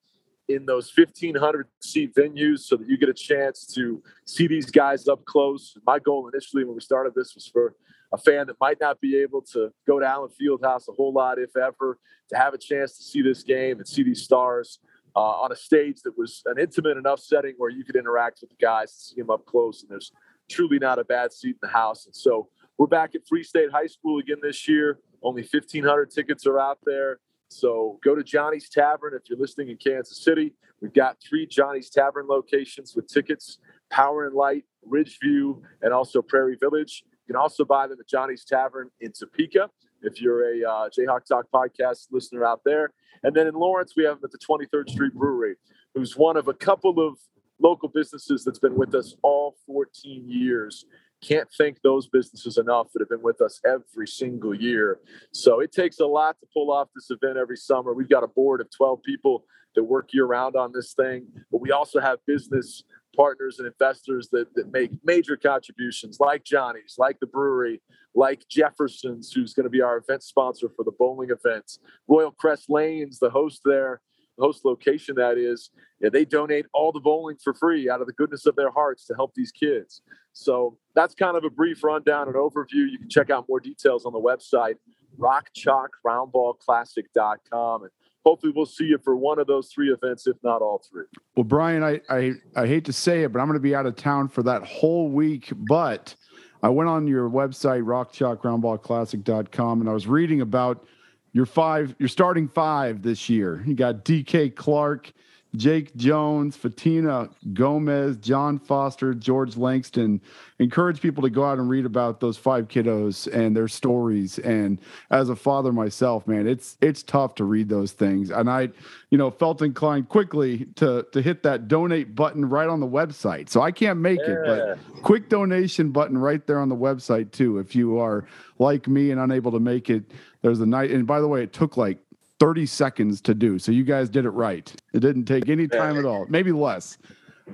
in 0.49 0.67
those 0.67 0.93
1500 0.95 1.69
seat 1.81 2.15
venues 2.15 2.61
so 2.61 2.77
that 2.77 2.87
you 2.87 2.99
get 2.99 3.09
a 3.09 3.15
chance 3.15 3.67
to 3.75 4.03
see 4.27 4.47
these 4.47 4.71
guys 4.71 5.09
up 5.09 5.25
close. 5.25 5.77
My 5.87 5.99
goal 5.99 6.29
initially 6.33 6.65
when 6.65 6.75
we 6.75 6.81
started 6.81 7.15
this 7.15 7.35
was 7.35 7.47
for 7.47 7.75
a 8.13 8.19
fan 8.19 8.47
that 8.47 8.57
might 8.61 8.79
not 8.81 9.01
be 9.01 9.17
able 9.17 9.43
to 9.43 9.71
go 9.87 9.99
to 9.99 10.07
Allen 10.07 10.31
Fieldhouse 10.41 10.89
a 10.89 10.93
whole 10.93 11.13
lot, 11.13 11.39
if 11.39 11.57
ever, 11.57 11.99
to 12.29 12.37
have 12.37 12.55
a 12.55 12.59
chance 12.59 12.97
to 12.97 13.03
see 13.03 13.23
this 13.23 13.43
game 13.43 13.79
and 13.79 13.89
see 13.89 14.03
these 14.03 14.23
stars 14.23 14.79
uh, 15.17 15.21
on 15.21 15.53
a 15.53 15.57
stage 15.57 16.03
that 16.03 16.17
was 16.17 16.43
an 16.47 16.59
intimate 16.59 16.97
enough 16.97 17.21
setting 17.21 17.55
where 17.57 17.71
you 17.71 17.85
could 17.85 17.97
interact 17.97 18.41
with 18.41 18.51
the 18.51 18.57
guys 18.57 18.93
see 18.93 19.21
them 19.21 19.31
up 19.31 19.47
close. 19.47 19.83
And 19.83 19.91
there's 19.91 20.13
truly 20.51 20.79
not 20.79 20.99
a 20.99 21.05
bad 21.05 21.33
seat 21.33 21.51
in 21.51 21.59
the 21.63 21.69
house. 21.69 22.07
And 22.07 22.15
so 22.15 22.49
we're 22.79 22.87
back 22.87 23.15
at 23.15 23.27
Free 23.27 23.43
State 23.43 23.71
High 23.73 23.87
School 23.87 24.19
again 24.19 24.39
this 24.43 24.69
year. 24.69 24.99
Only 25.23 25.43
1,500 25.43 26.11
tickets 26.11 26.47
are 26.47 26.59
out 26.59 26.79
there. 26.85 27.21
So 27.55 28.01
go 28.03 28.17
to 28.17 28.25
Johnny's 28.25 28.69
Tavern 28.69 29.15
if 29.15 29.23
you're 29.29 29.39
listening 29.39 29.69
in 29.69 29.77
Kansas 29.77 30.23
City. 30.25 30.55
We've 30.81 30.93
got 30.93 31.19
three 31.27 31.47
Johnny's 31.47 31.89
Tavern 31.89 32.27
locations 32.27 32.97
with 32.97 33.07
tickets 33.07 33.59
Power 33.91 34.27
and 34.27 34.35
Light, 34.35 34.65
Ridgeview, 34.89 35.63
and 35.83 35.93
also 35.93 36.21
Prairie 36.21 36.57
Village. 36.61 37.05
You 37.27 37.35
can 37.35 37.41
also 37.41 37.65
buy 37.65 37.87
them 37.87 37.99
at 38.01 38.09
Johnny's 38.09 38.45
Tavern 38.45 38.91
in 39.01 39.13
Topeka 39.13 39.71
if 40.03 40.21
you're 40.21 40.43
a 40.43 40.69
uh, 40.69 40.89
Jayhawk 40.91 41.27
Talk 41.27 41.47
podcast 41.55 42.09
listener 42.11 42.45
out 42.45 42.63
there. 42.65 42.91
And 43.23 43.35
then 43.35 43.47
in 43.47 43.55
Lawrence, 43.55 43.95
we 43.97 44.05
have 44.05 44.21
them 44.21 44.31
at 44.33 44.33
the 44.33 44.39
23rd 44.39 44.91
Street 44.91 45.15
Brewery, 45.15 45.55
who's 45.95 46.17
one 46.17 46.37
of 46.37 46.49
a 46.49 46.55
couple 46.55 46.99
of 46.99 47.19
local 47.61 47.89
businesses 47.89 48.45
that's 48.45 48.59
been 48.59 48.75
with 48.75 48.95
us 48.97 49.15
all 49.23 49.55
14 49.67 50.25
years 50.29 50.87
can't 51.23 51.49
thank 51.57 51.81
those 51.83 52.07
businesses 52.09 52.59
enough 52.59 52.89
that 52.93 53.01
have 53.01 53.09
been 53.09 53.23
with 53.23 53.41
us 53.41 53.61
every 53.65 54.07
single 54.07 54.55
year. 54.55 55.01
So 55.33 55.61
it 55.61 55.73
takes 55.73 56.01
a 56.01 56.07
lot 56.07 56.37
to 56.41 56.47
pull 56.53 56.71
off 56.71 56.89
this 56.95 57.11
event 57.11 57.39
every 57.39 57.57
summer. 57.57 57.95
We've 57.95 58.09
got 58.09 58.25
a 58.25 58.29
board 58.29 58.61
of 58.61 58.69
12 58.77 59.03
people 59.03 59.45
that 59.75 59.85
work 59.85 60.11
year 60.13 60.27
round 60.27 60.57
on 60.57 60.73
this 60.73 60.95
thing, 60.95 61.27
but 61.51 61.61
we 61.61 61.73
also 61.73 62.01
have 62.01 62.19
business 62.27 62.85
partners 63.17 63.59
and 63.59 63.67
investors 63.67 64.29
that, 64.33 64.55
that 64.55 64.73
make 64.73 64.91
major 65.05 65.37
contributions 65.37 66.19
like 66.21 66.45
Johnny's, 66.45 66.97
like 66.99 67.19
the 67.21 67.27
brewery, 67.27 67.81
like 68.15 68.45
Jefferson's, 68.49 69.33
who's 69.33 69.55
going 69.55 69.65
to 69.65 69.71
be 69.71 69.81
our 69.81 69.99
event 69.99 70.23
sponsor 70.23 70.69
for 70.75 70.85
the 70.85 70.93
bowling 70.99 71.31
events, 71.31 71.79
Royal 72.09 72.33
Crest 72.33 72.69
Lanes, 72.69 73.19
the 73.19 73.31
host 73.31 73.63
there 73.65 74.01
host 74.39 74.65
location 74.65 75.17
that 75.17 75.37
is, 75.39 75.71
yeah, 76.01 76.11
they 76.11 76.25
donate 76.25 76.67
all 76.73 76.93
the 76.93 77.01
bowling 77.01 77.37
for 77.43 77.53
free 77.55 77.91
out 77.91 78.01
of 78.01 78.07
the 78.07 78.13
goodness 78.13 78.47
of 78.47 78.55
their 78.57 78.71
hearts 78.71 79.05
to 79.07 79.15
help 79.15 79.35
these 79.35 79.51
kids. 79.53 80.03
So 80.33 80.79
that's 80.95 81.15
kind 81.15 81.37
of 81.37 81.45
a 81.45 81.51
brief 81.51 81.85
rundown 81.85 82.27
and 82.27 82.37
overview. 82.37 82.91
You 82.91 82.99
can 82.99 83.09
check 83.09 83.31
out 83.31 83.47
more 83.49 83.61
details 83.61 84.05
on 84.05 84.13
the 84.13 84.21
website, 84.21 84.75
rockchalkroundballclassic.com. 85.19 87.83
And 87.83 87.91
hopefully 88.25 88.53
we'll 88.55 88.67
see 88.67 88.85
you 88.85 88.99
for 89.03 89.17
one 89.17 89.39
of 89.39 89.47
those 89.47 89.71
three 89.73 89.91
events, 89.93 90.27
if 90.27 90.37
not 90.43 90.61
all 90.63 90.83
three. 90.91 91.05
Well, 91.37 91.45
Brian, 91.45 91.85
I, 91.85 92.01
I, 92.11 92.33
I 92.57 92.67
hate 92.67 92.85
to 92.87 92.93
say 92.93 93.23
it, 93.23 93.33
but 93.33 93.39
I'm 93.41 93.47
going 93.47 93.57
to 93.57 93.61
be 93.61 93.75
out 93.75 93.87
of 93.87 93.97
town 93.97 94.29
for 94.29 94.43
that 94.43 94.63
whole 94.65 95.09
week. 95.09 95.51
But 95.57 96.15
I 96.63 96.69
went 96.69 96.91
on 96.91 97.07
your 97.07 97.31
website, 97.31 97.85
rockchalkroundballclassic.com, 97.85 99.81
and 99.81 99.89
I 99.89 99.93
was 99.93 100.07
reading 100.07 100.41
about– 100.41 100.87
your 101.35 101.47
five, 101.47 101.95
your 101.99 102.09
starting 102.09 102.49
five 102.49 103.03
this 103.03 103.29
year. 103.29 103.63
You 103.67 103.75
got 103.75 104.05
DK 104.05 104.55
Clark, 104.55 105.13
Jake 105.57 105.95
Jones, 105.97 106.57
Fatina 106.57 107.29
Gomez, 107.53 108.17
John 108.17 108.59
Foster, 108.59 109.15
George 109.15 109.57
Langston. 109.57 110.21
Encourage 110.59 111.01
people 111.01 111.23
to 111.23 111.31
go 111.31 111.45
out 111.45 111.59
and 111.59 111.69
read 111.69 111.87
about 111.87 112.21
those 112.21 112.37
five 112.37 112.69
kiddos 112.69 113.33
and 113.33 113.57
their 113.57 113.69
stories. 113.69 114.39
And 114.39 114.81
as 115.11 115.29
a 115.29 115.37
father 115.37 115.73
myself, 115.73 116.27
man, 116.27 116.47
it's 116.47 116.77
it's 116.81 117.03
tough 117.03 117.35
to 117.37 117.45
read 117.45 117.69
those 117.69 117.93
things. 117.93 118.31
And 118.31 118.49
I, 118.49 118.71
you 119.11 119.19
know, 119.19 119.31
felt 119.31 119.63
inclined 119.63 120.09
quickly 120.09 120.67
to 120.77 121.07
to 121.13 121.23
hit 121.23 121.43
that 121.43 121.69
donate 121.69 122.15
button 122.15 122.49
right 122.49 122.69
on 122.69 122.79
the 122.79 122.89
website. 122.89 123.49
So 123.49 123.61
I 123.61 123.73
can't 123.73 123.99
make 123.99 124.21
yeah. 124.21 124.35
it, 124.35 124.45
but 124.47 125.03
quick 125.03 125.29
donation 125.29 125.91
button 125.91 126.17
right 126.17 126.45
there 126.47 126.61
on 126.61 126.69
the 126.69 126.77
website 126.77 127.33
too. 127.33 127.59
If 127.59 127.75
you 127.75 127.99
are 127.99 128.25
like 128.59 128.87
me 128.87 129.11
and 129.11 129.21
unable 129.21 129.51
to 129.53 129.61
make 129.61 129.91
it, 129.91 130.05
there's 130.45 130.61
a 130.61 130.67
night. 130.67 130.91
And 130.91 131.07
by 131.07 131.21
the 131.21 131.27
way, 131.27 131.43
it 131.43 131.55
took 131.55 131.79
like 131.79 131.99
30 132.39 132.67
seconds 132.67 133.23
to 133.23 133.35
do. 133.35 133.59
So 133.59 133.73
you 133.73 133.83
guys 133.83 134.11
did 134.11 134.27
it 134.27 134.31
right. 134.31 134.71
It 134.93 135.01
didn't 135.01 135.25
take 135.25 135.49
any 135.49 135.67
time 135.67 135.99
at 135.99 136.05
all, 136.05 136.27
maybe 136.29 136.53
less. 136.53 136.99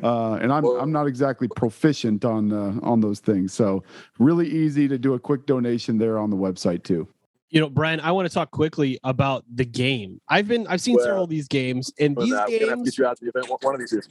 Uh, 0.03 0.35
and 0.35 0.53
I'm 0.53 0.65
I'm 0.65 0.93
not 0.93 1.07
exactly 1.07 1.49
proficient 1.49 2.25
on 2.25 2.53
uh, 2.53 2.79
on 2.83 3.01
those 3.01 3.21
things. 3.21 3.53
So 3.53 3.83
really 4.19 4.49
easy 4.49 4.87
to 4.89 4.99
do 4.99 5.15
a 5.15 5.19
quick 5.19 5.47
donation 5.47 5.99
there 5.99 6.19
on 6.19 6.31
the 6.31 6.37
website 6.37 6.85
too. 6.85 7.09
You 7.49 7.61
know, 7.61 7.69
Brian, 7.69 7.99
I 8.01 8.13
want 8.13 8.29
to 8.29 8.35
talk 8.35 8.53
quickly 8.53 8.99
about 9.03 9.45
the 9.53 9.65
game. 9.65 10.21
I've 10.29 10.47
been 10.47 10.67
I've 10.69 10.81
seen 10.81 10.97
well, 10.97 11.05
several 11.05 11.25
of 11.25 11.31
these 11.31 11.49
games, 11.49 11.93
and 11.99 12.17
these 12.17 12.33
uh, 12.33 12.47
games. 12.47 12.69
Have 12.69 12.79
to 12.79 12.85
get 12.85 12.99
you 12.99 13.07
out 13.07 13.21
the 13.21 13.29
event 13.29 13.63
one 13.63 13.75
of 13.75 13.81
these 13.81 13.93
years. 13.93 14.09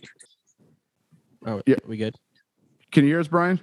Oh, 1.46 1.62
yeah, 1.66 1.76
we 1.86 1.96
good? 1.96 2.16
Can 2.92 3.06
you 3.06 3.12
hear 3.12 3.22
us, 3.22 3.30
Brian? 3.30 3.60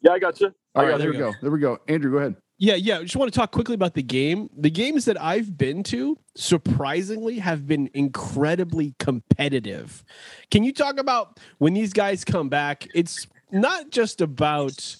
Yeah, 0.00 0.12
I 0.12 0.18
got 0.18 0.40
you. 0.40 0.54
All 0.74 0.86
right, 0.86 0.98
there 0.98 1.10
we 1.10 1.18
go. 1.18 1.32
go. 1.32 1.38
There 1.42 1.50
we 1.50 1.60
go. 1.60 1.78
Andrew, 1.86 2.10
go 2.10 2.18
ahead. 2.18 2.36
Yeah, 2.60 2.74
yeah. 2.74 2.98
I 2.98 3.02
just 3.02 3.14
want 3.14 3.32
to 3.32 3.38
talk 3.38 3.52
quickly 3.52 3.74
about 3.74 3.94
the 3.94 4.02
game. 4.02 4.50
The 4.56 4.70
games 4.70 5.04
that 5.04 5.20
I've 5.20 5.56
been 5.56 5.84
to, 5.84 6.18
surprisingly, 6.34 7.38
have 7.38 7.68
been 7.68 7.88
incredibly 7.94 8.94
competitive. 8.98 10.04
Can 10.50 10.64
you 10.64 10.72
talk 10.72 10.98
about 10.98 11.38
when 11.58 11.72
these 11.72 11.92
guys 11.92 12.24
come 12.24 12.48
back? 12.48 12.88
It's 12.94 13.28
not 13.52 13.90
just 13.90 14.20
about 14.20 14.96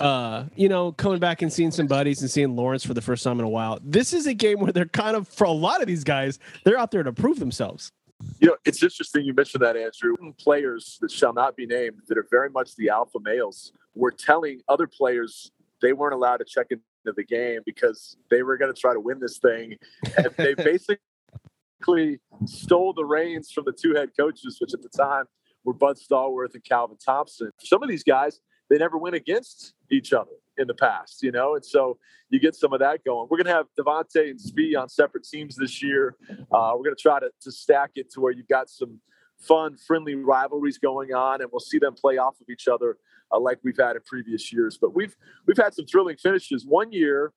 uh, 0.00 0.44
you 0.54 0.68
know, 0.68 0.92
coming 0.92 1.18
back 1.18 1.42
and 1.42 1.52
seeing 1.52 1.70
some 1.70 1.86
buddies 1.86 2.20
and 2.22 2.30
seeing 2.30 2.56
Lawrence 2.56 2.84
for 2.84 2.94
the 2.94 3.02
first 3.02 3.24
time 3.24 3.38
in 3.38 3.44
a 3.44 3.48
while. 3.48 3.78
This 3.82 4.12
is 4.12 4.26
a 4.26 4.34
game 4.34 4.60
where 4.60 4.72
they're 4.72 4.86
kind 4.86 5.16
of, 5.16 5.28
for 5.28 5.44
a 5.44 5.50
lot 5.50 5.80
of 5.80 5.86
these 5.86 6.04
guys, 6.04 6.38
they're 6.64 6.78
out 6.78 6.90
there 6.90 7.02
to 7.02 7.12
prove 7.12 7.38
themselves. 7.38 7.92
You 8.40 8.48
know, 8.48 8.56
it's 8.64 8.82
interesting 8.82 9.24
you 9.24 9.34
mentioned 9.34 9.62
that, 9.62 9.76
Andrew. 9.76 10.14
Players 10.38 10.98
that 11.00 11.10
shall 11.10 11.32
not 11.32 11.56
be 11.56 11.66
named 11.66 12.02
that 12.08 12.16
are 12.16 12.26
very 12.30 12.50
much 12.50 12.76
the 12.76 12.88
alpha 12.88 13.18
males 13.20 13.72
were 13.94 14.12
telling 14.12 14.60
other 14.68 14.86
players 14.86 15.50
they 15.82 15.92
weren't 15.92 16.14
allowed 16.14 16.38
to 16.38 16.44
check 16.46 16.68
into 16.70 16.82
the 17.04 17.24
game 17.24 17.60
because 17.66 18.16
they 18.30 18.42
were 18.42 18.56
going 18.56 18.72
to 18.72 18.80
try 18.80 18.94
to 18.94 19.00
win 19.00 19.18
this 19.20 19.38
thing. 19.38 19.76
And 20.16 20.28
they 20.36 20.54
basically 21.82 22.20
stole 22.46 22.92
the 22.94 23.04
reins 23.04 23.50
from 23.50 23.64
the 23.66 23.72
two 23.72 23.94
head 23.94 24.10
coaches, 24.18 24.58
which 24.60 24.72
at 24.72 24.82
the 24.82 24.88
time 24.88 25.24
were 25.64 25.74
Bud 25.74 25.96
Stallworth 25.96 26.54
and 26.54 26.64
Calvin 26.64 26.96
Thompson. 27.04 27.50
some 27.60 27.82
of 27.82 27.88
these 27.88 28.04
guys, 28.04 28.40
they 28.70 28.78
never 28.78 28.96
went 28.96 29.14
against 29.14 29.74
each 29.90 30.12
other 30.12 30.30
in 30.56 30.66
the 30.66 30.74
past, 30.74 31.22
you 31.22 31.32
know, 31.32 31.54
and 31.54 31.64
so 31.64 31.98
you 32.30 32.40
get 32.40 32.54
some 32.54 32.72
of 32.72 32.80
that 32.80 33.04
going. 33.04 33.26
We're 33.30 33.38
going 33.38 33.46
to 33.46 33.52
have 33.52 33.66
Devonte 33.78 34.30
and 34.30 34.38
Svi 34.38 34.80
on 34.80 34.88
separate 34.88 35.24
teams 35.24 35.56
this 35.56 35.82
year. 35.82 36.16
Uh, 36.30 36.72
we're 36.74 36.84
going 36.84 36.96
to 36.96 37.02
try 37.02 37.20
to, 37.20 37.30
to 37.42 37.52
stack 37.52 37.90
it 37.96 38.10
to 38.12 38.20
where 38.20 38.32
you've 38.32 38.48
got 38.48 38.68
some 38.68 39.00
fun, 39.42 39.76
friendly 39.76 40.14
rivalries 40.14 40.78
going 40.78 41.12
on, 41.14 41.40
and 41.40 41.50
we'll 41.52 41.60
see 41.60 41.78
them 41.78 41.94
play 41.94 42.18
off 42.18 42.40
of 42.40 42.48
each 42.48 42.68
other 42.68 42.96
uh, 43.32 43.40
like 43.40 43.58
we've 43.62 43.76
had 43.78 43.96
in 43.96 44.02
previous 44.06 44.52
years. 44.52 44.78
But 44.80 44.94
we've 44.94 45.16
we've 45.46 45.56
had 45.56 45.74
some 45.74 45.86
thrilling 45.86 46.16
finishes. 46.16 46.64
One 46.66 46.92
year, 46.92 47.32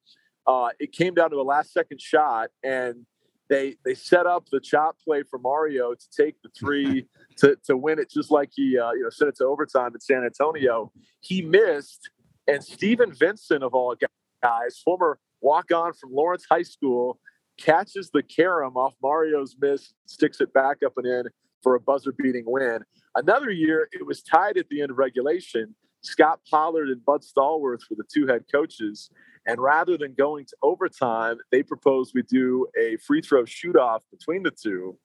uh, 0.46 0.68
it 0.78 0.92
came 0.92 1.14
down 1.14 1.30
to 1.30 1.36
a 1.36 1.42
last 1.42 1.72
second 1.72 2.00
shot, 2.00 2.50
and 2.62 3.06
they 3.48 3.76
they 3.84 3.94
set 3.94 4.26
up 4.26 4.46
the 4.50 4.60
chop 4.60 4.96
play 5.00 5.22
for 5.22 5.38
Mario 5.38 5.94
to 5.94 6.06
take 6.16 6.40
the 6.42 6.48
three 6.58 7.06
to, 7.38 7.56
to 7.66 7.76
win 7.76 7.98
it, 7.98 8.10
just 8.10 8.30
like 8.30 8.50
he 8.54 8.78
uh, 8.78 8.92
you 8.92 9.02
know 9.02 9.10
sent 9.10 9.28
it 9.28 9.36
to 9.36 9.44
overtime 9.44 9.92
in 9.94 10.00
San 10.00 10.24
Antonio. 10.24 10.92
He 11.20 11.42
missed, 11.42 12.10
and 12.46 12.62
Stephen 12.62 13.12
Vinson 13.12 13.62
of 13.62 13.74
all 13.74 13.94
guys, 14.42 14.80
former 14.84 15.18
walk 15.40 15.70
on 15.72 15.92
from 15.92 16.12
Lawrence 16.12 16.46
High 16.48 16.62
School, 16.62 17.18
catches 17.58 18.10
the 18.10 18.22
carom 18.22 18.76
off 18.76 18.94
Mario's 19.02 19.56
miss, 19.60 19.92
sticks 20.06 20.40
it 20.40 20.52
back 20.52 20.78
up 20.84 20.94
and 20.96 21.06
in 21.06 21.26
for 21.66 21.74
a 21.74 21.80
buzzer 21.80 22.12
beating 22.12 22.44
win. 22.46 22.84
Another 23.16 23.50
year, 23.50 23.88
it 23.90 24.06
was 24.06 24.22
tied 24.22 24.56
at 24.56 24.68
the 24.68 24.82
end 24.82 24.92
of 24.92 24.98
regulation. 24.98 25.74
Scott 26.00 26.38
Pollard 26.48 26.90
and 26.90 27.04
Bud 27.04 27.22
Stallworth 27.22 27.80
were 27.90 27.96
the 27.96 28.04
two 28.08 28.28
head 28.28 28.44
coaches. 28.52 29.10
And 29.48 29.60
rather 29.60 29.98
than 29.98 30.14
going 30.14 30.44
to 30.44 30.56
overtime, 30.62 31.38
they 31.50 31.64
proposed 31.64 32.12
we 32.14 32.22
do 32.22 32.68
a 32.80 32.98
free 32.98 33.20
throw 33.20 33.44
shoot 33.44 33.74
off 33.74 34.04
between 34.12 34.44
the 34.44 34.52
two. 34.52 34.96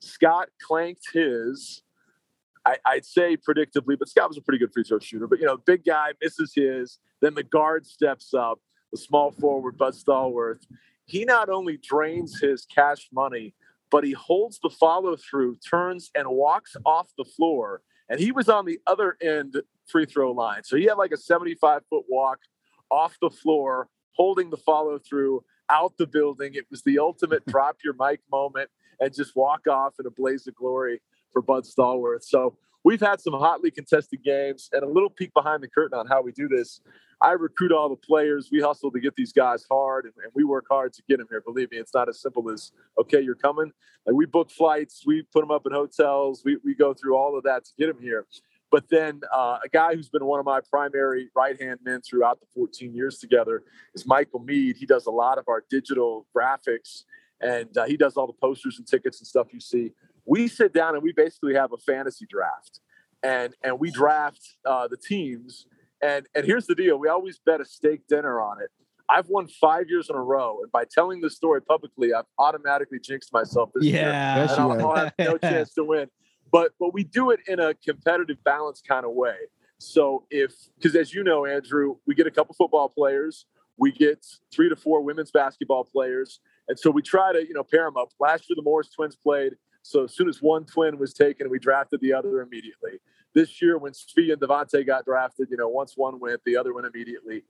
Scott 0.00 0.50
clanked 0.60 1.04
his, 1.14 1.82
I, 2.66 2.76
would 2.92 3.06
say 3.06 3.38
predictably, 3.38 3.98
but 3.98 4.10
Scott 4.10 4.28
was 4.28 4.36
a 4.36 4.42
pretty 4.42 4.58
good 4.58 4.74
free 4.74 4.84
throw 4.84 4.98
shooter. 4.98 5.26
But, 5.26 5.38
you 5.38 5.46
know, 5.46 5.56
big 5.56 5.86
guy 5.86 6.10
misses 6.20 6.52
his. 6.54 6.98
Then 7.22 7.32
the 7.32 7.44
guard 7.44 7.86
steps 7.86 8.34
up, 8.34 8.60
the 8.92 8.98
small 8.98 9.32
forward, 9.32 9.78
Bud 9.78 9.94
Stallworth. 9.94 10.66
He 11.06 11.24
not 11.24 11.48
only 11.48 11.78
drains 11.82 12.40
his 12.40 12.66
cash 12.66 13.08
money, 13.10 13.54
but 13.94 14.02
he 14.02 14.10
holds 14.10 14.58
the 14.58 14.68
follow 14.68 15.14
through, 15.16 15.54
turns, 15.54 16.10
and 16.16 16.28
walks 16.28 16.74
off 16.84 17.06
the 17.16 17.24
floor. 17.24 17.80
And 18.08 18.18
he 18.18 18.32
was 18.32 18.48
on 18.48 18.66
the 18.66 18.80
other 18.88 19.16
end 19.22 19.62
free 19.86 20.04
throw 20.04 20.32
line. 20.32 20.64
So 20.64 20.76
he 20.76 20.86
had 20.86 20.94
like 20.94 21.12
a 21.12 21.16
75 21.16 21.82
foot 21.88 22.04
walk 22.08 22.40
off 22.90 23.16
the 23.22 23.30
floor, 23.30 23.86
holding 24.16 24.50
the 24.50 24.56
follow 24.56 24.98
through 24.98 25.44
out 25.70 25.92
the 25.96 26.08
building. 26.08 26.54
It 26.54 26.64
was 26.72 26.82
the 26.82 26.98
ultimate 26.98 27.46
drop 27.46 27.76
your 27.84 27.94
mic 27.96 28.18
moment 28.32 28.68
and 28.98 29.14
just 29.14 29.36
walk 29.36 29.68
off 29.68 29.94
in 30.00 30.06
a 30.06 30.10
blaze 30.10 30.48
of 30.48 30.56
glory 30.56 31.00
for 31.32 31.40
Bud 31.40 31.62
Stallworth. 31.62 32.24
So 32.24 32.56
we've 32.84 33.00
had 33.00 33.20
some 33.20 33.32
hotly 33.32 33.70
contested 33.70 34.22
games 34.22 34.68
and 34.72 34.82
a 34.82 34.88
little 34.88 35.10
peek 35.10 35.32
behind 35.34 35.62
the 35.62 35.68
curtain 35.68 35.98
on 35.98 36.06
how 36.06 36.22
we 36.22 36.32
do 36.32 36.46
this. 36.46 36.80
I 37.20 37.32
recruit 37.32 37.72
all 37.72 37.88
the 37.88 37.96
players. 37.96 38.50
We 38.52 38.60
hustle 38.60 38.90
to 38.90 39.00
get 39.00 39.16
these 39.16 39.32
guys 39.32 39.64
hard, 39.70 40.04
and, 40.04 40.12
and, 40.22 40.32
we 40.34 40.44
work 40.44 40.66
hard 40.68 40.92
to 40.92 41.02
get 41.08 41.18
them 41.18 41.26
here. 41.30 41.40
Believe 41.40 41.70
me, 41.70 41.78
it's 41.78 41.94
not 41.94 42.08
as 42.08 42.20
simple 42.20 42.50
as 42.50 42.72
okay, 43.00 43.20
you're 43.20 43.34
coming. 43.34 43.72
Like 44.06 44.14
we 44.14 44.26
book 44.26 44.50
flights, 44.50 45.04
we 45.06 45.22
put 45.22 45.40
them 45.40 45.50
up 45.50 45.64
in 45.66 45.72
hotels, 45.72 46.42
we 46.44 46.58
we 46.64 46.74
go 46.74 46.92
through 46.92 47.16
all 47.16 47.38
of 47.38 47.44
that 47.44 47.64
to 47.64 47.70
get 47.78 47.86
them 47.86 48.02
here. 48.02 48.26
But 48.70 48.88
then 48.90 49.20
uh, 49.32 49.58
a 49.64 49.68
guy 49.68 49.94
who's 49.94 50.08
been 50.08 50.24
one 50.24 50.40
of 50.40 50.46
my 50.46 50.60
primary 50.60 51.28
right 51.36 51.60
hand 51.60 51.78
men 51.84 52.02
throughout 52.02 52.40
the 52.40 52.46
14 52.54 52.92
years 52.92 53.18
together 53.18 53.62
is 53.94 54.04
Michael 54.04 54.40
Mead. 54.40 54.76
He 54.76 54.84
does 54.84 55.06
a 55.06 55.12
lot 55.12 55.38
of 55.38 55.44
our 55.48 55.62
digital 55.70 56.26
graphics 56.36 57.04
and 57.40 57.76
uh, 57.78 57.84
he 57.84 57.96
does 57.96 58.16
all 58.16 58.26
the 58.26 58.32
posters 58.32 58.78
and 58.78 58.86
tickets 58.86 59.20
and 59.20 59.26
stuff 59.26 59.52
you 59.52 59.60
see. 59.60 59.92
We 60.26 60.48
sit 60.48 60.72
down 60.72 60.94
and 60.94 61.02
we 61.02 61.12
basically 61.12 61.54
have 61.54 61.72
a 61.72 61.78
fantasy 61.78 62.26
draft. 62.28 62.80
And, 63.22 63.54
and 63.62 63.80
we 63.80 63.90
draft 63.90 64.40
uh, 64.66 64.88
the 64.88 64.96
teams. 64.96 65.66
And, 66.02 66.26
and 66.34 66.44
here's 66.44 66.66
the 66.66 66.74
deal. 66.74 66.98
We 66.98 67.08
always 67.08 67.38
bet 67.38 67.60
a 67.60 67.64
steak 67.64 68.06
dinner 68.06 68.40
on 68.40 68.60
it. 68.62 68.70
I've 69.08 69.28
won 69.28 69.48
five 69.48 69.88
years 69.88 70.08
in 70.08 70.16
a 70.16 70.22
row, 70.22 70.60
and 70.62 70.72
by 70.72 70.84
telling 70.90 71.20
this 71.20 71.36
story 71.36 71.60
publicly, 71.60 72.14
I've 72.14 72.24
automatically 72.38 72.98
jinxed 72.98 73.34
myself 73.34 73.70
this 73.74 73.84
yeah. 73.84 74.36
year. 74.36 74.42
And 74.44 74.50
I'll, 74.50 74.72
I'll 74.72 74.96
have 74.96 75.12
no 75.18 75.38
chance 75.50 75.74
to 75.74 75.84
win. 75.84 76.08
But 76.50 76.72
but 76.78 76.94
we 76.94 77.04
do 77.04 77.30
it 77.30 77.40
in 77.48 77.58
a 77.58 77.74
competitive 77.74 78.42
balance 78.44 78.80
kind 78.80 79.04
of 79.04 79.12
way. 79.12 79.34
So 79.78 80.24
if 80.30 80.52
because 80.76 80.94
as 80.94 81.12
you 81.12 81.24
know 81.24 81.44
andrew 81.44 81.96
we 82.06 82.14
get 82.14 82.26
a 82.26 82.30
couple 82.30 82.54
football 82.54 82.88
players. 82.88 83.46
We 83.76 83.90
get 83.90 84.24
three 84.54 84.68
to 84.68 84.76
four 84.76 85.02
women's 85.02 85.32
basketball 85.32 85.84
players. 85.84 86.38
And 86.68 86.78
so 86.78 86.92
we 86.92 87.02
try 87.02 87.32
to 87.32 87.40
you 87.40 87.54
know 87.54 87.64
pair 87.64 87.84
them 87.84 87.96
up. 87.96 88.10
Last 88.20 88.48
year 88.48 88.54
the 88.54 88.62
morris 88.62 88.88
twins 88.90 89.16
played 89.16 89.54
so 89.84 90.04
as 90.04 90.14
soon 90.14 90.28
as 90.28 90.42
one 90.42 90.64
twin 90.64 90.98
was 90.98 91.14
taken 91.14 91.48
we 91.48 91.58
drafted 91.58 92.00
the 92.00 92.12
other 92.12 92.42
immediately 92.42 92.98
this 93.34 93.60
year 93.62 93.78
when 93.78 93.92
Svi 93.92 94.32
and 94.32 94.40
Devonte 94.40 94.86
got 94.86 95.04
drafted 95.04 95.48
you 95.50 95.56
know 95.56 95.68
once 95.68 95.94
one 95.96 96.18
went 96.18 96.40
the 96.44 96.56
other 96.56 96.74
went 96.74 96.86
immediately 96.86 97.44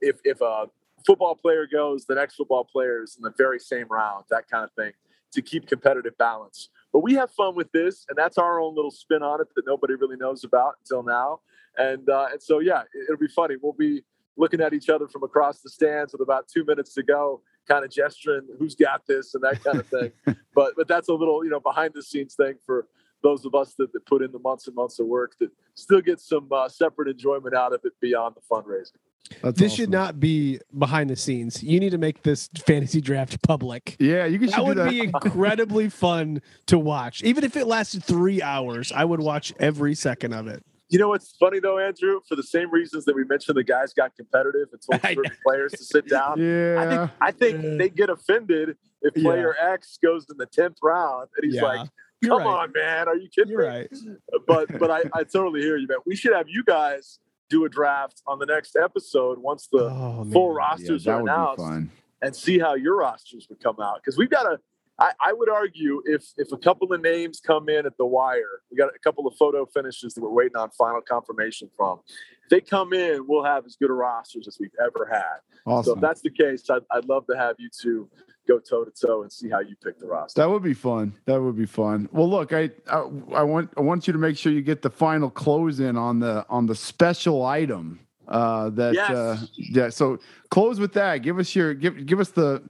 if 0.00 0.16
if 0.24 0.40
a 0.40 0.66
football 1.06 1.34
player 1.34 1.66
goes 1.70 2.06
the 2.06 2.14
next 2.14 2.36
football 2.36 2.64
player 2.64 3.02
is 3.02 3.16
in 3.16 3.22
the 3.22 3.34
very 3.36 3.58
same 3.58 3.86
round 3.88 4.24
that 4.30 4.48
kind 4.48 4.64
of 4.64 4.72
thing 4.72 4.92
to 5.32 5.42
keep 5.42 5.66
competitive 5.66 6.16
balance 6.18 6.70
but 6.92 7.00
we 7.00 7.14
have 7.14 7.30
fun 7.30 7.54
with 7.54 7.70
this, 7.72 8.04
and 8.08 8.18
that's 8.18 8.38
our 8.38 8.60
own 8.60 8.74
little 8.74 8.90
spin 8.90 9.22
on 9.22 9.40
it 9.40 9.48
that 9.54 9.62
nobody 9.66 9.94
really 9.94 10.16
knows 10.16 10.44
about 10.44 10.74
until 10.80 11.02
now. 11.02 11.40
And 11.78 12.08
uh, 12.08 12.28
and 12.32 12.42
so 12.42 12.58
yeah, 12.58 12.82
it'll 13.04 13.18
be 13.18 13.28
funny. 13.28 13.56
We'll 13.60 13.72
be 13.72 14.02
looking 14.36 14.60
at 14.60 14.72
each 14.72 14.88
other 14.88 15.06
from 15.06 15.22
across 15.22 15.60
the 15.60 15.70
stands 15.70 16.12
with 16.12 16.20
about 16.20 16.48
two 16.48 16.64
minutes 16.64 16.94
to 16.94 17.02
go, 17.02 17.42
kind 17.70 17.84
of 17.84 17.90
gesturing, 17.90 18.42
"Who's 18.58 18.74
got 18.74 19.06
this?" 19.06 19.34
and 19.34 19.44
that 19.44 19.62
kind 19.62 19.78
of 19.78 19.86
thing. 19.86 20.12
but 20.54 20.72
but 20.76 20.88
that's 20.88 21.08
a 21.08 21.14
little 21.14 21.44
you 21.44 21.50
know 21.50 21.60
behind 21.60 21.92
the 21.94 22.02
scenes 22.02 22.34
thing 22.34 22.54
for 22.66 22.86
those 23.22 23.44
of 23.44 23.54
us 23.54 23.74
that, 23.74 23.92
that 23.92 24.04
put 24.06 24.22
in 24.22 24.32
the 24.32 24.38
months 24.38 24.66
and 24.66 24.74
months 24.74 24.98
of 24.98 25.06
work 25.06 25.36
that 25.38 25.50
still 25.74 26.00
get 26.00 26.20
some 26.20 26.48
uh, 26.52 26.68
separate 26.68 27.08
enjoyment 27.08 27.54
out 27.54 27.72
of 27.74 27.80
it 27.84 27.92
beyond 28.00 28.34
the 28.34 28.40
fundraising. 28.50 28.96
That's 29.42 29.58
this 29.58 29.72
awesome. 29.72 29.76
should 29.76 29.90
not 29.90 30.18
be 30.18 30.58
behind 30.76 31.10
the 31.10 31.16
scenes. 31.16 31.62
You 31.62 31.78
need 31.78 31.90
to 31.90 31.98
make 31.98 32.22
this 32.22 32.48
fantasy 32.66 33.00
draft 33.00 33.40
public. 33.42 33.96
Yeah, 33.98 34.24
you 34.24 34.38
can. 34.38 34.48
That 34.48 34.64
would 34.64 34.78
that. 34.78 34.90
be 34.90 35.00
incredibly 35.14 35.88
fun 35.88 36.42
to 36.66 36.78
watch. 36.78 37.22
Even 37.22 37.44
if 37.44 37.56
it 37.56 37.66
lasted 37.66 38.02
three 38.02 38.42
hours, 38.42 38.90
I 38.90 39.04
would 39.04 39.20
watch 39.20 39.52
every 39.60 39.94
second 39.94 40.32
of 40.32 40.48
it. 40.48 40.64
You 40.90 40.98
know 40.98 41.08
what's 41.08 41.36
funny 41.38 41.60
though, 41.60 41.78
Andrew? 41.78 42.20
For 42.28 42.34
the 42.34 42.42
same 42.42 42.70
reasons 42.70 43.04
that 43.04 43.14
we 43.14 43.24
mentioned, 43.24 43.56
the 43.56 43.64
guys 43.64 43.92
got 43.94 44.16
competitive 44.16 44.68
and 44.72 44.82
told 44.82 45.00
certain 45.14 45.38
players 45.46 45.72
to 45.72 45.84
sit 45.84 46.08
down. 46.08 46.40
Yeah, 46.40 46.76
I 46.78 46.88
think 46.88 47.10
I 47.20 47.30
think 47.30 47.62
yeah. 47.62 47.76
they 47.78 47.88
get 47.88 48.10
offended 48.10 48.76
if 49.00 49.14
player 49.14 49.54
yeah. 49.58 49.72
X 49.72 49.98
goes 50.02 50.26
in 50.28 50.36
the 50.36 50.46
tenth 50.46 50.78
round 50.82 51.28
and 51.36 51.44
he's 51.44 51.60
yeah. 51.60 51.62
like, 51.62 51.88
"Come 52.24 52.38
right. 52.38 52.46
on, 52.46 52.72
man, 52.74 53.06
are 53.06 53.16
you 53.16 53.28
kidding 53.28 53.52
You're 53.52 53.62
me?" 53.62 53.68
Right. 53.68 53.90
But 54.46 54.78
but 54.80 54.90
I, 54.90 55.02
I 55.14 55.22
totally 55.22 55.60
hear 55.60 55.76
you, 55.76 55.86
man. 55.86 55.98
We 56.04 56.16
should 56.16 56.34
have 56.34 56.48
you 56.48 56.64
guys 56.64 57.20
do 57.48 57.64
a 57.64 57.68
draft 57.68 58.22
on 58.26 58.40
the 58.40 58.46
next 58.46 58.76
episode 58.76 59.38
once 59.38 59.68
the 59.70 59.84
oh, 59.84 60.26
full 60.32 60.52
rosters 60.52 61.06
yeah, 61.06 61.14
are 61.14 61.20
announced 61.20 61.90
and 62.22 62.34
see 62.34 62.58
how 62.58 62.74
your 62.74 62.96
rosters 62.96 63.46
would 63.48 63.60
come 63.60 63.76
out. 63.80 64.00
Because 64.02 64.16
we've 64.16 64.30
got 64.30 64.46
a, 64.46 64.58
I, 65.00 65.12
I 65.28 65.32
would 65.32 65.48
argue 65.48 66.02
if 66.04 66.24
if 66.36 66.52
a 66.52 66.58
couple 66.58 66.92
of 66.92 67.00
names 67.00 67.40
come 67.40 67.68
in 67.68 67.86
at 67.86 67.96
the 67.96 68.04
wire, 68.04 68.62
we 68.70 68.76
got 68.76 68.90
a 68.94 68.98
couple 68.98 69.26
of 69.26 69.34
photo 69.36 69.64
finishes 69.64 70.14
that 70.14 70.22
we're 70.22 70.28
waiting 70.28 70.56
on 70.56 70.70
final 70.70 71.00
confirmation 71.00 71.70
from. 71.76 72.00
If 72.44 72.50
they 72.50 72.60
come 72.60 72.92
in, 72.92 73.24
we'll 73.26 73.44
have 73.44 73.64
as 73.64 73.76
good 73.76 73.90
a 73.90 73.94
rosters 73.94 74.46
as 74.46 74.58
we've 74.60 74.70
ever 74.84 75.08
had. 75.10 75.38
Awesome. 75.66 75.84
So 75.84 75.94
if 75.94 76.00
that's 76.00 76.20
the 76.20 76.30
case, 76.30 76.68
I'd, 76.68 76.82
I'd 76.90 77.06
love 77.06 77.26
to 77.28 77.36
have 77.36 77.56
you 77.58 77.70
two 77.70 78.08
go 78.46 78.58
toe 78.58 78.84
to 78.84 78.90
toe 78.90 79.22
and 79.22 79.32
see 79.32 79.48
how 79.48 79.60
you 79.60 79.76
pick 79.82 79.98
the 79.98 80.06
roster. 80.06 80.40
That 80.40 80.50
would 80.50 80.62
be 80.62 80.74
fun. 80.74 81.14
That 81.26 81.40
would 81.40 81.56
be 81.56 81.66
fun. 81.66 82.08
Well, 82.12 82.28
look, 82.28 82.52
I, 82.52 82.70
I, 82.88 82.98
I 83.34 83.42
want 83.42 83.70
I 83.76 83.80
want 83.80 84.06
you 84.06 84.12
to 84.12 84.18
make 84.18 84.36
sure 84.36 84.52
you 84.52 84.62
get 84.62 84.82
the 84.82 84.90
final 84.90 85.30
close 85.30 85.80
in 85.80 85.96
on 85.96 86.18
the 86.20 86.44
on 86.50 86.66
the 86.66 86.74
special 86.74 87.44
item. 87.44 88.00
Uh, 88.28 88.70
that 88.70 88.94
yes. 88.94 89.10
uh, 89.10 89.40
yeah. 89.56 89.88
So 89.88 90.18
close 90.50 90.78
with 90.78 90.92
that. 90.92 91.18
Give 91.18 91.38
us 91.38 91.54
your 91.54 91.74
give 91.74 92.06
give 92.06 92.20
us 92.20 92.30
the 92.30 92.62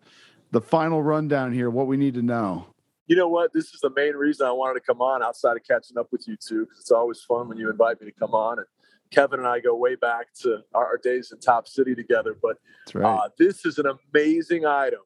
the 0.50 0.60
final 0.60 1.02
rundown 1.02 1.52
here. 1.52 1.70
What 1.70 1.86
we 1.86 1.96
need 1.96 2.14
to 2.14 2.22
know. 2.22 2.66
You 3.06 3.16
know 3.16 3.28
what? 3.28 3.52
This 3.52 3.74
is 3.74 3.80
the 3.80 3.90
main 3.90 4.14
reason 4.14 4.46
I 4.46 4.52
wanted 4.52 4.74
to 4.74 4.86
come 4.86 5.00
on 5.00 5.22
outside 5.22 5.56
of 5.56 5.64
catching 5.64 5.98
up 5.98 6.08
with 6.12 6.28
you 6.28 6.36
two 6.36 6.64
because 6.64 6.78
it's 6.80 6.90
always 6.92 7.20
fun 7.22 7.48
when 7.48 7.58
you 7.58 7.68
invite 7.68 8.00
me 8.00 8.06
to 8.06 8.12
come 8.12 8.34
on 8.34 8.58
and 8.58 8.66
Kevin 9.10 9.40
and 9.40 9.48
I 9.48 9.58
go 9.58 9.74
way 9.74 9.96
back 9.96 10.32
to 10.42 10.58
our, 10.74 10.86
our 10.86 10.96
days 10.96 11.32
in 11.32 11.40
Top 11.40 11.66
City 11.66 11.94
together. 11.94 12.36
But 12.40 12.58
right. 12.94 13.04
uh, 13.04 13.28
this 13.38 13.66
is 13.66 13.78
an 13.78 13.86
amazing 13.86 14.64
item 14.64 15.00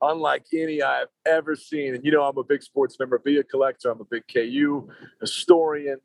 unlike 0.00 0.44
any 0.52 0.82
I've 0.82 1.08
ever 1.26 1.56
seen. 1.56 1.94
And 1.94 2.04
you 2.04 2.12
know, 2.12 2.22
I'm 2.22 2.36
a 2.36 2.44
big 2.44 2.62
sports 2.62 2.96
memorabilia 2.98 3.42
collector. 3.44 3.90
I'm 3.90 4.00
a 4.00 4.04
big 4.04 4.24
KU 4.32 4.88
historian. 5.20 5.98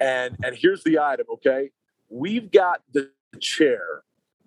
And 0.00 0.36
and 0.44 0.56
here's 0.56 0.82
the 0.84 0.98
item, 0.98 1.26
okay? 1.34 1.70
We've 2.08 2.50
got 2.50 2.82
the 2.92 3.10
chair 3.40 4.02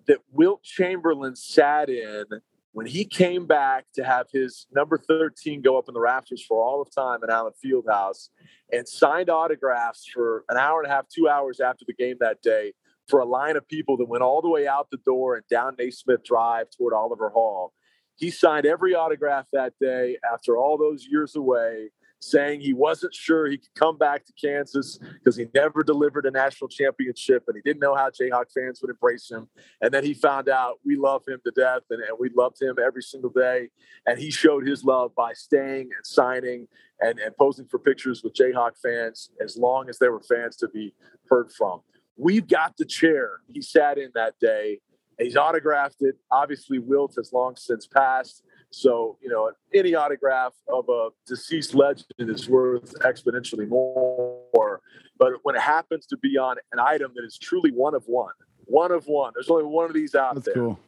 that 0.06 0.18
Wilt 0.32 0.62
Chamberlain 0.62 1.36
sat 1.36 1.88
in 1.88 2.24
when 2.72 2.86
he 2.86 3.04
came 3.04 3.46
back 3.46 3.86
to 3.94 4.04
have 4.04 4.26
his 4.32 4.66
number 4.72 4.98
13 4.98 5.62
go 5.62 5.78
up 5.78 5.88
in 5.88 5.94
the 5.94 6.00
rafters 6.00 6.44
for 6.46 6.62
all 6.62 6.82
of 6.82 6.94
time 6.94 7.20
at 7.22 7.30
Allen 7.30 7.52
Fieldhouse 7.64 8.28
and 8.72 8.86
signed 8.86 9.30
autographs 9.30 10.06
for 10.12 10.44
an 10.48 10.56
hour 10.56 10.82
and 10.82 10.90
a 10.90 10.94
half, 10.94 11.06
two 11.08 11.28
hours 11.28 11.60
after 11.60 11.84
the 11.86 11.94
game 11.94 12.16
that 12.20 12.42
day 12.42 12.72
for 13.08 13.20
a 13.20 13.24
line 13.24 13.56
of 13.56 13.66
people 13.68 13.96
that 13.96 14.08
went 14.08 14.22
all 14.22 14.42
the 14.42 14.48
way 14.48 14.66
out 14.68 14.88
the 14.90 14.98
door 14.98 15.34
and 15.34 15.44
down 15.48 15.74
Naismith 15.78 16.22
Drive 16.22 16.66
toward 16.70 16.92
Oliver 16.92 17.30
Hall 17.30 17.72
he 18.18 18.32
signed 18.32 18.66
every 18.66 18.94
autograph 18.94 19.46
that 19.52 19.74
day 19.80 20.18
after 20.30 20.58
all 20.58 20.76
those 20.76 21.06
years 21.08 21.36
away. 21.36 21.90
Saying 22.20 22.60
he 22.60 22.72
wasn't 22.72 23.14
sure 23.14 23.46
he 23.46 23.58
could 23.58 23.74
come 23.74 23.96
back 23.96 24.24
to 24.26 24.32
Kansas 24.32 24.98
because 24.98 25.36
he 25.36 25.46
never 25.54 25.82
delivered 25.82 26.26
a 26.26 26.30
national 26.30 26.68
championship 26.68 27.44
and 27.46 27.56
he 27.56 27.62
didn't 27.62 27.80
know 27.80 27.94
how 27.94 28.10
Jayhawk 28.10 28.52
fans 28.52 28.80
would 28.82 28.90
embrace 28.90 29.30
him. 29.30 29.48
And 29.80 29.92
then 29.92 30.04
he 30.04 30.14
found 30.14 30.48
out 30.48 30.80
we 30.84 30.96
love 30.96 31.22
him 31.26 31.40
to 31.44 31.52
death 31.52 31.82
and, 31.90 32.02
and 32.02 32.18
we 32.18 32.30
loved 32.36 32.60
him 32.60 32.76
every 32.84 33.02
single 33.02 33.30
day. 33.30 33.68
And 34.06 34.18
he 34.18 34.30
showed 34.30 34.66
his 34.66 34.84
love 34.84 35.12
by 35.16 35.32
staying 35.34 35.90
and 35.96 36.04
signing 36.04 36.66
and, 37.00 37.18
and 37.18 37.36
posing 37.36 37.66
for 37.66 37.78
pictures 37.78 38.22
with 38.24 38.34
Jayhawk 38.34 38.78
fans 38.82 39.30
as 39.42 39.56
long 39.56 39.88
as 39.88 39.98
there 39.98 40.12
were 40.12 40.22
fans 40.22 40.56
to 40.56 40.68
be 40.68 40.94
heard 41.30 41.52
from. 41.52 41.80
We've 42.16 42.48
got 42.48 42.76
the 42.76 42.84
chair 42.84 43.40
he 43.52 43.62
sat 43.62 43.96
in 43.96 44.10
that 44.14 44.34
day. 44.40 44.80
He's 45.20 45.36
autographed 45.36 46.00
it. 46.00 46.16
Obviously, 46.30 46.78
Wilt 46.78 47.14
has 47.16 47.32
long 47.32 47.56
since 47.56 47.86
passed. 47.86 48.42
So, 48.70 49.16
you 49.22 49.28
know, 49.28 49.50
any 49.74 49.94
autograph 49.94 50.52
of 50.68 50.88
a 50.88 51.08
deceased 51.26 51.74
legend 51.74 52.04
is 52.18 52.48
worth 52.48 52.94
exponentially 53.00 53.68
more. 53.68 54.80
But 55.18 55.32
when 55.42 55.56
it 55.56 55.62
happens 55.62 56.06
to 56.06 56.16
be 56.18 56.36
on 56.36 56.56
an 56.72 56.78
item 56.78 57.12
that 57.16 57.24
is 57.24 57.38
truly 57.38 57.70
one 57.70 57.94
of 57.94 58.04
one, 58.06 58.34
one 58.64 58.92
of 58.92 59.06
one, 59.06 59.32
there's 59.34 59.50
only 59.50 59.64
one 59.64 59.86
of 59.86 59.94
these 59.94 60.14
out 60.14 60.34
That's 60.34 60.46
there. 60.46 60.54
cool. 60.54 60.78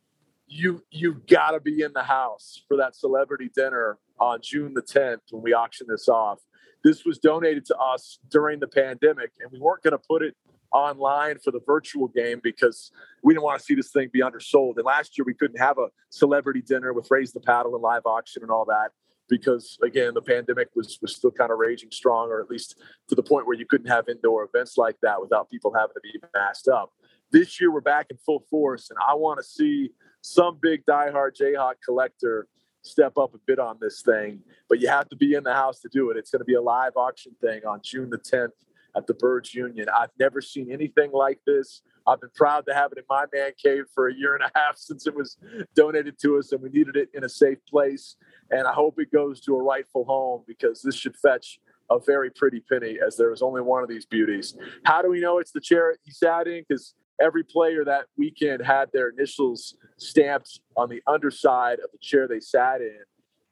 You 0.47 0.83
you've 0.91 1.27
got 1.27 1.53
to 1.53 1.61
be 1.61 1.83
in 1.83 1.93
the 1.93 2.03
house 2.03 2.63
for 2.67 2.77
that 2.77 2.97
celebrity 2.97 3.51
dinner 3.55 3.99
on 4.19 4.41
June 4.43 4.75
the 4.75 4.83
10th 4.83 5.21
when 5.31 5.43
we 5.43 5.55
auction 5.55 5.87
this 5.89 6.09
off. 6.09 6.41
This 6.83 7.05
was 7.05 7.19
donated 7.19 7.65
to 7.67 7.77
us 7.77 8.19
during 8.31 8.59
the 8.59 8.67
pandemic, 8.67 9.31
and 9.41 9.51
we 9.53 9.61
weren't 9.61 9.83
going 9.83 9.93
to 9.93 9.99
put 9.99 10.23
it 10.23 10.35
online 10.73 11.39
for 11.39 11.51
the 11.51 11.61
virtual 11.67 12.09
game 12.09 12.41
because 12.43 12.91
we 13.23 13.35
didn't 13.35 13.45
want 13.45 13.59
to 13.59 13.65
see 13.65 13.75
this 13.75 13.91
thing 13.91 14.09
be 14.13 14.23
undersold. 14.23 14.77
And 14.77 14.85
last 14.85 15.19
year 15.19 15.25
we 15.25 15.35
couldn't 15.35 15.59
have 15.59 15.79
a 15.79 15.89
celebrity 16.11 16.63
dinner 16.63 16.93
with 16.93 17.09
Raise 17.11 17.33
the 17.33 17.41
Paddle 17.41 17.75
and 17.75 17.83
live 17.83 18.03
auction 18.07 18.43
and 18.43 18.51
all 18.51 18.65
that 18.67 18.91
because 19.29 19.79
again 19.83 20.13
the 20.13 20.21
pandemic 20.21 20.69
was 20.75 20.99
was 21.01 21.15
still 21.15 21.31
kind 21.31 21.51
of 21.51 21.59
raging 21.59 21.91
strong, 21.91 22.29
or 22.29 22.41
at 22.41 22.51
least 22.51 22.77
to 23.09 23.15
the 23.15 23.23
point 23.23 23.47
where 23.47 23.57
you 23.57 23.65
couldn't 23.65 23.89
have 23.89 24.09
indoor 24.09 24.45
events 24.45 24.77
like 24.77 24.97
that 25.03 25.21
without 25.21 25.49
people 25.49 25.73
having 25.73 25.95
to 25.95 26.01
be 26.03 26.21
masked 26.35 26.69
up. 26.69 26.93
This 27.31 27.61
year 27.61 27.71
we're 27.71 27.81
back 27.81 28.07
in 28.11 28.17
full 28.19 28.45
force, 28.51 28.91
and 28.91 28.99
I 29.07 29.15
want 29.15 29.39
to 29.39 29.45
see 29.45 29.91
some 30.21 30.59
big 30.61 30.85
diehard 30.85 31.37
Jayhawk 31.41 31.75
collector 31.85 32.49
step 32.83 33.17
up 33.19 33.35
a 33.35 33.39
bit 33.47 33.59
on 33.59 33.79
this 33.81 34.03
thing. 34.03 34.41
But 34.69 34.81
you 34.81 34.89
have 34.89 35.09
to 35.11 35.17
be 35.17 35.35
in 35.35 35.45
the 35.45 35.55
house 35.55 35.81
to 35.81 35.89
do 35.89 36.11
it. 36.11 36.17
It's 36.17 36.31
going 36.31 36.41
to 36.41 36.45
be 36.45 36.55
a 36.55 36.63
live 36.63 36.93
auction 36.97 37.33
thing 37.41 37.65
on 37.67 37.81
June 37.83 38.11
the 38.11 38.19
10th 38.19 38.51
at 38.97 39.07
the 39.07 39.15
Burge 39.15 39.55
Union. 39.55 39.87
I've 39.89 40.11
never 40.19 40.41
seen 40.41 40.71
anything 40.71 41.11
like 41.13 41.41
this. 41.47 41.83
I've 42.07 42.21
been 42.21 42.31
proud 42.35 42.65
to 42.67 42.75
have 42.75 42.93
it 42.93 42.99
in 42.99 43.05
my 43.09 43.27
man 43.33 43.53
cave 43.63 43.85
for 43.95 44.09
a 44.09 44.15
year 44.15 44.35
and 44.35 44.43
a 44.45 44.51
half 44.59 44.77
since 44.77 45.07
it 45.07 45.15
was 45.15 45.37
donated 45.75 46.19
to 46.23 46.39
us, 46.39 46.53
and 46.53 46.61
we 46.63 46.71
needed 46.71 46.97
it 46.97 47.09
in 47.15 47.25
a 47.25 47.29
safe 47.29 47.59
place. 47.69 48.17
And 48.51 48.67
I 48.67 48.73
hope 48.73 48.95
it 48.99 49.13
goes 49.13 49.41
to 49.43 49.55
a 49.55 49.63
rightful 49.63 50.05
home 50.05 50.45
because 50.47 50.83
this 50.83 50.97
should 50.97 51.17
fetch 51.17 51.61
a 51.91 51.99
very 51.99 52.31
pretty 52.31 52.61
penny, 52.61 52.99
as 53.05 53.17
there 53.17 53.33
is 53.33 53.43
only 53.43 53.61
one 53.61 53.83
of 53.83 53.89
these 53.89 54.07
beauties. 54.07 54.57
How 54.85 55.03
do 55.03 55.11
we 55.11 55.21
know 55.21 55.39
it's 55.39 55.53
the 55.53 55.61
chair 55.61 55.97
he 56.05 56.13
sat 56.13 56.47
in? 56.47 56.65
Because 56.67 56.95
every 57.21 57.43
player 57.43 57.85
that 57.85 58.07
weekend 58.17 58.65
had 58.65 58.91
their 58.93 59.09
initials 59.09 59.77
stamped 59.99 60.61
on 60.77 60.89
the 60.89 61.03
underside 61.07 61.81
of 61.81 61.91
the 61.93 61.99
chair 62.01 62.27
they 62.27 62.41
sat 62.41 62.81
in. 62.81 63.01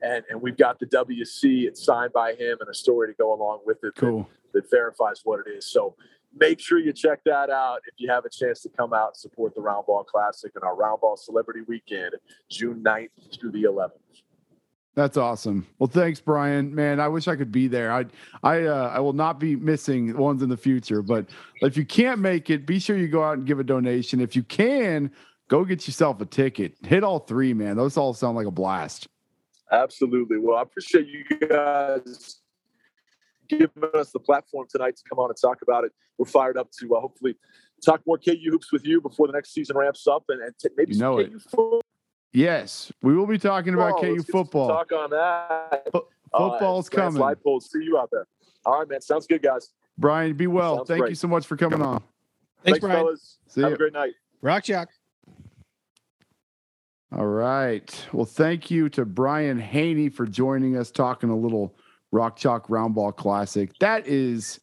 And, 0.01 0.25
and 0.31 0.41
we've 0.41 0.57
got 0.57 0.79
the 0.79 0.87
WC, 0.87 1.65
it's 1.67 1.85
signed 1.85 2.13
by 2.13 2.33
him, 2.35 2.59
and 2.61 2.69
a 2.71 2.75
story 2.75 3.09
to 3.09 3.15
go 3.15 3.35
along 3.35 3.61
with 3.67 3.79
it 3.79 3.95
that- 3.95 4.01
Cool. 4.01 4.29
that 4.55 4.71
verifies 4.71 5.23
what 5.25 5.41
it 5.47 5.51
is. 5.51 5.67
So 5.67 5.97
make 6.39 6.61
sure 6.61 6.79
you 6.79 6.93
check 6.93 7.21
that 7.25 7.51
out 7.51 7.81
if 7.87 7.95
you 7.99 8.11
have 8.11 8.25
a 8.25 8.31
chance 8.31 8.61
to 8.63 8.69
come 8.69 8.93
out 8.93 9.09
and 9.09 9.17
support 9.17 9.55
the 9.55 9.61
Roundball 9.61 10.07
Classic 10.07 10.53
and 10.55 10.63
our 10.63 10.77
Roundball 10.77 11.19
Celebrity 11.19 11.61
Weekend, 11.67 12.13
June 12.51 12.83
9th 12.85 13.09
through 13.41 13.53
the 13.53 13.65
11th. 13.65 13.93
That's 14.95 15.17
awesome. 15.17 15.65
Well, 15.79 15.87
thanks, 15.87 16.21
Brian. 16.21 16.75
Man, 16.75 16.99
I 16.99 17.07
wish 17.07 17.29
I 17.29 17.37
could 17.37 17.53
be 17.53 17.69
there. 17.69 17.93
I, 17.93 18.07
I, 18.43 18.65
uh, 18.65 18.93
I 18.93 18.99
will 18.99 19.13
not 19.13 19.39
be 19.39 19.55
missing 19.55 20.17
ones 20.17 20.43
in 20.43 20.49
the 20.49 20.57
future. 20.57 21.03
But 21.03 21.27
if 21.61 21.77
you 21.77 21.85
can't 21.85 22.19
make 22.21 22.51
it, 22.51 22.67
be 22.67 22.81
sure 22.81 22.97
you 22.97 23.07
go 23.07 23.23
out 23.23 23.39
and 23.39 23.47
give 23.47 23.61
a 23.61 23.65
donation. 23.65 24.21
If 24.21 24.35
you 24.35 24.43
can, 24.43 25.13
go 25.49 25.65
get 25.65 25.87
yourself 25.87 26.21
a 26.21 26.27
ticket. 26.27 26.75
Hit 26.85 27.05
all 27.05 27.21
three, 27.21 27.55
man. 27.55 27.77
Those 27.77 27.97
all 27.97 28.13
sound 28.13 28.37
like 28.37 28.49
a 28.49 28.51
blast. 28.51 29.07
Absolutely. 29.71 30.39
Well, 30.39 30.57
I 30.57 30.63
appreciate 30.63 31.07
you 31.07 31.25
guys 31.49 32.41
giving 33.49 33.69
us 33.95 34.11
the 34.13 34.19
platform 34.21 34.67
tonight 34.71 34.97
to 34.97 35.03
come 35.09 35.19
on 35.19 35.31
and 35.31 35.39
talk 35.41 35.63
about 35.63 35.85
it. 35.85 35.93
We're 36.19 36.27
fired 36.27 36.57
up 36.57 36.71
to 36.81 36.97
uh, 36.97 37.01
hopefully 37.01 37.35
talk 37.85 38.01
more 38.07 38.19
KU 38.19 38.37
hoops 38.51 38.73
with 38.73 38.87
you 38.87 39.01
before 39.01 39.27
the 39.27 39.33
next 39.33 39.53
season 39.53 39.77
ramps 39.77 40.07
up 40.07 40.25
and, 40.29 40.43
and 40.43 40.53
t- 40.59 40.69
maybe 40.77 40.95
You 40.95 41.01
know 41.01 41.17
some 41.19 41.27
it. 41.27 41.33
KU 41.33 41.39
football. 41.41 41.81
Yes, 42.33 42.93
we 43.03 43.17
will 43.17 43.27
be 43.27 43.39
talking 43.39 43.73
about 43.75 44.01
KU 44.01 44.17
Let's 44.17 44.25
football. 44.31 44.69
Talk 44.69 44.93
on 44.93 45.11
that. 45.11 45.89
Fo- 45.93 46.09
All 46.33 46.51
football's 46.51 46.93
Lance 46.93 47.17
coming. 47.17 47.23
Leipold, 47.23 47.63
see 47.63 47.83
you 47.83 47.97
out 47.99 48.11
there. 48.13 48.27
All 48.67 48.79
right, 48.81 48.89
man. 48.89 49.01
Sounds 49.01 49.27
good, 49.27 49.43
guys. 49.43 49.71
Brian, 49.97 50.35
be 50.35 50.47
well. 50.47 50.77
Sounds 50.79 50.89
Thank 50.89 51.01
great. 51.01 51.11
you 51.11 51.15
so 51.17 51.29
much 51.29 51.47
for 51.47 51.57
coming 51.57 51.81
on. 51.81 52.03
Thanks, 52.65 52.81
Brian. 52.81 52.97
fellas. 52.97 53.39
See 53.47 53.63
Have 53.63 53.71
ya. 53.71 53.75
a 53.75 53.79
great 53.79 53.93
night. 53.95 54.13
Rock 54.43 54.65
Chalk. 54.65 54.89
All 57.11 57.27
right. 57.27 58.07
Well, 58.13 58.27
thank 58.27 58.71
you 58.71 58.89
to 58.91 59.07
Brian 59.07 59.59
Haney 59.59 60.11
for 60.11 60.27
joining 60.27 60.77
us, 60.77 60.91
talking 60.91 61.31
a 61.31 61.37
little 61.37 61.75
Rock 62.13 62.37
Chalk 62.37 62.69
Roundball 62.69 63.17
Classic. 63.17 63.71
That 63.79 64.07
is 64.07 64.61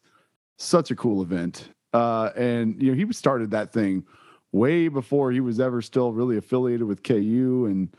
such 0.58 0.90
a 0.90 0.96
cool 0.96 1.22
event. 1.22 1.70
Uh, 1.92 2.30
and 2.36 2.80
you 2.80 2.92
know, 2.92 2.96
he 2.96 3.12
started 3.12 3.50
that 3.50 3.72
thing 3.72 4.04
way 4.52 4.88
before 4.88 5.32
he 5.32 5.40
was 5.40 5.58
ever 5.58 5.82
still 5.82 6.12
really 6.12 6.36
affiliated 6.36 6.86
with 6.86 7.02
KU 7.02 7.66
and 7.68 7.94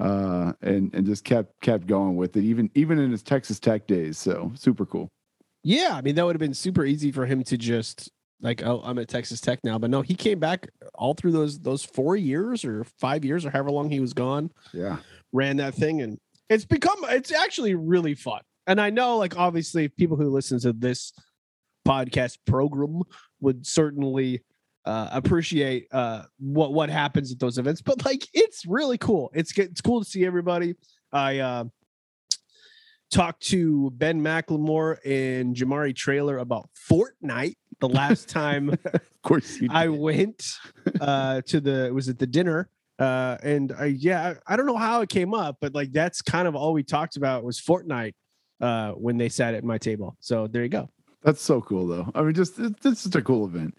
uh 0.00 0.52
and 0.62 0.92
and 0.94 1.06
just 1.06 1.22
kept 1.22 1.60
kept 1.60 1.86
going 1.86 2.16
with 2.16 2.36
it 2.36 2.42
even 2.42 2.70
even 2.74 2.98
in 2.98 3.10
his 3.10 3.22
Texas 3.22 3.58
Tech 3.60 3.86
days. 3.86 4.18
So 4.18 4.50
super 4.54 4.84
cool. 4.84 5.08
Yeah, 5.62 5.90
I 5.92 6.00
mean 6.00 6.14
that 6.16 6.26
would 6.26 6.34
have 6.34 6.40
been 6.40 6.54
super 6.54 6.84
easy 6.84 7.12
for 7.12 7.24
him 7.24 7.44
to 7.44 7.56
just 7.56 8.10
like, 8.42 8.62
oh, 8.62 8.82
I'm 8.84 8.98
at 8.98 9.08
Texas 9.08 9.40
Tech 9.40 9.60
now. 9.64 9.78
But 9.78 9.88
no, 9.90 10.02
he 10.02 10.14
came 10.14 10.38
back 10.38 10.68
all 10.94 11.14
through 11.14 11.32
those 11.32 11.58
those 11.60 11.84
four 11.84 12.16
years 12.16 12.64
or 12.64 12.84
five 12.84 13.24
years 13.24 13.46
or 13.46 13.50
however 13.50 13.70
long 13.70 13.90
he 13.90 14.00
was 14.00 14.12
gone. 14.12 14.50
Yeah. 14.74 14.98
ran 15.32 15.56
that 15.56 15.74
thing 15.74 16.02
and 16.02 16.18
it's 16.50 16.66
become 16.66 16.98
it's 17.08 17.32
actually 17.32 17.74
really 17.74 18.14
fun 18.14 18.42
and 18.66 18.78
i 18.78 18.90
know 18.90 19.16
like 19.16 19.38
obviously 19.38 19.88
people 19.88 20.16
who 20.18 20.28
listen 20.28 20.60
to 20.60 20.72
this 20.74 21.12
podcast 21.88 22.36
program 22.46 23.00
would 23.40 23.66
certainly 23.66 24.42
uh 24.84 25.08
appreciate 25.12 25.86
uh 25.92 26.22
what 26.38 26.74
what 26.74 26.90
happens 26.90 27.32
at 27.32 27.38
those 27.38 27.56
events 27.56 27.80
but 27.80 28.04
like 28.04 28.26
it's 28.34 28.66
really 28.66 28.98
cool 28.98 29.30
it's 29.32 29.56
it's 29.56 29.80
cool 29.80 30.04
to 30.04 30.08
see 30.10 30.26
everybody 30.26 30.74
i 31.12 31.38
uh 31.38 31.64
talked 33.10 33.42
to 33.42 33.90
ben 33.94 34.20
mclemore 34.20 34.96
and 35.06 35.56
jamari 35.56 35.94
traylor 35.96 36.36
about 36.38 36.68
fortnite 36.90 37.56
the 37.82 37.88
last 37.88 38.30
time 38.30 38.70
Of 38.94 39.22
course 39.22 39.60
I 39.68 39.88
went 39.88 40.40
uh 41.00 41.42
to 41.50 41.60
the 41.60 41.90
was 41.92 42.08
it 42.08 42.18
the 42.18 42.26
dinner 42.38 42.70
uh 42.98 43.36
and 43.42 43.72
I 43.78 43.86
yeah 43.86 44.34
I, 44.46 44.54
I 44.54 44.56
don't 44.56 44.66
know 44.66 44.82
how 44.88 45.02
it 45.02 45.10
came 45.10 45.34
up 45.34 45.58
but 45.60 45.74
like 45.74 45.92
that's 45.92 46.22
kind 46.22 46.48
of 46.48 46.54
all 46.56 46.72
we 46.72 46.82
talked 46.82 47.16
about 47.16 47.44
was 47.44 47.60
Fortnite 47.60 48.14
uh 48.60 48.92
when 48.92 49.18
they 49.18 49.28
sat 49.28 49.54
at 49.54 49.64
my 49.64 49.78
table 49.78 50.16
so 50.20 50.46
there 50.46 50.62
you 50.62 50.70
go 50.70 50.88
That's 51.22 51.42
so 51.42 51.60
cool, 51.60 51.86
though. 51.86 52.10
I 52.14 52.22
mean, 52.22 52.34
just 52.34 52.58
it, 52.58 52.74
it's 52.84 53.04
just 53.04 53.14
a 53.14 53.22
cool 53.22 53.46
event. 53.46 53.76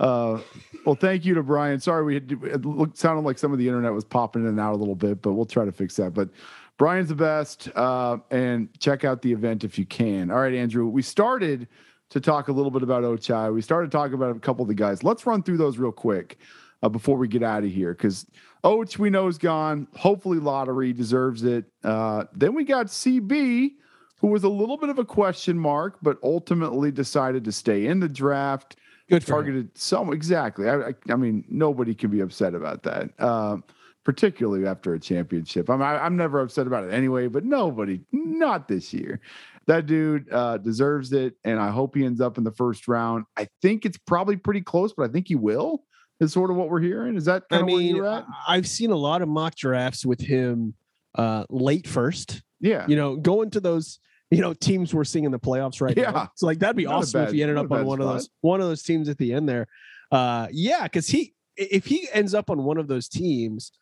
Uh, 0.00 0.40
well, 0.84 0.96
thank 0.96 1.24
you 1.24 1.34
to 1.34 1.42
Brian. 1.42 1.78
Sorry, 1.78 2.02
we 2.02 2.14
had, 2.14 2.32
it 2.32 2.64
looked 2.64 2.96
sounded 2.96 3.22
like 3.22 3.38
some 3.38 3.52
of 3.52 3.58
the 3.58 3.68
internet 3.68 3.92
was 3.92 4.04
popping 4.04 4.42
in 4.42 4.48
and 4.48 4.60
out 4.60 4.74
a 4.74 4.76
little 4.76 4.96
bit, 4.96 5.22
but 5.22 5.34
we'll 5.34 5.44
try 5.46 5.64
to 5.64 5.72
fix 5.72 5.94
that. 5.96 6.14
But 6.14 6.30
Brian's 6.78 7.10
the 7.10 7.14
best, 7.14 7.68
uh, 7.76 8.18
and 8.30 8.68
check 8.80 9.04
out 9.04 9.22
the 9.22 9.32
event 9.32 9.62
if 9.62 9.78
you 9.78 9.86
can. 9.86 10.30
All 10.30 10.40
right, 10.40 10.54
Andrew, 10.54 10.86
we 10.86 11.02
started 11.02 11.68
to 12.10 12.20
talk 12.20 12.48
a 12.48 12.52
little 12.52 12.70
bit 12.70 12.82
about 12.82 13.02
Ochai. 13.04 13.52
We 13.52 13.62
started 13.62 13.90
talking 13.90 14.14
about 14.14 14.36
a 14.36 14.40
couple 14.40 14.62
of 14.62 14.68
the 14.68 14.74
guys. 14.74 15.02
Let's 15.02 15.26
run 15.26 15.42
through 15.42 15.56
those 15.56 15.78
real 15.78 15.92
quick 15.92 16.38
uh, 16.82 16.88
before 16.88 17.16
we 17.16 17.28
get 17.28 17.42
out 17.42 17.64
of 17.64 17.70
here 17.70 17.92
because 17.94 18.26
Och 18.62 18.98
we 18.98 19.10
know 19.10 19.26
is 19.26 19.38
gone. 19.38 19.88
Hopefully, 19.96 20.38
lottery 20.38 20.92
deserves 20.92 21.44
it. 21.44 21.64
Uh, 21.82 22.24
then 22.34 22.54
we 22.54 22.64
got 22.64 22.86
CB 22.86 23.72
who 24.20 24.28
was 24.28 24.44
a 24.44 24.48
little 24.48 24.76
bit 24.76 24.90
of 24.90 24.98
a 24.98 25.04
question 25.04 25.58
mark, 25.58 25.96
but 26.02 26.18
ultimately 26.22 26.90
decided 26.90 27.44
to 27.44 27.52
stay 27.52 27.86
in 27.86 28.00
the 28.00 28.08
draft. 28.08 28.76
good 29.08 29.22
him. 29.22 29.26
Targeted 29.26 29.78
some 29.78 30.12
exactly. 30.12 30.68
I, 30.68 30.88
I, 30.88 30.94
I 31.10 31.16
mean, 31.16 31.44
nobody 31.48 31.94
can 31.94 32.10
be 32.10 32.20
upset 32.20 32.54
about 32.54 32.82
that, 32.82 33.18
um, 33.20 33.64
particularly 34.04 34.66
after 34.66 34.92
a 34.92 35.00
championship. 35.00 35.70
I'm, 35.70 35.80
I, 35.80 36.04
I'm 36.04 36.16
never 36.16 36.40
upset 36.40 36.66
about 36.66 36.84
it 36.84 36.92
anyway, 36.92 37.28
but 37.28 37.44
nobody, 37.44 38.00
not 38.12 38.68
this 38.68 38.92
year. 38.92 39.20
That 39.66 39.86
dude 39.86 40.32
uh, 40.32 40.58
deserves 40.58 41.12
it, 41.12 41.34
and 41.44 41.60
I 41.60 41.70
hope 41.70 41.94
he 41.94 42.04
ends 42.04 42.20
up 42.20 42.38
in 42.38 42.44
the 42.44 42.50
first 42.52 42.88
round. 42.88 43.24
I 43.36 43.46
think 43.62 43.84
it's 43.84 43.98
probably 43.98 44.36
pretty 44.36 44.62
close, 44.62 44.92
but 44.92 45.08
I 45.08 45.12
think 45.12 45.28
he 45.28 45.34
will. 45.36 45.84
Is 46.18 46.32
sort 46.32 46.50
of 46.50 46.56
what 46.56 46.68
we're 46.68 46.80
hearing. 46.80 47.16
Is 47.16 47.24
that 47.26 47.44
I 47.50 47.62
mean 47.62 47.96
you're 47.96 48.06
at? 48.06 48.24
I- 48.46 48.56
I've 48.56 48.66
seen 48.68 48.90
a 48.90 48.96
lot 48.96 49.22
of 49.22 49.28
mock 49.28 49.54
drafts 49.54 50.04
with 50.04 50.20
him 50.20 50.74
uh 51.16 51.44
late 51.50 51.88
first 51.88 52.42
Yeah, 52.60 52.86
you 52.86 52.94
know 52.94 53.16
going 53.16 53.50
to 53.50 53.60
those 53.60 53.98
you 54.30 54.40
know 54.40 54.52
teams 54.54 54.92
we're 54.94 55.02
seeing 55.04 55.24
in 55.24 55.32
the 55.32 55.40
playoffs 55.40 55.80
right 55.80 55.96
Yeah. 55.96 56.10
now 56.12 56.30
so 56.36 56.46
like 56.46 56.60
that'd 56.60 56.76
be 56.76 56.84
Not 56.84 56.94
awesome 56.94 57.22
if 57.22 57.32
he 57.32 57.42
ended 57.42 57.56
up 57.56 57.62
on 57.72 57.78
bad 57.78 57.86
one 57.86 58.00
of 58.00 58.06
those 58.06 58.28
one 58.42 58.60
of 58.60 58.68
those 58.68 58.82
teams 58.84 59.08
at 59.08 59.18
the 59.18 59.32
end 59.32 59.48
there 59.48 59.66
uh 60.12 60.46
yeah 60.52 60.84
because 60.84 61.08
he 61.08 61.34
if 61.56 61.86
he 61.86 62.06
ends 62.12 62.32
up 62.32 62.48
on 62.48 62.62
one 62.62 62.76
of 62.78 62.86
those 62.86 63.08
teams 63.08 63.72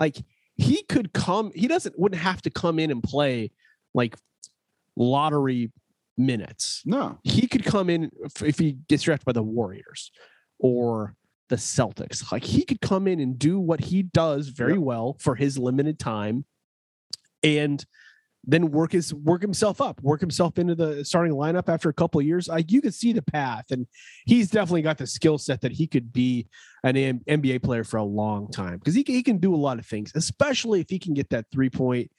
like 0.00 0.16
he 0.56 0.82
could 0.84 1.12
come 1.12 1.50
he 1.54 1.66
doesn't 1.68 1.98
wouldn't 1.98 2.22
have 2.22 2.40
to 2.42 2.50
come 2.50 2.78
in 2.78 2.90
and 2.90 3.02
play 3.02 3.50
like 3.92 4.16
lottery 4.98 5.72
minutes. 6.18 6.82
No. 6.84 7.18
He 7.22 7.46
could 7.46 7.64
come 7.64 7.88
in 7.88 8.10
if, 8.42 8.58
he 8.58 8.72
gets 8.88 9.04
drafted 9.04 9.24
by 9.24 9.32
the 9.32 9.42
Warriors 9.42 10.10
or 10.58 11.14
the 11.48 11.56
Celtics. 11.56 12.30
Like 12.32 12.44
he 12.44 12.64
could 12.64 12.80
come 12.80 13.06
in 13.06 13.20
and 13.20 13.38
do 13.38 13.58
what 13.60 13.80
he 13.80 14.02
does 14.02 14.48
very 14.48 14.72
Yep. 14.74 14.82
well 14.82 15.16
for 15.20 15.34
his 15.36 15.56
limited 15.56 15.98
time 15.98 16.44
and 17.42 17.84
then 18.44 18.70
work 18.70 18.92
his 18.92 19.12
work 19.12 19.42
himself 19.42 19.80
up, 19.80 20.00
work 20.02 20.20
himself 20.20 20.58
into 20.58 20.74
the 20.74 21.04
starting 21.04 21.32
lineup 21.34 21.68
after 21.68 21.88
a 21.88 21.92
couple 21.92 22.18
of 22.20 22.26
years. 22.26 22.48
Like 22.48 22.70
you 22.72 22.80
could 22.80 22.94
see 22.94 23.12
the 23.12 23.20
path, 23.22 23.66
and 23.70 23.86
he's 24.26 24.48
definitely 24.50 24.82
got 24.82 24.96
the 24.96 25.06
skill 25.06 25.38
set 25.38 25.60
that 25.62 25.72
he 25.72 25.86
could 25.86 26.12
be 26.12 26.48
an 26.82 26.96
M- 26.96 27.20
NBA 27.28 27.62
player 27.62 27.84
for 27.84 27.98
a 27.98 28.04
long 28.04 28.50
time 28.50 28.78
because 28.78 28.94
he 28.94 29.04
can, 29.04 29.14
he 29.16 29.22
can 29.22 29.38
do 29.38 29.54
a 29.54 29.56
lot 29.56 29.78
of 29.78 29.86
things, 29.86 30.12
especially 30.14 30.80
if 30.80 30.88
he 30.88 30.98
can 30.98 31.14
get 31.14 31.28
that 31.30 31.46
three 31.52 31.68
point 31.68 32.10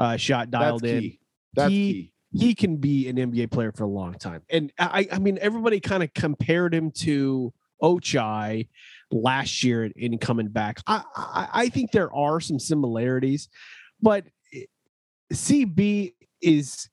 uh, 0.00 0.16
shot 0.16 0.50
dialed 0.50 0.82
That's 0.82 0.92
in. 0.92 1.18
That's 1.54 1.70
He- 1.70 1.92
key. 1.92 2.12
He 2.32 2.54
can 2.54 2.76
be 2.76 3.08
an 3.08 3.16
NBA 3.16 3.50
player 3.50 3.72
for 3.72 3.84
a 3.84 3.88
long 3.88 4.14
time. 4.14 4.42
And 4.50 4.72
I, 4.78 5.08
I 5.12 5.18
mean, 5.18 5.38
everybody 5.40 5.80
kind 5.80 6.02
of 6.02 6.12
compared 6.14 6.74
him 6.74 6.90
to 7.02 7.52
Ochai 7.82 8.68
last 9.10 9.62
year 9.62 9.84
in, 9.84 9.92
in 9.96 10.18
coming 10.18 10.48
back. 10.48 10.80
I, 10.86 11.02
I, 11.14 11.48
I 11.52 11.68
think 11.68 11.92
there 11.92 12.12
are 12.14 12.40
some 12.40 12.58
similarities, 12.58 13.48
but 14.00 14.24
CB 15.32 16.14
is 16.42 16.88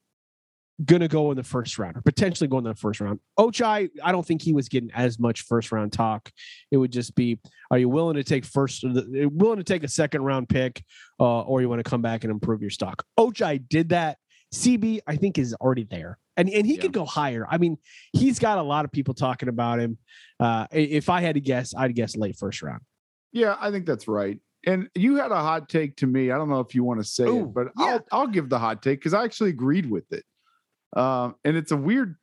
going 0.83 1.01
to 1.01 1.07
go 1.07 1.29
in 1.31 1.37
the 1.37 1.43
first 1.43 1.77
round 1.77 1.95
or 1.95 2.01
potentially 2.01 2.47
going 2.47 2.65
in 2.65 2.71
the 2.71 2.75
first 2.75 2.99
round. 2.99 3.19
Ochai, 3.39 3.89
I 4.03 4.11
don't 4.11 4.25
think 4.25 4.41
he 4.41 4.53
was 4.53 4.67
getting 4.69 4.91
as 4.91 5.19
much 5.19 5.41
first 5.41 5.71
round 5.71 5.93
talk. 5.93 6.31
It 6.71 6.77
would 6.77 6.91
just 6.91 7.15
be, 7.15 7.39
are 7.71 7.77
you 7.77 7.89
willing 7.89 8.15
to 8.15 8.23
take 8.23 8.43
first, 8.43 8.83
willing 8.83 9.57
to 9.57 9.63
take 9.63 9.83
a 9.83 9.87
second 9.87 10.23
round 10.23 10.49
pick, 10.49 10.83
uh, 11.19 11.41
or 11.41 11.61
you 11.61 11.69
want 11.69 11.83
to 11.83 11.89
come 11.89 12.01
back 12.01 12.23
and 12.23 12.31
improve 12.31 12.61
your 12.61 12.71
stock? 12.71 13.05
Ochai 13.19 13.61
did 13.69 13.89
that. 13.89 14.17
CB, 14.53 14.99
I 15.07 15.15
think, 15.15 15.37
is 15.37 15.53
already 15.55 15.83
there. 15.83 16.19
And, 16.37 16.49
and 16.49 16.65
he 16.65 16.75
Yeah. 16.75 16.81
could 16.81 16.93
go 16.93 17.05
higher. 17.05 17.45
I 17.49 17.57
mean, 17.57 17.77
he's 18.13 18.39
got 18.39 18.57
a 18.57 18.63
lot 18.63 18.85
of 18.85 18.91
people 18.91 19.13
talking 19.13 19.49
about 19.49 19.79
him. 19.79 19.97
Uh, 20.39 20.67
if 20.71 21.09
I 21.09 21.21
had 21.21 21.35
to 21.35 21.41
guess, 21.41 21.73
I'd 21.75 21.95
guess 21.95 22.15
late 22.15 22.37
first 22.37 22.61
round. 22.61 22.81
Yeah, 23.31 23.55
I 23.59 23.71
think 23.71 23.85
that's 23.85 24.07
right. 24.07 24.39
And 24.65 24.89
you 24.95 25.15
had 25.15 25.31
a 25.31 25.35
hot 25.41 25.67
take 25.69 25.97
to 25.97 26.07
me. 26.07 26.31
I 26.31 26.37
don't 26.37 26.49
know 26.49 26.59
if 26.59 26.73
you 26.73 26.83
want 26.83 26.99
to 27.01 27.03
say 27.03 27.25
Ooh, 27.25 27.41
it, 27.41 27.53
but 27.53 27.67
yeah. 27.77 27.85
I'll 27.85 28.05
I'll 28.11 28.27
give 28.27 28.47
the 28.47 28.59
hot 28.59 28.81
take 28.81 28.99
because 28.99 29.13
I 29.13 29.23
actually 29.23 29.49
agreed 29.49 29.89
with 29.89 30.05
it. 30.13 30.23
Um, 30.95 31.35
and 31.43 31.57
it's 31.57 31.71
a 31.71 31.77
weird, 31.77 32.15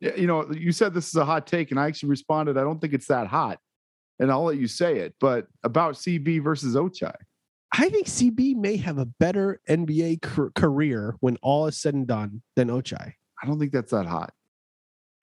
you 0.00 0.26
know, 0.26 0.48
you 0.52 0.70
said 0.70 0.94
this 0.94 1.08
is 1.08 1.16
a 1.16 1.24
hot 1.24 1.46
take, 1.46 1.70
and 1.70 1.80
I 1.80 1.86
actually 1.86 2.10
responded, 2.10 2.56
I 2.56 2.60
don't 2.62 2.80
think 2.80 2.92
it's 2.94 3.08
that 3.08 3.26
hot. 3.26 3.58
And 4.20 4.30
I'll 4.30 4.44
let 4.44 4.58
you 4.58 4.68
say 4.68 4.98
it, 4.98 5.14
but 5.20 5.46
about 5.64 5.94
CB 5.94 6.42
versus 6.42 6.74
Ochai. 6.76 7.14
I 7.72 7.88
think 7.90 8.06
CB 8.06 8.56
may 8.56 8.76
have 8.78 8.98
a 8.98 9.04
better 9.06 9.60
NBA 9.68 10.22
car- 10.22 10.50
career 10.54 11.16
when 11.20 11.36
all 11.42 11.66
is 11.66 11.76
said 11.80 11.94
and 11.94 12.06
done 12.06 12.42
than 12.56 12.68
Ochai. 12.68 13.12
I 13.42 13.46
don't 13.46 13.58
think 13.58 13.72
that's 13.72 13.90
that 13.90 14.06
hot. 14.06 14.32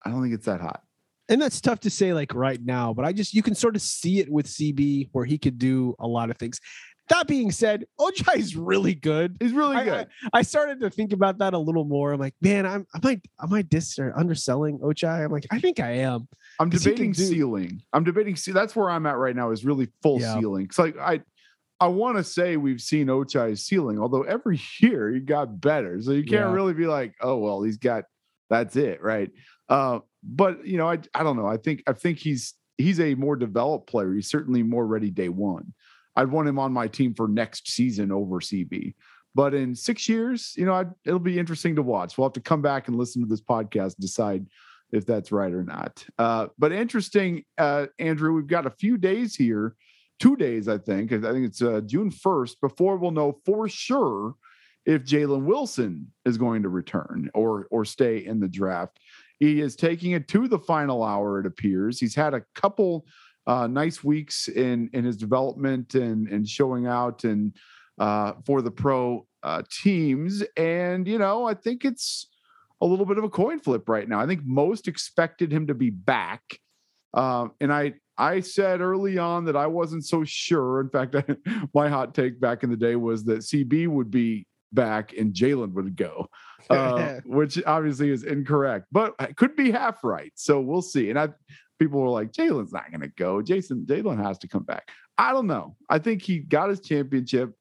I 0.05 0.11
don't 0.11 0.21
think 0.21 0.33
it's 0.35 0.45
that 0.45 0.61
hot. 0.61 0.83
And 1.27 1.41
that's 1.41 1.59
tough 1.59 1.79
to 1.81 1.89
say 1.89 2.13
like 2.13 2.35
right 2.35 2.63
now, 2.63 2.93
but 2.93 3.03
I 3.03 3.11
just 3.13 3.33
you 3.33 3.41
can 3.41 3.55
sort 3.55 3.75
of 3.75 3.81
see 3.81 4.19
it 4.19 4.31
with 4.31 4.45
CB 4.45 5.09
where 5.11 5.25
he 5.25 5.39
could 5.39 5.57
do 5.57 5.95
a 5.99 6.07
lot 6.07 6.29
of 6.29 6.37
things. 6.37 6.59
That 7.09 7.27
being 7.27 7.51
said, 7.51 7.85
Ochai 7.99 8.37
is 8.37 8.55
really 8.55 8.93
good. 8.95 9.37
He's 9.39 9.51
really 9.51 9.83
good. 9.83 10.07
I 10.33 10.41
started 10.43 10.79
to 10.81 10.89
think 10.89 11.13
about 11.13 11.37
that 11.39 11.53
a 11.53 11.57
little 11.57 11.83
more. 11.85 12.13
I'm 12.13 12.19
like, 12.19 12.33
man, 12.41 12.65
I'm 12.67 12.85
am 12.95 13.01
I 13.03 13.21
am 13.41 13.53
I 13.53 13.63
dis 13.63 13.97
or 13.97 14.13
underselling 14.17 14.79
Ochai? 14.79 15.23
I'm 15.25 15.31
like, 15.31 15.45
I 15.51 15.59
think 15.59 15.79
I 15.79 15.91
am. 15.97 16.27
I'm 16.59 16.69
debating 16.69 17.11
do- 17.11 17.23
ceiling. 17.23 17.81
I'm 17.93 18.03
debating. 18.03 18.35
ce- 18.35 18.45
That's 18.53 18.75
where 18.75 18.89
I'm 18.91 19.05
at 19.07 19.17
right 19.17 19.35
now. 19.35 19.49
Is 19.51 19.65
really 19.65 19.87
full 20.03 20.19
Yeah. 20.21 20.39
ceiling. 20.39 20.65
It's 20.65 20.77
like 20.79 20.95
I, 20.99 21.21
I 21.79 21.87
want 21.87 22.17
to 22.17 22.23
say 22.23 22.57
we've 22.57 22.81
seen 22.81 23.07
Ochai's 23.07 23.65
ceiling, 23.65 23.99
although 23.99 24.23
every 24.23 24.59
year 24.79 25.11
he 25.13 25.19
got 25.19 25.59
better. 25.59 26.01
So 26.01 26.11
you 26.11 26.23
can't 26.23 26.31
Yeah. 26.49 26.53
really 26.53 26.73
be 26.73 26.87
like, 26.87 27.15
oh 27.21 27.37
well, 27.37 27.63
he's 27.63 27.77
got. 27.77 28.05
That's 28.49 28.75
it, 28.75 29.01
right? 29.01 29.31
Uh, 29.69 29.99
but 30.23 30.65
you 30.65 30.77
know, 30.77 30.87
I 30.89 30.99
I 31.13 31.23
don't 31.23 31.35
know. 31.37 31.47
I 31.47 31.57
think 31.57 31.83
I 31.87 31.93
think 31.93 32.19
he's 32.19 32.53
he's 32.77 32.99
a 32.99 33.15
more 33.15 33.35
developed 33.35 33.87
player. 33.89 34.13
He's 34.13 34.29
certainly 34.29 34.61
more 34.63 34.85
ready 34.85 35.09
day 35.09 35.29
one. 35.29 35.73
I'd 36.15 36.29
want 36.31 36.47
him 36.47 36.59
on 36.59 36.71
my 36.71 36.87
team 36.87 37.13
for 37.13 37.27
next 37.27 37.67
season 37.69 38.11
over 38.11 38.39
CB. 38.39 38.93
But 39.33 39.53
in 39.53 39.75
six 39.75 40.07
years, 40.07 40.53
you 40.55 40.65
know, 40.65 40.73
I'd, 40.73 40.91
it'll 41.05 41.19
be 41.19 41.37
interesting 41.37 41.75
to 41.75 41.81
watch. 41.81 42.17
We'll 42.17 42.27
have 42.27 42.33
to 42.33 42.39
come 42.39 42.61
back 42.61 42.87
and 42.87 42.95
listen 42.95 43.21
to 43.21 43.27
this 43.27 43.41
podcast, 43.41 43.95
and 43.95 43.99
decide 43.99 44.45
if 44.93 45.05
that's 45.05 45.31
right 45.31 45.51
or 45.51 45.63
not. 45.63 46.05
Uh, 46.17 46.47
but 46.57 46.71
interesting, 46.71 47.43
uh, 47.57 47.87
Andrew, 47.99 48.33
we've 48.33 48.47
got 48.47 48.65
a 48.65 48.69
few 48.69 48.97
days 48.97 49.35
here, 49.35 49.75
two 50.19 50.35
days, 50.35 50.67
I 50.67 50.77
think. 50.77 51.11
I 51.11 51.19
think 51.19 51.45
it's 51.45 51.61
uh, 51.61 51.81
June 51.85 52.11
1st 52.11 52.55
before 52.61 52.97
we'll 52.97 53.11
know 53.11 53.39
for 53.45 53.67
sure 53.67 54.35
if 54.85 55.03
Jalen 55.03 55.45
Wilson 55.45 56.11
is 56.25 56.37
going 56.37 56.63
to 56.63 56.69
return 56.69 57.29
or 57.33 57.67
or 57.71 57.85
stay 57.85 58.25
in 58.25 58.39
the 58.39 58.47
draft. 58.47 58.99
He 59.39 59.61
is 59.61 59.75
taking 59.75 60.11
it 60.11 60.27
to 60.29 60.47
the 60.47 60.59
final 60.59 61.03
hour, 61.03 61.39
it 61.39 61.45
appears. 61.45 61.99
He's 61.99 62.15
had 62.15 62.33
a 62.33 62.43
couple 62.53 63.05
uh, 63.47 63.67
nice 63.67 64.03
weeks 64.03 64.47
in 64.47 64.89
in 64.93 65.03
his 65.03 65.17
development 65.17 65.95
and 65.95 66.27
and 66.27 66.47
showing 66.47 66.87
out 66.87 67.23
and 67.23 67.53
uh, 67.97 68.33
for 68.45 68.61
the 68.61 68.71
pro 68.71 69.25
uh, 69.43 69.63
teams. 69.69 70.43
And 70.55 71.07
you 71.07 71.17
know, 71.17 71.45
I 71.45 71.53
think 71.53 71.85
it's 71.85 72.29
a 72.81 72.85
little 72.85 73.05
bit 73.05 73.17
of 73.17 73.23
a 73.23 73.29
coin 73.29 73.59
flip 73.59 73.87
right 73.89 74.07
now. 74.07 74.19
I 74.19 74.27
think 74.27 74.41
most 74.43 74.87
expected 74.87 75.51
him 75.51 75.67
to 75.67 75.73
be 75.73 75.89
back, 75.89 76.59
um, 77.13 77.53
and 77.59 77.73
I 77.73 77.93
I 78.17 78.39
said 78.39 78.81
early 78.81 79.17
on 79.17 79.45
that 79.45 79.55
I 79.55 79.67
wasn't 79.67 80.05
so 80.05 80.23
sure. 80.23 80.81
In 80.81 80.89
fact, 80.89 81.15
my 81.73 81.89
hot 81.89 82.13
take 82.13 82.39
back 82.39 82.63
in 82.63 82.69
the 82.69 82.77
day 82.77 82.95
was 82.95 83.23
that 83.25 83.39
CB 83.39 83.87
would 83.87 84.09
be 84.11 84.47
back 84.71 85.13
and 85.17 85.33
Jalen 85.33 85.73
would 85.73 85.95
go, 85.95 86.27
uh, 86.69 87.19
which 87.25 87.61
obviously 87.65 88.09
is 88.11 88.23
incorrect, 88.23 88.87
but 88.91 89.15
it 89.19 89.35
could 89.35 89.55
be 89.55 89.71
half 89.71 90.03
right. 90.03 90.31
So 90.35 90.59
we'll 90.59 90.81
see. 90.81 91.09
And 91.09 91.19
I 91.19 91.29
people 91.79 91.99
were 91.99 92.09
like, 92.09 92.31
Jalen's 92.31 92.71
not 92.73 92.89
going 92.89 93.01
to 93.01 93.09
go. 93.09 93.41
Jason 93.41 93.85
Jalen 93.85 94.23
has 94.23 94.37
to 94.39 94.47
come 94.47 94.63
back. 94.63 94.89
I 95.17 95.31
don't 95.31 95.47
know. 95.47 95.75
I 95.89 95.99
think 95.99 96.21
he 96.21 96.39
got 96.39 96.69
his 96.69 96.81
championship. 96.81 97.53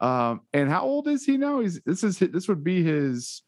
Um, 0.00 0.42
and 0.52 0.68
how 0.68 0.82
old 0.82 1.08
is 1.08 1.24
he 1.24 1.36
now? 1.36 1.60
He's 1.60 1.80
this 1.82 2.04
is 2.04 2.18
this 2.18 2.46
would 2.46 2.62
be 2.62 2.84
his 2.84 3.42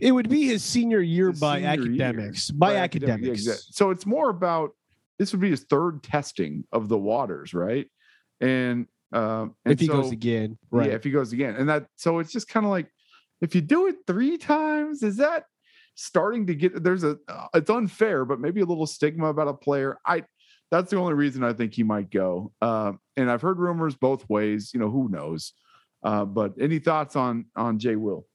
It 0.00 0.12
would 0.12 0.28
be 0.28 0.46
his 0.46 0.62
senior 0.62 1.00
year 1.00 1.30
his 1.30 1.40
by 1.40 1.56
senior 1.56 1.90
year. 1.90 2.06
academics. 2.06 2.50
By, 2.50 2.76
academic- 2.76 3.24
yeah, 3.26 3.32
academics. 3.32 3.68
So 3.72 3.90
it's 3.90 4.06
more 4.06 4.30
about 4.30 4.70
this 5.18 5.32
would 5.32 5.40
be 5.40 5.50
his 5.50 5.64
third 5.64 6.02
testing 6.02 6.64
of 6.72 6.88
the 6.88 6.98
waters, 6.98 7.54
right? 7.54 7.86
And 8.40 8.86
um, 9.12 9.54
and 9.64 9.72
if 9.72 9.80
he 9.80 9.88
goes 9.88 10.06
so- 10.06 10.12
again, 10.12 10.58
yeah, 10.72 10.84
if 10.84 11.04
he 11.04 11.10
goes 11.10 11.32
again, 11.32 11.56
and 11.56 11.68
that 11.68 11.86
so 11.96 12.18
it's 12.18 12.32
just 12.32 12.48
kind 12.48 12.66
of 12.66 12.70
like 12.70 12.88
if 13.40 13.54
you 13.54 13.60
do 13.60 13.86
it 13.88 13.96
three 14.06 14.36
times, 14.38 15.02
is 15.02 15.16
that 15.16 15.44
starting 15.94 16.46
to 16.46 16.54
get 16.54 16.82
there's 16.82 17.04
a 17.04 17.18
uh, 17.28 17.46
it's 17.54 17.70
unfair, 17.70 18.24
but 18.24 18.40
maybe 18.40 18.60
a 18.60 18.66
little 18.66 18.86
stigma 18.86 19.26
about 19.26 19.48
a 19.48 19.54
player. 19.54 19.98
I 20.06 20.24
that's 20.70 20.90
the 20.90 20.98
only 20.98 21.14
reason 21.14 21.42
I 21.42 21.52
think 21.52 21.74
he 21.74 21.82
might 21.82 22.10
go. 22.10 22.52
Um, 22.60 23.00
and 23.16 23.30
I've 23.30 23.42
heard 23.42 23.58
rumors 23.58 23.94
both 23.94 24.28
ways. 24.28 24.70
You 24.74 24.80
know, 24.80 24.90
who 24.90 25.08
knows? 25.08 25.54
Uh, 26.02 26.24
but 26.24 26.54
any 26.60 26.78
thoughts 26.78 27.16
on 27.16 27.46
on 27.56 27.78
Jay 27.78 27.96
Will? 27.96 28.26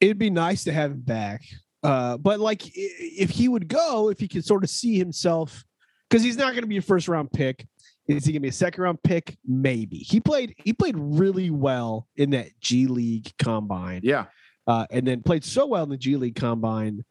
It'd 0.00 0.18
be 0.18 0.30
nice 0.30 0.64
to 0.64 0.72
have 0.72 0.92
him 0.92 1.00
back. 1.00 1.42
Uh, 1.82 2.16
but 2.16 2.38
like, 2.38 2.62
if 2.74 3.30
he 3.30 3.48
would 3.48 3.68
go, 3.68 4.08
if 4.08 4.20
he 4.20 4.28
could 4.28 4.44
sort 4.44 4.62
of 4.62 4.70
see 4.70 4.98
himself, 4.98 5.64
because 6.12 6.22
he's 6.22 6.36
not 6.36 6.52
going 6.52 6.62
to 6.62 6.68
be 6.68 6.76
a 6.76 6.82
first 6.82 7.08
round 7.08 7.32
pick. 7.32 7.66
Is 8.06 8.26
he 8.26 8.32
going 8.32 8.40
to 8.40 8.40
be 8.40 8.48
a 8.48 8.52
second 8.52 8.82
round 8.82 9.02
pick? 9.02 9.38
Maybe. 9.46 9.96
He 9.96 10.20
played. 10.20 10.54
He 10.58 10.74
played 10.74 10.96
really 10.98 11.50
well 11.50 12.06
in 12.16 12.30
that 12.30 12.48
G 12.60 12.86
League 12.86 13.32
combine. 13.38 14.00
Yeah, 14.04 14.26
uh, 14.66 14.86
and 14.90 15.06
then 15.06 15.22
played 15.22 15.44
so 15.44 15.66
well 15.66 15.84
in 15.84 15.88
the 15.88 15.96
G 15.96 16.16
League 16.16 16.36
Combine 16.36 17.04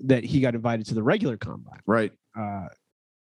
that 0.00 0.24
he 0.24 0.40
got 0.40 0.54
invited 0.54 0.86
to 0.86 0.94
the 0.94 1.02
regular 1.02 1.36
Combine. 1.36 1.80
right. 1.86 2.12
Uh, 2.38 2.66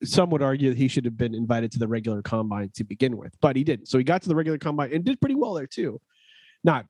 some 0.03 0.31
would 0.31 0.41
argue 0.41 0.69
that 0.69 0.77
he 0.79 0.87
should 0.87 1.05
have 1.05 1.15
been 1.15 1.35
invited 1.35 1.71
to 1.71 1.77
the 1.77 1.87
regular 1.87 2.23
Combine 2.23 2.71
to 2.73 2.83
begin 2.83 3.17
with, 3.17 3.35
but 3.39 3.55
he 3.55 3.63
didn't. 3.63 3.87
So 3.87 3.99
he 3.99 4.03
got 4.03 4.23
to 4.23 4.29
the 4.29 4.35
regular 4.35 4.57
Combine 4.57 4.91
and 4.91 5.03
did 5.03 5.21
pretty 5.21 5.35
well 5.35 5.53
there 5.53 5.67
too. 5.67 6.01
Not 6.63 6.87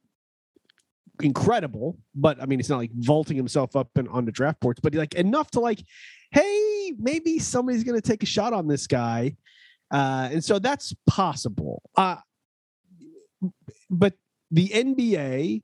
incredible, 1.21 1.97
but 2.15 2.41
I 2.41 2.45
mean, 2.45 2.61
it's 2.61 2.69
not 2.69 2.77
like 2.77 2.91
vaulting 2.93 3.35
himself 3.35 3.75
up 3.75 3.89
and 3.97 4.07
on 4.07 4.23
the 4.23 4.31
draft 4.31 4.61
boards, 4.61 4.79
but 4.79 4.95
like 4.95 5.15
enough 5.15 5.51
to 5.51 5.59
like, 5.59 5.83
hey, 6.31 6.93
maybe 6.97 7.39
somebody's 7.39 7.83
going 7.83 7.99
to 7.99 8.07
take 8.07 8.23
a 8.23 8.27
shot 8.27 8.53
on 8.53 8.67
this 8.67 8.87
guy. 8.87 9.35
Uh, 9.91 10.29
and 10.31 10.43
so 10.43 10.57
that's 10.59 10.93
possible. 11.05 11.81
Uh, 11.97 12.15
but 13.89 14.13
the 14.49 14.69
NBA 14.69 15.63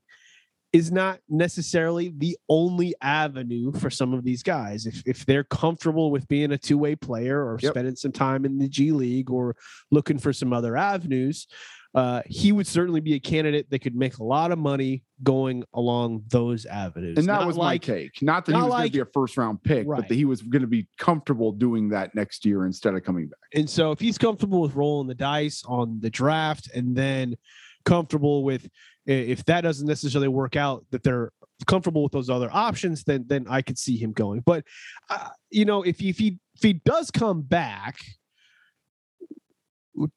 is 0.72 0.92
not 0.92 1.18
necessarily 1.30 2.12
the 2.14 2.36
only 2.48 2.94
avenue 3.00 3.72
for 3.72 3.88
some 3.88 4.12
of 4.12 4.22
these 4.22 4.42
guys. 4.42 4.84
If 4.86 5.02
if 5.06 5.24
they're 5.24 5.44
comfortable 5.44 6.10
with 6.10 6.28
being 6.28 6.52
a 6.52 6.58
two-way 6.58 6.94
player 6.94 7.40
or 7.40 7.58
Yep. 7.62 7.72
spending 7.72 7.96
some 7.96 8.12
time 8.12 8.44
in 8.44 8.58
the 8.58 8.68
G 8.68 8.92
League 8.92 9.30
or 9.30 9.56
looking 9.90 10.18
for 10.18 10.32
some 10.32 10.52
other 10.52 10.76
avenues, 10.76 11.46
uh, 11.94 12.22
he 12.26 12.52
would 12.52 12.66
certainly 12.66 13.00
be 13.00 13.14
a 13.14 13.20
candidate 13.20 13.68
that 13.70 13.78
could 13.80 13.94
make 13.94 14.18
a 14.18 14.24
lot 14.24 14.52
of 14.52 14.58
money 14.58 15.02
going 15.22 15.64
along 15.72 16.22
those 16.28 16.66
avenues. 16.66 17.16
And 17.16 17.26
that 17.26 17.40
Not 17.40 17.46
was 17.46 17.56
like 17.56 17.88
my 17.88 17.94
take. 17.94 18.22
Not 18.22 18.44
that 18.46 18.52
he 18.52 18.58
not 18.58 18.66
was 18.66 18.74
going 18.74 18.86
to 18.88 18.92
be 18.92 19.00
a 19.00 19.06
first 19.06 19.36
round 19.36 19.62
pick, 19.62 19.86
but 19.86 20.08
that 20.08 20.14
he 20.14 20.24
was 20.24 20.42
going 20.42 20.62
to 20.62 20.68
be 20.68 20.86
comfortable 20.98 21.50
doing 21.52 21.88
that 21.90 22.14
next 22.14 22.44
year 22.44 22.66
instead 22.66 22.94
of 22.94 23.02
coming 23.04 23.26
back. 23.26 23.38
And 23.54 23.68
so 23.68 23.90
if 23.90 24.00
he's 24.00 24.18
comfortable 24.18 24.60
with 24.60 24.74
rolling 24.74 25.08
the 25.08 25.14
dice 25.14 25.64
on 25.66 25.98
the 26.00 26.10
draft 26.10 26.70
and 26.74 26.94
then 26.94 27.36
comfortable 27.84 28.44
with 28.44 28.68
if 29.06 29.42
that 29.46 29.62
doesn't 29.62 29.86
necessarily 29.86 30.28
work 30.28 30.54
out, 30.54 30.84
that 30.90 31.02
they're 31.02 31.32
comfortable 31.66 32.02
with 32.02 32.12
those 32.12 32.28
other 32.28 32.50
options, 32.52 33.04
then 33.04 33.24
then 33.26 33.46
I 33.48 33.62
could 33.62 33.78
see 33.78 33.96
him 33.96 34.12
going. 34.12 34.42
But 34.44 34.64
uh, 35.08 35.30
you 35.50 35.64
know, 35.64 35.82
if 35.82 35.98
he, 35.98 36.10
if 36.10 36.18
he 36.18 36.38
if 36.54 36.62
he 36.62 36.74
does 36.74 37.10
come 37.10 37.40
back, 37.40 37.96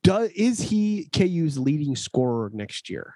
does 0.04 0.30
is 0.32 0.62
he 0.62 1.10
KU's 1.14 1.58
leading 1.58 1.96
scorer 1.96 2.52
next 2.54 2.90
year? 2.90 3.16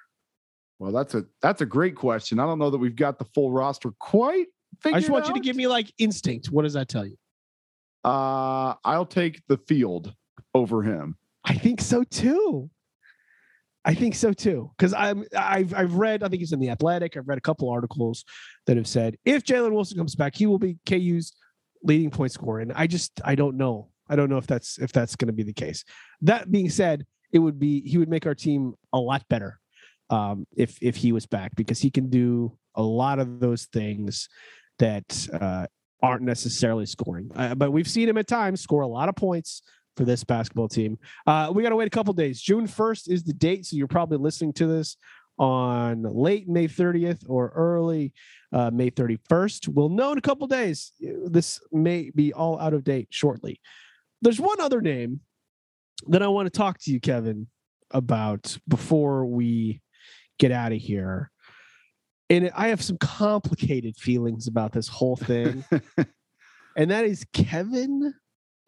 Well, 0.80 0.91
that's 0.91 1.16
a 1.16 1.26
that's 1.41 1.61
a 1.61 1.66
great 1.66 1.95
question. 1.95 2.39
I 2.39 2.45
don't 2.45 2.59
know 2.59 2.70
that 2.70 2.78
we've 2.78 2.95
got 2.95 3.18
the 3.20 3.26
full 3.34 3.51
roster 3.51 3.91
quite. 3.99 4.47
I 4.84 4.99
just 4.99 5.09
want 5.09 5.26
out. 5.26 5.30
you 5.30 5.36
to 5.36 5.39
give 5.39 5.55
me 5.55 5.68
like 5.68 5.91
instinct. 5.97 6.47
What 6.47 6.63
does 6.63 6.74
that 6.74 6.89
tell 6.89 7.05
you? 7.05 7.16
Uh, 8.03 8.76
I'll 8.84 9.05
take 9.05 9.41
the 9.47 9.57
field 9.57 10.13
over 10.53 10.84
him. 10.84 11.18
I 11.43 11.53
think 11.53 11.82
so 11.82 12.03
too. 12.03 12.70
I 13.86 13.93
think 13.93 14.16
so 14.16 14.34
too. 14.34 14.72
Because 14.78 14.93
I'm 14.93 15.26
I've 15.38 15.74
I've 15.74 15.93
read, 15.93 16.24
I 16.24 16.28
think 16.28 16.41
it's 16.41 16.51
in 16.51 16.59
the 16.59 16.70
athletic, 16.70 17.16
I've 17.16 17.28
read 17.28 17.38
a 17.38 17.41
couple 17.41 17.70
articles 17.70 18.26
that 18.66 18.78
have 18.78 18.88
said 18.88 19.16
if 19.26 19.43
Jalen 19.43 19.72
Wilson 19.72 19.97
comes 19.97 20.16
back, 20.16 20.36
he 20.36 20.47
will 20.47 20.59
be 20.59 20.78
KU's 20.88 21.34
leading 21.84 22.09
point 22.09 22.32
scorer. 22.32 22.59
And 22.59 22.74
I 22.74 22.88
just 22.88 23.22
I 23.24 23.36
don't 23.36 23.57
know. 23.57 23.89
I 24.10 24.16
don't 24.16 24.30
know 24.30 24.38
if 24.38 24.47
that's 24.47 24.78
if 24.80 24.91
that's 24.91 25.16
going 25.16 25.28
to 25.28 25.34
be 25.34 25.43
the 25.43 25.53
case. 25.53 25.84
That 26.22 26.51
being 26.51 26.70
said, 26.70 27.06
it 27.32 27.39
would 27.39 27.60
be 27.60 27.82
he 27.82 27.97
would 27.97 28.10
make 28.10 28.26
our 28.26 28.36
team 28.36 28.76
a 28.93 28.99
lot 28.99 29.28
better 29.30 29.60
um, 30.10 30.45
if 30.56 30.78
if 30.82 30.95
he 30.95 31.12
was 31.12 31.26
back 31.26 31.56
because 31.56 31.80
he 31.80 31.89
can 31.89 32.10
do 32.10 32.58
a 32.76 32.84
lot 32.84 33.20
of 33.20 33.39
those 33.39 33.66
things 33.66 34.30
that 34.80 35.28
uh, 35.34 35.68
aren't 36.01 36.24
necessarily 36.24 36.86
scoring. 36.86 37.32
Uh, 37.36 37.56
but 37.56 37.72
we've 37.72 37.89
seen 37.89 38.10
him 38.10 38.18
at 38.18 38.28
times 38.28 38.62
score 38.62 38.82
a 38.82 38.88
lot 38.88 39.10
of 39.10 39.16
points 39.16 39.62
for 39.95 40.03
this 40.03 40.24
basketball 40.24 40.68
team. 40.68 40.97
Uh, 41.26 41.51
we 41.53 41.64
got 41.64 41.70
to 41.70 41.76
wait 41.76 41.88
a 41.88 41.91
couple 41.91 42.14
days. 42.14 42.41
June 42.41 42.68
1st 42.68 43.10
is 43.10 43.24
the 43.24 43.34
date. 43.34 43.66
So 43.66 43.78
you're 43.78 43.88
probably 43.88 44.18
listening 44.18 44.53
to 44.53 44.68
this 44.68 44.97
on 45.38 46.03
late 46.03 46.47
May 46.47 46.68
30th 46.68 47.24
or 47.28 47.51
early 47.56 48.14
uh, 48.53 48.72
May 48.72 48.91
31st. 48.91 49.70
We'll 49.70 49.89
know 49.89 50.12
in 50.12 50.18
a 50.18 50.22
couple 50.22 50.47
days. 50.47 50.91
This 50.99 51.60
may 51.72 52.12
be 52.14 52.34
all 52.34 52.60
out 52.60 52.74
of 52.74 52.84
date 52.84 53.08
shortly. 53.10 53.60
There's 54.22 54.39
one 54.39 54.59
other 54.59 54.82
name 54.82 55.22
that 56.07 56.22
I 56.22 56.28
want 56.28 56.51
to 56.51 56.57
talk 56.57 56.80
to 56.80 56.91
you, 56.91 56.99
Kevin, 56.99 57.47
about 57.91 58.57
before 58.68 59.26
we 59.26 59.82
get 60.39 60.51
out 60.51 60.72
of 60.72 60.80
here. 60.80 61.32
And 62.30 62.51
I 62.55 62.70
have 62.70 62.82
some 62.82 62.97
complicated 62.97 63.97
feelings 63.97 64.47
about 64.47 64.72
this 64.72 64.88
whole 64.88 65.16
thing. 65.16 65.63
and 66.76 66.91
that 66.91 67.05
is 67.05 67.26
Kevin 67.34 68.13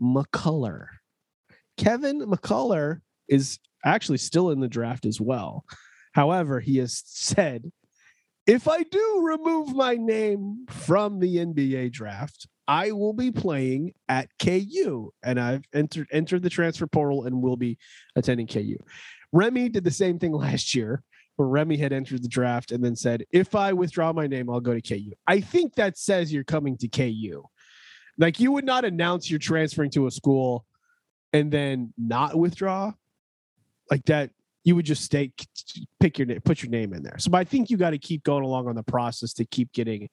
McCullar. 0.02 0.88
Kevin 1.78 2.22
McCullar 2.22 3.02
is 3.28 3.60
actually 3.84 4.18
still 4.20 4.52
in 4.52 4.60
the 4.60 4.68
draft 4.68 5.06
as 5.06 5.20
well. 5.20 5.66
However, 6.14 6.60
he 6.60 6.78
has 6.78 7.04
said, 7.06 7.72
if 8.48 8.70
I 8.70 8.84
do 8.84 9.22
remove 9.24 9.76
my 9.76 9.96
name 9.96 10.66
from 10.70 11.20
the 11.20 11.36
NBA 11.36 11.92
draft, 11.92 12.48
I 12.68 12.92
will 12.92 13.14
be 13.14 13.32
playing 13.32 13.94
at 14.08 14.30
KU. 14.40 15.12
And 15.22 15.40
I've 15.40 15.64
entered 15.74 16.08
entered 16.12 16.44
the 16.44 16.50
transfer 16.50 16.88
portal 16.88 17.26
and 17.26 17.42
will 17.42 17.58
be 17.58 17.78
attending 18.16 18.48
KU. 18.48 18.78
Remy 19.34 19.70
did 19.70 19.84
the 19.84 19.92
same 19.92 20.18
thing 20.18 20.32
last 20.34 20.74
year, 20.74 21.04
where 21.36 21.48
Remy 21.48 21.78
had 21.78 21.92
entered 21.94 22.24
the 22.24 22.30
draft 22.30 22.72
and 22.72 22.84
then 22.84 22.96
said, 22.96 23.26
if 23.32 23.54
I 23.54 23.74
withdraw 23.74 24.14
my 24.14 24.28
name, 24.28 24.50
I'll 24.50 24.62
go 24.62 24.74
to 24.74 24.82
KU. 24.82 25.12
I 25.28 25.42
think 25.42 25.76
that 25.76 25.98
says 25.98 26.32
you're 26.32 26.46
coming 26.46 26.78
to 26.78 26.88
KU. 26.88 27.44
Like 28.18 28.40
you 28.40 28.54
would 28.54 28.66
not 28.66 28.86
announce 28.86 29.30
you're 29.30 29.40
transferring 29.40 29.92
to 29.92 30.08
a 30.08 30.12
school 30.12 30.66
and 31.34 31.52
then 31.52 31.94
not 31.98 32.36
withdraw 32.36 32.94
like 33.92 34.06
that 34.06 34.32
you 34.68 34.76
would 34.76 34.86
just 34.86 35.02
stay 35.02 35.32
pick 36.02 36.20
your 36.20 36.28
put 36.42 36.62
your 36.62 36.70
name 36.70 36.94
in 36.94 37.02
there. 37.02 37.18
So 37.20 37.32
i 37.34 37.46
think 37.46 37.70
you 37.70 37.78
got 37.78 37.92
to 37.92 37.98
keep 37.98 38.22
going 38.24 38.44
along 38.44 38.68
on 38.68 38.76
the 38.76 38.84
process 38.84 39.32
to 39.36 39.46
keep 39.46 39.72
getting 39.72 40.10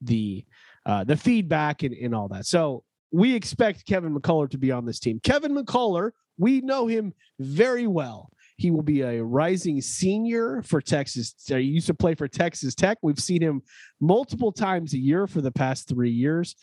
the 0.00 0.44
uh 0.86 1.02
the 1.02 1.16
feedback 1.16 1.82
and, 1.82 1.92
and 1.94 2.14
all 2.14 2.28
that. 2.28 2.46
So 2.46 2.84
we 3.10 3.34
expect 3.34 3.86
kevin 3.86 4.16
mccullar 4.16 4.48
to 4.50 4.58
be 4.58 4.70
on 4.70 4.86
this 4.86 5.00
team. 5.00 5.18
Kevin 5.24 5.56
mccullar 5.56 6.12
we 6.38 6.60
know 6.60 6.86
him 6.86 7.12
very 7.40 7.88
well. 7.88 8.30
He 8.56 8.70
will 8.70 8.84
be 8.84 9.02
a 9.02 9.24
rising 9.24 9.80
senior 9.80 10.62
for 10.62 10.80
texas 10.80 11.34
he 11.48 11.58
used 11.58 11.88
to 11.88 11.94
play 11.94 12.14
for 12.14 12.28
texas 12.28 12.76
tech. 12.76 12.98
We've 13.02 13.18
seen 13.18 13.42
him 13.42 13.60
multiple 14.00 14.52
times 14.52 14.94
a 14.94 14.98
year 14.98 15.26
for 15.26 15.40
the 15.40 15.50
past 15.50 15.88
three 15.88 16.12
years. 16.12 16.54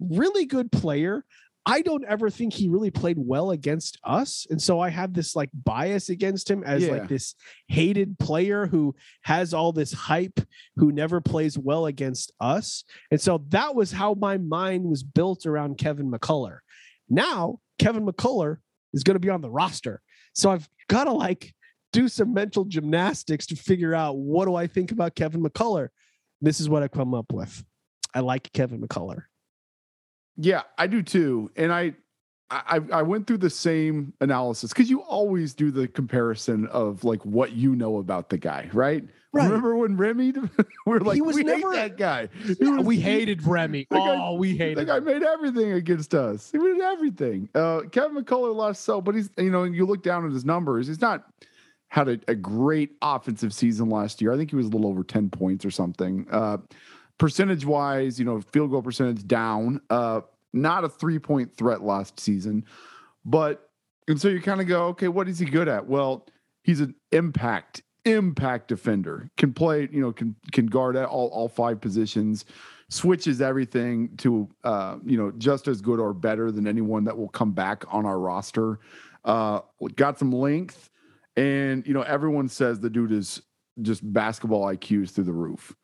Really 0.00 0.44
good 0.44 0.70
player 0.70 1.24
I 1.66 1.80
don't 1.80 2.04
ever 2.04 2.28
think 2.28 2.52
he 2.52 2.68
really 2.68 2.90
played 2.90 3.16
well 3.18 3.50
against 3.50 3.98
us. 4.04 4.46
And 4.50 4.60
so 4.60 4.80
I 4.80 4.90
have 4.90 5.14
this 5.14 5.34
like 5.34 5.48
bias 5.54 6.10
against 6.10 6.50
him 6.50 6.62
as 6.62 6.82
Yeah. 6.82 6.90
like 6.92 7.08
this 7.08 7.34
hated 7.68 8.18
player 8.18 8.66
who 8.66 8.94
has 9.22 9.54
all 9.54 9.72
this 9.72 9.92
hype, 9.92 10.40
who 10.76 10.92
never 10.92 11.22
plays 11.22 11.56
well 11.56 11.86
against 11.86 12.32
us. 12.38 12.84
And 13.10 13.20
so 13.20 13.44
that 13.48 13.74
was 13.74 13.92
how 13.92 14.12
my 14.14 14.36
mind 14.36 14.84
was 14.84 15.02
built 15.02 15.46
around 15.46 15.78
Kevin 15.78 16.10
McCullar. 16.10 16.58
Now, 17.08 17.60
Kevin 17.78 18.04
McCullar 18.06 18.58
is 18.92 19.02
going 19.02 19.14
to 19.14 19.20
be 19.20 19.30
on 19.30 19.40
the 19.40 19.50
roster. 19.50 20.02
So 20.34 20.50
I've 20.50 20.68
got 20.88 21.04
to 21.04 21.12
like 21.12 21.54
do 21.92 22.08
some 22.08 22.34
mental 22.34 22.64
gymnastics 22.64 23.46
to 23.46 23.56
figure 23.56 23.94
out 23.94 24.18
what 24.18 24.44
do 24.46 24.54
I 24.54 24.66
think 24.66 24.92
about 24.92 25.14
Kevin 25.14 25.42
McCullar. 25.42 25.88
This 26.40 26.60
is 26.60 26.68
what 26.68 26.82
I 26.82 26.88
come 26.88 27.14
up 27.14 27.32
with. 27.32 27.64
I 28.14 28.20
like 28.20 28.52
Kevin 28.52 28.80
McCullar. 28.82 29.22
Yeah, 30.36 30.62
I 30.78 30.86
do 30.86 31.02
too. 31.02 31.50
And 31.56 31.72
I 31.72 31.94
I 32.50 32.80
I 32.92 33.02
went 33.02 33.26
through 33.26 33.38
the 33.38 33.50
same 33.50 34.12
analysis 34.20 34.70
because 34.72 34.90
you 34.90 35.00
always 35.02 35.54
do 35.54 35.70
the 35.70 35.88
comparison 35.88 36.66
of 36.68 37.02
like 37.04 37.24
what 37.24 37.52
you 37.52 37.74
know 37.74 37.98
about 37.98 38.28
the 38.30 38.38
guy, 38.38 38.68
right? 38.72 39.04
Right. 39.32 39.44
Remember 39.46 39.74
when 39.76 39.96
Remy 39.96 40.32
we 40.86 40.92
are 40.96 41.00
like 41.00 41.16
He 41.16 41.20
was 41.22 41.34
we 41.34 41.42
never- 41.42 41.72
hate 41.72 41.76
that 41.88 41.96
guy. 41.96 42.28
Yeah, 42.60 42.76
was- 42.76 42.86
we 42.86 42.96
he- 42.96 43.02
hated 43.02 43.44
Remy. 43.44 43.86
the 43.90 43.96
guy- 43.96 44.16
oh, 44.20 44.34
we 44.34 44.56
hated. 44.56 44.78
hated. 44.78 44.86
guy 44.86 45.00
made 45.00 45.22
everything 45.24 45.72
against 45.72 46.14
us. 46.14 46.50
He 46.52 46.58
did 46.58 46.80
everything. 46.80 47.48
Uh, 47.54 47.82
Kevin 47.90 48.22
McCullar 48.22 48.54
lost 48.54 48.84
so, 48.84 49.00
but 49.00 49.14
he's 49.14 49.30
you 49.38 49.50
know 49.50 49.64
you 49.64 49.86
look 49.86 50.02
down 50.02 50.26
at 50.26 50.32
his 50.32 50.44
numbers. 50.44 50.86
He's 50.86 51.00
not 51.00 51.24
had 51.88 52.08
a, 52.08 52.18
a 52.28 52.34
great 52.34 52.92
offensive 53.02 53.52
season 53.54 53.88
last 53.88 54.20
year. 54.20 54.32
I 54.32 54.36
think 54.36 54.50
he 54.50 54.56
was 54.56 54.66
a 54.66 54.70
little 54.70 54.88
over 54.88 55.02
ten 55.02 55.30
points 55.30 55.64
or 55.64 55.70
something. 55.70 56.26
Uh, 56.30 56.58
percentage 57.18 57.64
wise, 57.64 58.18
you 58.18 58.24
know, 58.24 58.40
field 58.40 58.70
goal 58.70 58.82
percentage 58.82 59.26
down. 59.26 59.80
Uh, 59.90 60.20
not 60.52 60.84
a 60.84 60.88
three 60.88 61.18
point 61.18 61.56
threat 61.56 61.82
last 61.82 62.20
season, 62.20 62.64
but 63.24 63.70
and 64.06 64.20
so 64.20 64.28
you 64.28 64.40
kind 64.40 64.60
of 64.60 64.66
go, 64.66 64.86
okay, 64.88 65.08
what 65.08 65.28
is 65.28 65.38
he 65.38 65.46
good 65.46 65.68
at? 65.68 65.86
Well, 65.86 66.26
he's 66.62 66.80
an 66.80 66.94
impact 67.12 67.82
impact 68.04 68.68
defender. 68.68 69.30
Can 69.36 69.52
play, 69.52 69.88
you 69.90 70.00
know, 70.00 70.12
can 70.12 70.36
can 70.52 70.66
guard 70.66 70.96
at 70.96 71.06
all 71.06 71.28
all 71.28 71.48
five 71.48 71.80
positions. 71.80 72.44
Switches 72.90 73.40
everything 73.40 74.14
to 74.18 74.48
uh, 74.62 74.96
you 75.04 75.16
know 75.16 75.32
just 75.38 75.68
as 75.68 75.80
good 75.80 75.98
or 75.98 76.12
better 76.12 76.50
than 76.50 76.66
anyone 76.66 77.04
that 77.04 77.16
will 77.16 77.28
come 77.28 77.52
back 77.52 77.84
on 77.88 78.04
our 78.06 78.18
roster. 78.18 78.78
Uh, 79.24 79.60
got 79.96 80.18
some 80.18 80.30
length, 80.30 80.90
and 81.36 81.86
you 81.86 81.94
know 81.94 82.02
everyone 82.02 82.48
says 82.48 82.80
the 82.80 82.90
dude 82.90 83.12
is 83.12 83.40
just 83.82 84.12
basketball 84.12 84.66
IQs 84.66 85.10
through 85.10 85.24
the 85.24 85.32
roof. 85.32 85.74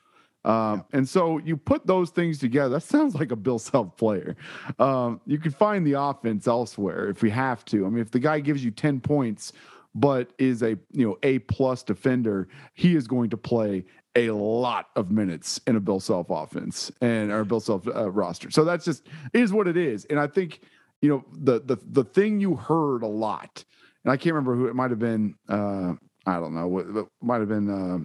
Um, 0.44 0.84
And 0.92 1.08
so 1.08 1.38
you 1.38 1.56
put 1.56 1.86
those 1.86 2.10
things 2.10 2.38
together. 2.38 2.74
That 2.74 2.82
sounds 2.82 3.14
like 3.14 3.30
a 3.30 3.36
Bill 3.36 3.58
Self 3.58 3.96
player. 3.96 4.36
Um, 4.78 5.20
you 5.26 5.38
can 5.38 5.52
find 5.52 5.86
the 5.86 6.00
offense 6.00 6.46
elsewhere 6.46 7.08
if 7.08 7.22
we 7.22 7.30
have 7.30 7.64
to. 7.66 7.84
I 7.86 7.88
mean, 7.88 8.00
if 8.00 8.10
the 8.10 8.20
guy 8.20 8.40
gives 8.40 8.64
you 8.64 8.70
10 8.70 9.00
points, 9.00 9.52
but 9.94 10.30
is 10.38 10.62
a 10.62 10.78
you 10.92 11.06
know 11.06 11.18
A 11.22 11.40
plus 11.40 11.82
defender, 11.82 12.48
he 12.74 12.94
is 12.94 13.06
going 13.06 13.30
to 13.30 13.36
play 13.36 13.84
a 14.16 14.30
lot 14.30 14.88
of 14.96 15.10
minutes 15.10 15.60
in 15.66 15.76
a 15.76 15.80
Bill 15.80 16.00
Self 16.00 16.30
offense 16.30 16.90
and 17.00 17.30
our 17.32 17.44
Bill 17.44 17.60
Self 17.60 17.86
uh, 17.86 18.10
roster. 18.10 18.50
So 18.50 18.64
that's 18.64 18.84
just 18.84 19.06
is 19.32 19.52
what 19.52 19.68
it 19.68 19.76
is. 19.76 20.04
And 20.06 20.18
I 20.18 20.26
think 20.26 20.60
you 21.02 21.08
know 21.08 21.24
the 21.32 21.60
the 21.60 21.76
the 21.90 22.04
thing 22.04 22.40
you 22.40 22.56
heard 22.56 23.02
a 23.02 23.08
lot, 23.08 23.64
and 24.04 24.12
I 24.12 24.16
can't 24.16 24.34
remember 24.34 24.54
who 24.56 24.68
it 24.68 24.74
might 24.74 24.90
have 24.90 24.98
been. 24.98 25.34
Uh, 25.48 25.94
I 26.26 26.38
don't 26.38 26.54
know 26.54 26.68
what 26.68 27.08
might 27.22 27.40
have 27.40 27.48
been. 27.48 27.70
Uh, 27.70 27.98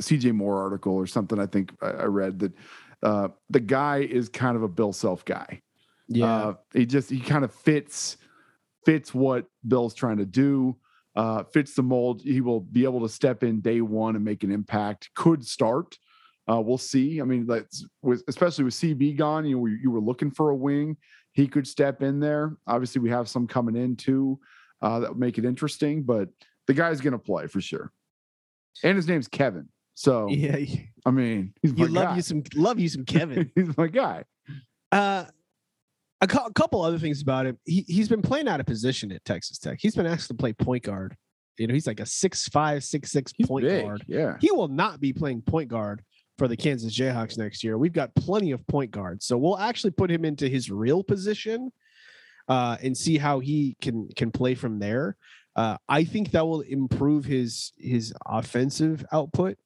CJ 0.00 0.34
Moore 0.34 0.60
article 0.60 0.94
or 0.94 1.06
something. 1.06 1.38
I 1.38 1.46
think 1.46 1.72
I, 1.82 2.04
read 2.04 2.38
that 2.40 2.52
uh, 3.02 3.28
the 3.48 3.60
guy 3.60 3.98
is 3.98 4.28
kind 4.28 4.56
of 4.56 4.62
a 4.62 4.68
Bill 4.68 4.92
Self 4.92 5.24
guy. 5.24 5.62
Uh, 6.22 6.54
he 6.72 6.86
just 6.86 7.10
he 7.10 7.20
kind 7.20 7.44
of 7.44 7.54
fits 7.54 8.16
fits 8.84 9.14
what 9.14 9.46
Bill's 9.66 9.94
trying 9.94 10.18
to 10.18 10.26
do. 10.26 10.76
Uh, 11.16 11.42
fits 11.44 11.74
the 11.74 11.82
mold. 11.82 12.22
He 12.22 12.40
will 12.40 12.60
be 12.60 12.84
able 12.84 13.00
to 13.00 13.08
step 13.08 13.42
in 13.42 13.60
day 13.60 13.80
one 13.80 14.16
and 14.16 14.24
make 14.24 14.42
an 14.44 14.50
impact. 14.50 15.10
Could 15.14 15.44
start. 15.46 15.96
Uh, 16.50 16.60
we'll 16.60 16.78
see. 16.78 17.20
I 17.20 17.24
mean, 17.24 17.46
that's 17.46 17.84
with 18.02 18.22
especially 18.28 18.64
with 18.64 18.74
CB 18.74 19.16
gone. 19.16 19.44
You 19.44 19.58
know, 19.58 19.66
you 19.66 19.90
were 19.90 20.00
looking 20.00 20.30
for 20.30 20.50
a 20.50 20.56
wing. 20.56 20.96
He 21.32 21.46
could 21.46 21.66
step 21.66 22.02
in 22.02 22.18
there. 22.20 22.56
Obviously, 22.66 23.00
we 23.00 23.10
have 23.10 23.28
some 23.28 23.46
coming 23.46 23.76
in 23.76 23.96
too 23.96 24.40
uh, 24.82 25.00
that 25.00 25.10
would 25.10 25.18
make 25.18 25.38
it 25.38 25.44
interesting. 25.44 26.02
But 26.02 26.28
the 26.66 26.74
guy's 26.74 27.00
going 27.00 27.12
to 27.12 27.18
play 27.18 27.46
for 27.46 27.60
sure. 27.60 27.92
And 28.82 28.96
his 28.96 29.08
name's 29.08 29.28
Kevin. 29.28 29.68
So 30.00 30.28
yeah. 30.30 30.56
I 31.04 31.10
mean, 31.10 31.52
he's 31.60 31.72
You 31.72 31.88
my 31.88 32.00
love 32.00 32.08
guy. 32.10 32.16
you 32.16 32.22
some 32.22 32.42
love 32.54 32.80
you 32.80 32.88
some 32.88 33.04
Kevin. 33.04 33.50
he's 33.54 33.76
my 33.76 33.86
guy. 33.86 34.24
Uh, 34.90 35.26
a, 36.22 36.26
cou- 36.26 36.46
a 36.46 36.52
couple 36.54 36.80
other 36.80 36.98
things 36.98 37.20
about 37.20 37.44
him. 37.44 37.58
He 37.66 37.84
he's 37.86 38.08
been 38.08 38.22
playing 38.22 38.48
out 38.48 38.60
of 38.60 38.66
position 38.66 39.12
at 39.12 39.22
Texas 39.26 39.58
Tech. 39.58 39.78
He's 39.78 39.94
been 39.94 40.06
asked 40.06 40.28
to 40.28 40.34
play 40.34 40.54
point 40.54 40.84
guard. 40.84 41.16
You 41.58 41.66
know, 41.66 41.74
he's 41.74 41.86
like 41.86 42.00
a 42.00 42.06
six 42.06 42.48
five, 42.48 42.82
six 42.82 43.10
six 43.12 43.30
He's 43.36 43.46
point 43.46 43.66
big. 43.66 43.84
guard. 43.84 44.02
Yeah. 44.08 44.36
He 44.40 44.50
will 44.50 44.68
not 44.68 45.00
be 45.00 45.12
playing 45.12 45.42
point 45.42 45.68
guard 45.68 46.02
for 46.38 46.48
the 46.48 46.56
Kansas 46.56 46.96
Jayhawks 46.96 47.36
next 47.36 47.62
year, 47.62 47.76
we've 47.76 47.92
got 47.92 48.14
plenty 48.14 48.52
of 48.52 48.66
point 48.66 48.90
guards. 48.90 49.26
So 49.26 49.36
we'll 49.36 49.58
actually 49.58 49.90
put 49.90 50.10
him 50.10 50.24
into 50.24 50.48
his 50.48 50.70
real 50.70 51.04
position 51.04 51.70
uh, 52.48 52.78
and 52.82 52.96
see 52.96 53.18
how 53.18 53.40
he 53.40 53.76
can 53.82 54.08
can 54.16 54.30
play 54.30 54.54
from 54.54 54.78
there. 54.78 55.18
Uh, 55.54 55.76
I 55.86 56.04
think 56.04 56.30
that 56.30 56.46
will 56.46 56.62
improve 56.62 57.26
his 57.26 57.72
his 57.76 58.14
offensive 58.24 59.04
output. 59.12 59.58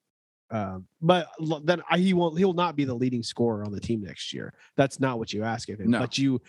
Um, 0.54 0.86
but 1.02 1.26
then 1.64 1.82
he 1.96 2.14
won't. 2.14 2.38
He'll 2.38 2.52
not 2.52 2.76
be 2.76 2.84
the 2.84 2.94
leading 2.94 3.24
scorer 3.24 3.64
on 3.64 3.72
the 3.72 3.80
team 3.80 4.02
next 4.02 4.32
year. 4.32 4.54
That's 4.76 5.00
not 5.00 5.18
what 5.18 5.32
you 5.32 5.42
ask 5.42 5.68
of 5.68 5.80
him. 5.80 5.90
No. 5.90 5.98
But 5.98 6.16
you 6.16 6.40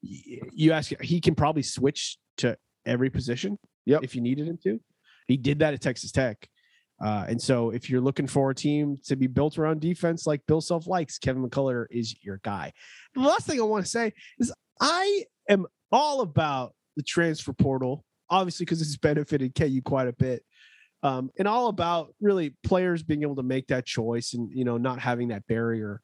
you 0.00 0.72
ask. 0.72 0.90
He 1.02 1.20
can 1.20 1.34
probably 1.34 1.62
switch 1.62 2.16
to 2.38 2.56
every 2.86 3.10
position. 3.10 3.58
Yep. 3.84 4.02
If 4.02 4.14
you 4.14 4.22
needed 4.22 4.48
him 4.48 4.58
to, 4.64 4.80
he 5.26 5.36
did 5.36 5.58
that 5.58 5.74
at 5.74 5.82
Texas 5.82 6.10
Tech. 6.10 6.48
Uh, 7.02 7.26
and 7.28 7.40
so, 7.40 7.68
if 7.68 7.90
you're 7.90 8.00
looking 8.00 8.26
for 8.26 8.48
a 8.48 8.54
team 8.54 8.96
to 9.04 9.14
be 9.14 9.26
built 9.26 9.58
around 9.58 9.82
defense 9.82 10.26
like 10.26 10.40
Bill 10.46 10.62
Self 10.62 10.86
likes, 10.86 11.18
Kevin 11.18 11.46
McCullar 11.46 11.84
is 11.90 12.16
your 12.22 12.40
guy. 12.42 12.72
The 13.14 13.20
last 13.20 13.46
thing 13.46 13.60
I 13.60 13.64
want 13.64 13.84
to 13.84 13.90
say 13.90 14.14
is 14.38 14.50
I 14.80 15.24
am 15.50 15.66
all 15.92 16.22
about 16.22 16.74
the 16.96 17.02
transfer 17.02 17.52
portal, 17.52 18.06
obviously, 18.30 18.64
because 18.64 18.80
it's 18.80 18.96
benefited 18.96 19.54
KU 19.54 19.82
quite 19.82 20.08
a 20.08 20.14
bit. 20.14 20.44
Um, 21.02 21.30
and 21.38 21.48
all 21.48 21.68
about 21.68 22.14
really 22.20 22.54
players 22.62 23.02
being 23.02 23.22
able 23.22 23.36
to 23.36 23.42
make 23.42 23.68
that 23.68 23.86
choice 23.86 24.34
and 24.34 24.50
you 24.52 24.64
know 24.64 24.76
not 24.76 24.98
having 24.98 25.28
that 25.28 25.46
barrier. 25.46 26.00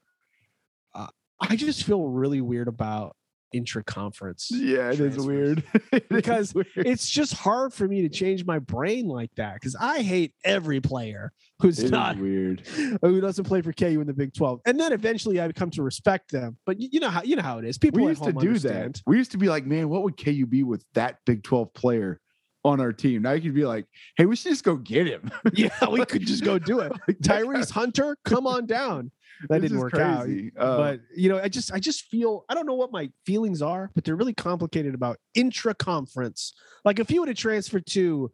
Uh, 0.95 1.09
I 1.41 1.57
just 1.57 1.85
feel 1.85 2.07
really 2.07 2.41
weird 2.41 2.69
about 2.69 3.15
intra-conference. 3.53 4.51
Yeah, 4.51 4.91
it 4.91 5.01
is 5.01 5.19
weird 5.19 5.63
It 5.93 6.03
is 6.03 6.09
Because 6.09 6.55
weird. 6.55 6.67
It's 6.77 7.09
just 7.09 7.33
hard 7.35 7.73
for 7.73 7.87
me 7.87 8.03
to 8.03 8.09
change 8.09 8.45
my 8.45 8.59
brain 8.59 9.07
like 9.07 9.31
that 9.37 9.55
because 9.55 9.77
I 9.77 10.03
hate 10.03 10.35
every 10.45 10.81
player 10.81 11.33
who's 11.61 11.79
It 11.79 11.91
not 11.91 12.19
weird. 12.19 12.67
who 12.67 13.21
doesn't 13.21 13.45
play 13.45 13.63
for 13.63 13.73
KU 13.73 14.01
in 14.01 14.07
the 14.07 14.13
Big 14.13 14.35
12. 14.35 14.61
And 14.67 14.79
then 14.79 14.93
eventually 14.93 15.41
I 15.41 15.51
come 15.53 15.71
to 15.71 15.83
respect 15.83 16.31
them. 16.31 16.59
But 16.67 16.81
you, 16.81 16.89
you 16.93 17.01
know 17.01 17.09
how 17.11 17.23
you 17.23 17.37
know 17.37 17.43
how 17.43 17.59
it 17.59 17.65
is. 17.65 17.79
People 17.79 18.03
We 18.03 18.09
used 18.11 18.25
to 18.25 18.33
do 18.33 18.49
understand. 18.49 18.95
that. 18.97 19.03
We 19.07 19.17
used 19.17 19.33
to 19.33 19.39
be 19.39 19.49
like, 19.49 19.67
man, 19.67 19.89
what 19.89 20.03
would 20.03 20.17
KU 20.23 20.47
be 20.47 20.63
with 20.63 20.85
that 20.95 21.19
Big 21.25 21.43
12 21.43 21.73
player 21.73 22.21
on 22.67 22.81
our 22.81 22.93
team? 22.93 23.23
Now 23.23 23.33
you 23.33 23.41
could 23.43 23.55
be 23.55 23.65
like, 23.65 23.87
hey, 24.17 24.27
we 24.27 24.37
should 24.37 24.51
just 24.51 24.65
go 24.65 24.77
get 24.77 25.07
him. 25.07 25.31
Yeah, 25.53 25.71
we 25.91 26.05
could 26.05 26.27
just 26.27 26.45
go 26.45 26.59
do 26.59 26.81
it. 26.81 26.93
Tyrese 27.23 27.71
Hunter, 27.71 28.17
come 28.25 28.47
on 28.47 28.67
down. 28.67 29.11
That 29.51 29.61
This 29.61 29.71
didn't 29.71 29.83
work 29.83 29.95
out. 29.97 30.27
Uh, 30.59 30.77
but 30.79 31.01
you 31.15 31.29
know, 31.29 31.39
I 31.39 31.49
just 31.49 31.71
I 31.71 31.79
just 31.79 32.07
feel 32.07 32.47
I 32.49 32.55
don't 32.55 32.65
know 32.65 32.75
what 32.75 32.91
my 32.91 33.11
feelings 33.27 33.61
are, 33.61 33.91
but 33.95 34.03
they're 34.03 34.17
really 34.17 34.33
complicated 34.33 34.95
about 34.95 35.19
intra-conference. 35.35 36.55
Like 36.87 36.99
if 36.99 37.11
you 37.11 37.21
would 37.21 37.29
have 37.29 37.37
transferred 37.37 37.85
to 37.89 38.33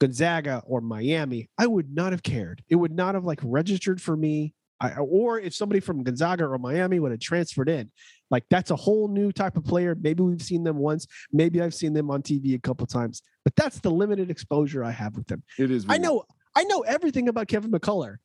Gonzaga 0.00 0.64
or 0.66 0.80
Miami, 0.80 1.50
I 1.56 1.68
would 1.68 1.94
not 1.94 2.10
have 2.10 2.24
cared. 2.24 2.64
It 2.68 2.74
would 2.74 2.90
not 2.90 3.14
have 3.14 3.24
like 3.24 3.38
registered 3.44 4.02
for 4.02 4.16
me. 4.16 4.54
I, 4.84 4.96
or 4.96 5.38
if 5.38 5.54
somebody 5.54 5.80
from 5.80 6.02
Gonzaga 6.02 6.44
or 6.44 6.58
Miami 6.58 6.98
would 6.98 7.10
have 7.10 7.20
transferred 7.20 7.68
in, 7.68 7.90
like 8.30 8.44
that's 8.50 8.70
a 8.70 8.76
whole 8.76 9.08
new 9.08 9.32
type 9.32 9.56
of 9.56 9.64
player. 9.64 9.96
Maybe 9.98 10.22
we've 10.22 10.42
seen 10.42 10.64
them 10.64 10.76
once. 10.76 11.06
Maybe 11.32 11.60
I've 11.60 11.74
seen 11.74 11.92
them 11.92 12.10
on 12.10 12.22
TV 12.22 12.54
a 12.54 12.58
couple 12.58 12.86
times, 12.86 13.22
but 13.44 13.54
that's 13.56 13.80
the 13.80 13.90
limited 13.90 14.30
exposure 14.30 14.84
I 14.84 14.90
have 14.90 15.16
with 15.16 15.26
them. 15.26 15.42
it 15.58 15.70
is. 15.70 15.86
I 15.88 15.98
know 15.98 16.24
I 16.56 16.64
know 16.64 16.80
everything 16.80 17.28
about 17.28 17.48
Kevin 17.48 17.70
McCullar. 17.70 18.16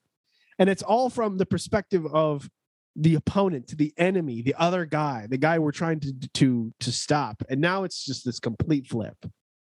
And 0.57 0.69
it's 0.69 0.83
all 0.83 1.09
from 1.09 1.37
the 1.37 1.45
perspective 1.45 2.05
of 2.05 2.49
the 2.95 3.15
opponent, 3.15 3.67
to 3.69 3.75
the 3.77 3.93
enemy, 3.97 4.41
the 4.41 4.55
other 4.57 4.85
guy, 4.85 5.25
the 5.29 5.37
guy 5.37 5.57
we're 5.57 5.71
trying 5.71 6.01
to 6.01 6.13
to 6.33 6.73
to 6.81 6.91
stop. 6.91 7.43
And 7.49 7.61
now 7.61 7.83
it's 7.83 8.03
just 8.03 8.25
this 8.25 8.39
complete 8.39 8.87
flip. 8.87 9.15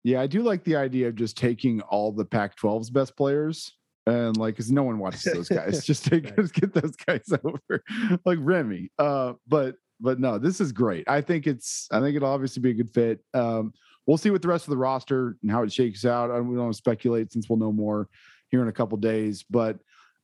Yeah, 0.05 0.21
I 0.21 0.27
do 0.27 0.43
like 0.43 0.65
the 0.65 0.77
idea 0.77 1.09
of 1.09 1.15
just 1.15 1.37
taking 1.37 1.81
all 1.83 2.13
the 2.13 2.25
Pac-12's 2.25 2.91
best 2.91 3.17
players 3.17 3.73
and 4.07 4.37
like, 4.37 4.55
because 4.55 4.71
no 4.71 4.83
one 4.83 4.99
watches 4.99 5.23
those 5.25 5.49
guys. 5.49 5.85
just 5.87 6.05
take, 6.07 6.25
Right. 6.25 6.37
just 6.37 6.55
get 6.55 6.73
those 6.75 6.97
guys 6.97 7.23
over, 7.45 7.83
like 8.25 8.39
Remy. 8.41 8.91
Uh, 8.99 9.35
but 9.47 9.77
but 10.01 10.19
no, 10.19 10.37
this 10.39 10.61
is 10.61 10.73
great. 10.73 11.09
I 11.09 11.21
think 11.21 11.47
it's, 11.47 11.87
I 11.93 12.01
think 12.01 12.17
it'll 12.17 12.29
obviously 12.29 12.61
be 12.61 12.71
a 12.71 12.75
good 12.75 12.93
fit. 12.93 13.21
Um, 13.35 13.73
we'll 14.07 14.17
see 14.17 14.31
what 14.31 14.43
the 14.43 14.49
rest 14.49 14.67
of 14.67 14.71
the 14.71 14.77
roster 14.77 15.37
and 15.43 15.51
how 15.51 15.63
it 15.63 15.73
shakes 15.73 16.05
out. 16.05 16.31
I 16.31 16.41
we 16.41 16.57
don't 16.57 16.65
want 16.65 16.73
to 16.75 16.79
speculate 16.79 17.33
since 17.33 17.49
we'll 17.49 17.59
know 17.61 17.71
more 17.73 18.09
here 18.51 18.63
in 18.63 18.69
a 18.69 18.73
couple 18.73 18.99
days, 18.99 19.45
but 19.49 19.79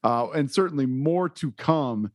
uh, 0.05 0.29
and 0.31 0.51
certainly 0.51 0.87
more 0.87 1.29
to 1.29 1.53
come 1.53 2.11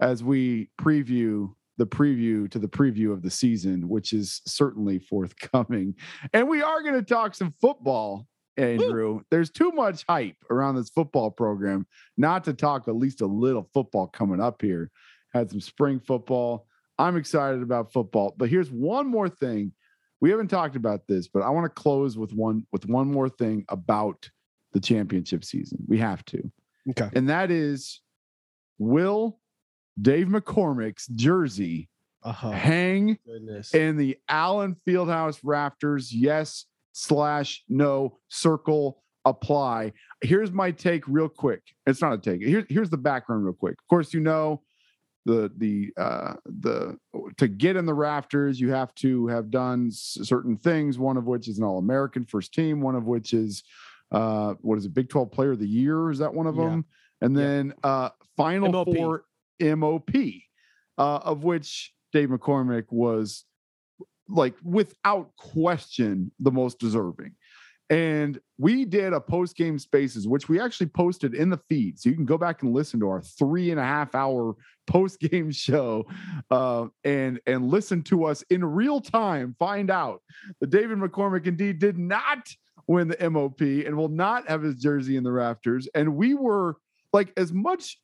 as 0.00 0.22
we 0.22 0.70
preview 0.80 1.52
the 1.78 1.86
preview 1.86 2.48
to 2.50 2.58
the 2.58 2.68
preview 2.68 3.12
of 3.12 3.22
the 3.22 3.30
season, 3.30 3.88
which 3.88 4.12
is 4.12 4.40
certainly 4.46 4.98
forthcoming. 4.98 5.94
And 6.32 6.48
we 6.48 6.62
are 6.62 6.82
going 6.82 6.94
to 6.94 7.02
talk 7.02 7.34
some 7.34 7.54
football, 7.60 8.26
Andrew. 8.56 9.20
There's 9.30 9.50
too 9.50 9.70
much 9.72 10.04
hype 10.08 10.36
around 10.50 10.76
this 10.76 10.90
football 10.90 11.30
program 11.30 11.86
not 12.16 12.44
to 12.44 12.52
talk 12.52 12.88
at 12.88 12.96
least 12.96 13.20
a 13.20 13.26
little 13.26 13.68
football 13.72 14.06
coming 14.06 14.40
up 14.40 14.60
here. 14.62 14.90
Had 15.32 15.50
some 15.50 15.60
spring 15.60 16.00
football. 16.00 16.66
I'm 16.98 17.16
excited 17.16 17.62
about 17.62 17.92
football, 17.92 18.34
but 18.36 18.48
here's 18.50 18.70
one 18.70 19.06
more 19.06 19.28
thing. 19.28 19.72
We 20.20 20.30
haven't 20.30 20.48
talked 20.48 20.76
about 20.76 21.06
this, 21.06 21.28
but 21.28 21.42
I 21.42 21.48
want 21.50 21.64
to 21.64 21.70
close 21.82 22.18
with 22.18 22.32
one 22.34 22.66
with 22.72 22.86
one 22.86 23.10
more 23.10 23.28
thing 23.30 23.64
about 23.70 24.28
the 24.72 24.80
championship 24.80 25.44
season. 25.44 25.78
We 25.88 25.98
have 25.98 26.24
to. 26.26 26.50
Okay. 26.90 27.08
And 27.14 27.28
that 27.30 27.50
is 27.50 28.00
will 28.78 29.38
Dave 30.00 30.26
McCormack's 30.26 31.06
jersey 31.08 31.88
Uh-huh. 32.22 32.50
hang 32.50 33.18
Goodness. 33.24 33.74
in 33.74 33.96
the 33.96 34.18
Allen 34.28 34.76
Fieldhouse 34.86 35.40
rafters? 35.42 36.12
Yes 36.12 36.66
slash 36.92 37.62
no 37.68 38.18
circle 38.28 39.02
apply. 39.24 39.92
Here's 40.22 40.50
my 40.52 40.70
take 40.70 41.06
real 41.06 41.28
quick. 41.28 41.62
It's 41.86 42.00
not 42.00 42.12
a 42.12 42.18
take. 42.18 42.42
Here, 42.42 42.64
here's 42.68 42.90
the 42.90 42.96
background 42.96 43.44
real 43.44 43.52
quick. 43.54 43.74
Of 43.80 43.86
course, 43.88 44.14
you 44.14 44.20
know 44.20 44.62
the 45.26 45.52
the 45.58 45.92
uh 45.98 46.32
the 46.46 46.96
to 47.36 47.46
get 47.46 47.76
in 47.76 47.84
the 47.84 47.92
rafters 47.92 48.58
you 48.58 48.70
have 48.70 48.94
to 48.94 49.26
have 49.26 49.50
done 49.50 49.90
certain 49.92 50.56
things 50.56 50.98
one 50.98 51.18
of 51.18 51.26
which 51.26 51.46
is 51.46 51.58
an 51.58 51.64
all-american 51.64 52.24
first 52.24 52.54
team 52.54 52.80
one 52.80 52.94
of 52.94 53.04
which 53.04 53.34
is 53.34 53.62
uh 54.12 54.54
what 54.62 54.78
is 54.78 54.86
it 54.86 54.94
big 54.94 55.10
12 55.10 55.30
player 55.30 55.50
of 55.50 55.58
the 55.58 55.68
year 55.68 56.10
is 56.10 56.20
that 56.20 56.32
one 56.32 56.46
of 56.46 56.56
Yeah. 56.56 56.64
them 56.64 56.84
and 57.20 57.36
Yeah. 57.36 57.42
then 57.44 57.74
uh 57.84 58.08
final 58.34 58.72
MOP. 58.72 58.96
four 58.96 59.24
mop 59.76 60.10
uh 60.96 61.16
of 61.28 61.44
which 61.44 61.92
dave 62.14 62.30
mccormack 62.30 62.84
was 62.88 63.44
like 64.30 64.54
without 64.62 65.30
question 65.36 66.30
the 66.38 66.50
most 66.50 66.78
deserving 66.78 67.34
and 67.90 68.38
we 68.56 68.84
did 68.84 69.12
a 69.12 69.20
post 69.20 69.56
game 69.56 69.76
spaces, 69.76 70.28
which 70.28 70.48
we 70.48 70.60
actually 70.60 70.86
posted 70.86 71.34
in 71.34 71.50
the 71.50 71.58
feed. 71.68 71.98
So 71.98 72.08
you 72.08 72.14
can 72.14 72.24
go 72.24 72.38
back 72.38 72.62
and 72.62 72.72
listen 72.72 73.00
to 73.00 73.08
our 73.08 73.20
three 73.20 73.72
and 73.72 73.80
a 73.80 73.84
half 73.84 74.14
hour 74.14 74.54
post 74.86 75.18
game 75.18 75.50
show 75.50 76.06
uh, 76.52 76.86
and, 77.04 77.40
and 77.46 77.68
listen 77.68 78.02
to 78.04 78.24
us 78.24 78.42
in 78.48 78.64
real 78.64 79.00
time. 79.00 79.56
Find 79.58 79.90
out 79.90 80.22
that 80.60 80.70
David 80.70 80.98
McCormack 80.98 81.46
indeed 81.46 81.80
did 81.80 81.98
not 81.98 82.48
win 82.86 83.08
the 83.08 83.28
MOP 83.28 83.60
and 83.60 83.96
will 83.96 84.08
not 84.08 84.48
have 84.48 84.62
his 84.62 84.76
jersey 84.76 85.16
in 85.16 85.24
the 85.24 85.32
rafters. 85.32 85.88
And 85.92 86.14
we 86.14 86.34
were 86.34 86.76
like, 87.12 87.32
as 87.36 87.52
much 87.52 87.98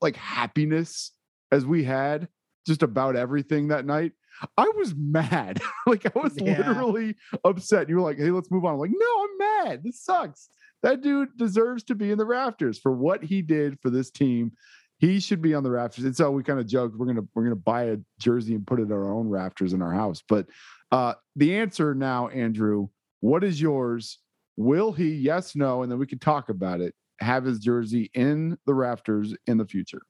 like 0.00 0.16
happiness 0.16 1.12
as 1.52 1.66
we 1.66 1.84
had 1.84 2.28
just 2.66 2.82
about 2.82 3.16
everything 3.16 3.68
that 3.68 3.86
night. 3.86 4.12
I 4.56 4.70
was 4.76 4.94
mad. 4.96 5.60
like 5.86 6.06
I 6.06 6.18
was 6.18 6.34
Yeah. 6.36 6.58
literally 6.58 7.16
upset. 7.44 7.88
You 7.88 7.96
were 7.96 8.02
like, 8.02 8.18
"Hey, 8.18 8.30
let's 8.30 8.50
move 8.50 8.64
on." 8.64 8.74
I'm 8.74 8.78
like, 8.80 8.90
"No, 8.94 9.22
I'm 9.24 9.38
mad. 9.66 9.84
This 9.84 10.00
sucks. 10.02 10.48
That 10.82 11.00
dude 11.02 11.36
deserves 11.36 11.82
to 11.84 11.94
be 11.94 12.10
in 12.10 12.18
the 12.18 12.26
rafters 12.26 12.78
for 12.78 12.92
what 12.92 13.22
he 13.24 13.42
did 13.42 13.78
for 13.80 13.90
this 13.90 14.10
team. 14.10 14.52
He 14.98 15.20
should 15.20 15.42
be 15.42 15.54
on 15.54 15.62
the 15.62 15.70
rafters." 15.70 16.04
And 16.04 16.16
so 16.16 16.30
we 16.30 16.42
kind 16.42 16.60
of 16.60 16.66
joked, 16.66 16.96
"We're 16.96 17.06
gonna 17.06 17.26
we're 17.34 17.44
gonna 17.44 17.56
buy 17.56 17.84
a 17.84 17.96
jersey 18.18 18.54
and 18.54 18.66
put 18.66 18.78
it 18.80 18.84
in 18.84 18.92
our 18.92 19.10
own 19.12 19.28
rafters 19.28 19.72
in 19.72 19.82
our 19.82 19.92
house." 19.92 20.22
But 20.28 20.46
uh, 20.92 21.14
the 21.34 21.56
answer 21.56 21.94
now, 21.94 22.28
Andrew, 22.28 22.88
what 23.20 23.42
is 23.44 23.60
yours? 23.60 24.18
Will 24.56 24.92
he? 24.92 25.14
Yes, 25.14 25.54
no, 25.56 25.82
and 25.82 25.90
then 25.90 25.98
we 25.98 26.06
can 26.06 26.18
talk 26.18 26.48
about 26.48 26.80
it. 26.80 26.94
Have 27.20 27.44
his 27.44 27.58
jersey 27.58 28.10
in 28.14 28.56
the 28.66 28.74
rafters 28.74 29.34
in 29.46 29.56
the 29.56 29.66
future. 29.66 30.02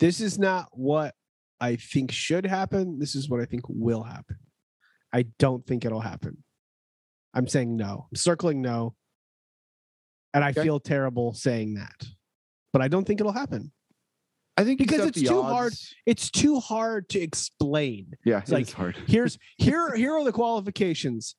this 0.00 0.20
is 0.20 0.38
not 0.38 0.68
what 0.72 1.14
I 1.60 1.76
think 1.76 2.10
should 2.12 2.46
happen. 2.46 2.98
This 2.98 3.14
is 3.14 3.28
what 3.28 3.40
I 3.40 3.44
think 3.44 3.62
will 3.68 4.02
happen. 4.02 4.36
I 5.12 5.26
don't 5.38 5.66
think 5.66 5.84
it'll 5.84 6.00
happen. 6.00 6.42
I'm 7.32 7.46
saying 7.48 7.76
no. 7.76 8.06
I'm 8.10 8.16
circling 8.16 8.60
no. 8.60 8.94
And 10.32 10.42
I 10.44 10.50
Okay. 10.50 10.62
feel 10.62 10.80
terrible 10.80 11.32
saying 11.32 11.74
that. 11.74 12.06
But 12.72 12.82
I 12.82 12.88
don't 12.88 13.06
think 13.06 13.20
it'll 13.20 13.32
happen. 13.32 13.72
I 14.56 14.64
think 14.64 14.78
Because 14.78 15.06
it's 15.06 15.20
too 15.20 15.42
hard. 15.42 15.72
It's 16.06 16.30
too 16.30 16.60
hard 16.60 17.08
to 17.10 17.20
explain. 17.20 18.12
Yeah, 18.24 18.38
It's 18.38 18.50
it's 18.50 18.52
like, 18.52 18.70
hard. 18.76 18.96
Here's 19.06 19.38
here 19.58 19.94
here 19.94 20.12
are 20.14 20.24
the 20.24 20.32
qualifications. 20.32 21.34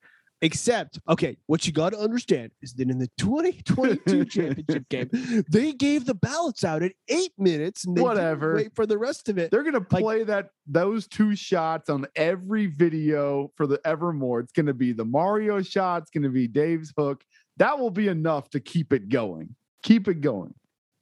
Except, 0.45 0.99
okay, 1.09 1.37
what 1.47 1.65
you 1.65 1.73
got 1.73 1.89
to 1.93 1.97
understand 1.99 2.51
is 2.61 2.73
that 2.75 2.87
in 2.91 2.99
the 2.99 3.09
2022 3.17 4.25
championship 4.25 4.87
game, 4.89 5.09
they 5.49 5.73
gave 5.73 6.05
the 6.05 6.13
ballots 6.13 6.63
out 6.63 6.83
at 6.83 6.91
eight 7.07 7.31
minutes 7.39 7.85
and 7.85 7.95
they 7.97 8.01
didn't 8.01 8.09
Whatever. 8.15 8.55
wait 8.55 8.75
for 8.75 8.85
the 8.85 8.97
rest 8.97 9.27
of 9.27 9.39
it. 9.39 9.49
They're 9.49 9.63
gonna 9.63 9.79
Like- 9.79 10.03
play 10.03 10.23
that 10.25 10.49
those 10.67 11.07
two 11.07 11.35
shots 11.35 11.89
on 11.89 12.05
every 12.15 12.67
video 12.67 13.51
for 13.55 13.65
the 13.65 13.79
Evermore. 13.85 14.39
It's 14.41 14.51
gonna 14.51 14.73
be 14.75 14.93
the 14.93 15.03
Mario 15.05 15.63
shot. 15.63 16.03
It's 16.03 16.11
gonna 16.11 16.29
be 16.29 16.47
Dave's 16.47 16.93
hook. 16.95 17.23
That 17.57 17.79
will 17.79 17.89
be 17.89 18.07
enough 18.07 18.47
to 18.51 18.59
keep 18.59 18.93
it 18.93 19.09
going. 19.09 19.55
Keep 19.81 20.07
it 20.09 20.21
going. 20.21 20.53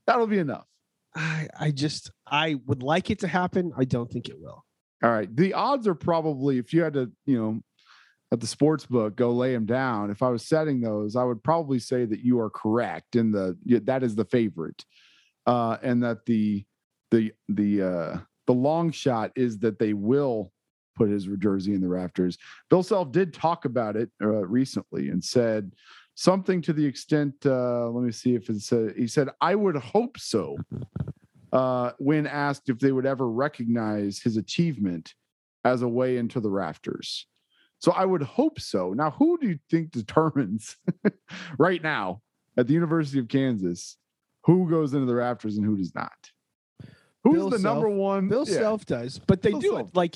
That'll 0.07 0.27
be 0.27 0.39
enough. 0.39 0.67
I, 1.15 1.49
I 1.59 1.71
just 1.71 2.11
I 2.25 2.55
would 2.65 2.81
like 2.81 3.09
it 3.11 3.19
to 3.19 3.27
happen. 3.27 3.73
I 3.77 3.83
don't 3.83 4.09
think 4.09 4.29
it 4.29 4.39
will. 4.39 4.63
All 5.03 5.11
right. 5.11 5.33
The 5.35 5.53
odds 5.53 5.85
are 5.87 5.95
probably 5.95 6.59
if 6.59 6.71
you 6.73 6.81
had 6.81 6.93
to, 6.93 7.11
you 7.25 7.37
know, 7.37 7.59
at 8.33 8.39
the 8.39 8.47
sports 8.47 8.87
book, 8.87 9.15
go 9.15 9.31
lay 9.31 9.53
them 9.53 9.67
down. 9.67 10.09
If 10.09 10.23
I 10.23 10.29
was 10.29 10.43
setting 10.43 10.81
those, 10.81 11.15
I 11.15 11.23
would 11.23 11.43
probably 11.43 11.77
say 11.77 12.05
that 12.05 12.21
you 12.21 12.39
are 12.39 12.49
correct 12.49 13.15
in 13.15 13.31
the 13.31 13.55
that 13.85 14.01
is 14.01 14.15
the 14.15 14.25
favorite. 14.25 14.83
Uh, 15.45 15.77
and 15.83 16.01
that 16.03 16.25
the 16.25 16.65
the 17.11 17.31
the 17.47 17.81
uh 17.81 18.17
the 18.47 18.53
long 18.53 18.91
shot 18.91 19.31
is 19.35 19.59
that 19.59 19.77
they 19.77 19.93
will 19.93 20.51
put 20.95 21.09
his 21.09 21.27
jersey 21.37 21.75
in 21.75 21.81
the 21.81 21.87
rafters. 21.87 22.39
Bill 22.71 22.81
Self 22.81 23.11
did 23.11 23.35
talk 23.35 23.65
about 23.65 23.95
it 23.95 24.09
uh, 24.19 24.47
recently 24.47 25.09
and 25.09 25.23
said 25.23 25.71
something 26.15 26.61
to 26.61 26.73
the 26.73 26.85
extent 26.85 27.33
uh 27.45 27.87
let 27.89 28.03
me 28.03 28.11
see 28.11 28.35
if 28.35 28.49
it's 28.49 28.71
uh, 28.71 28.89
he 28.95 29.07
said 29.07 29.29
I 29.41 29.53
would 29.53 29.75
hope 29.75 30.17
so 30.17 30.57
uh, 31.53 31.91
when 31.99 32.25
asked 32.25 32.69
if 32.69 32.79
they 32.79 32.91
would 32.91 33.05
ever 33.05 33.29
recognize 33.29 34.19
his 34.19 34.37
achievement 34.37 35.13
as 35.63 35.83
a 35.83 35.87
way 35.87 36.17
into 36.17 36.39
the 36.39 36.49
rafters. 36.49 37.27
So 37.83 37.91
I 37.91 38.05
would 38.05 38.21
hope 38.23 38.61
so. 38.61 38.93
Now, 38.93 39.11
who 39.11 39.37
do 39.37 39.49
you 39.49 39.59
think 39.69 39.91
determines 39.91 40.77
right 41.57 41.83
now 41.83 42.21
at 42.55 42.65
the 42.65 42.73
University 42.73 43.19
of 43.19 43.27
Kansas 43.27 43.97
who 44.45 44.69
goes 44.69 44.93
into 44.93 45.05
the 45.05 45.15
rafters 45.15 45.57
and 45.57 45.65
who 45.65 45.75
does 45.75 45.93
not? 45.93 46.13
Who's 47.25 47.33
Bill 47.33 47.49
the 47.49 47.59
number 47.59 47.89
one? 47.89 48.29
Bill 48.29 48.45
yeah, 48.47 48.57
Self 48.57 48.85
does, 48.85 49.19
but 49.19 49.41
they 49.41 49.49
Bill 49.49 49.59
do 49.59 49.67
Self. 49.71 49.81
it 49.81 49.95
like 49.97 50.15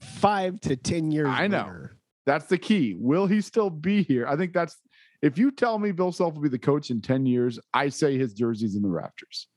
five 0.00 0.60
to 0.60 0.76
ten 0.76 1.10
years. 1.10 1.26
I 1.28 1.48
know. 1.48 1.64
later. 1.64 1.98
That's 2.24 2.46
the 2.46 2.58
key. 2.58 2.94
Will 2.96 3.26
he 3.26 3.40
still 3.40 3.68
be 3.68 4.04
here? 4.04 4.28
I 4.28 4.36
think 4.36 4.52
that's 4.52 4.76
if 5.22 5.36
you 5.36 5.50
tell 5.50 5.80
me 5.80 5.90
Bill 5.90 6.12
Self 6.12 6.34
will 6.34 6.42
be 6.42 6.48
the 6.48 6.58
coach 6.58 6.90
in 6.90 7.00
10 7.00 7.26
years, 7.26 7.58
I 7.74 7.88
say 7.88 8.16
his 8.16 8.32
jersey's 8.32 8.76
in 8.76 8.82
the 8.82 8.88
rafters. 8.88 9.48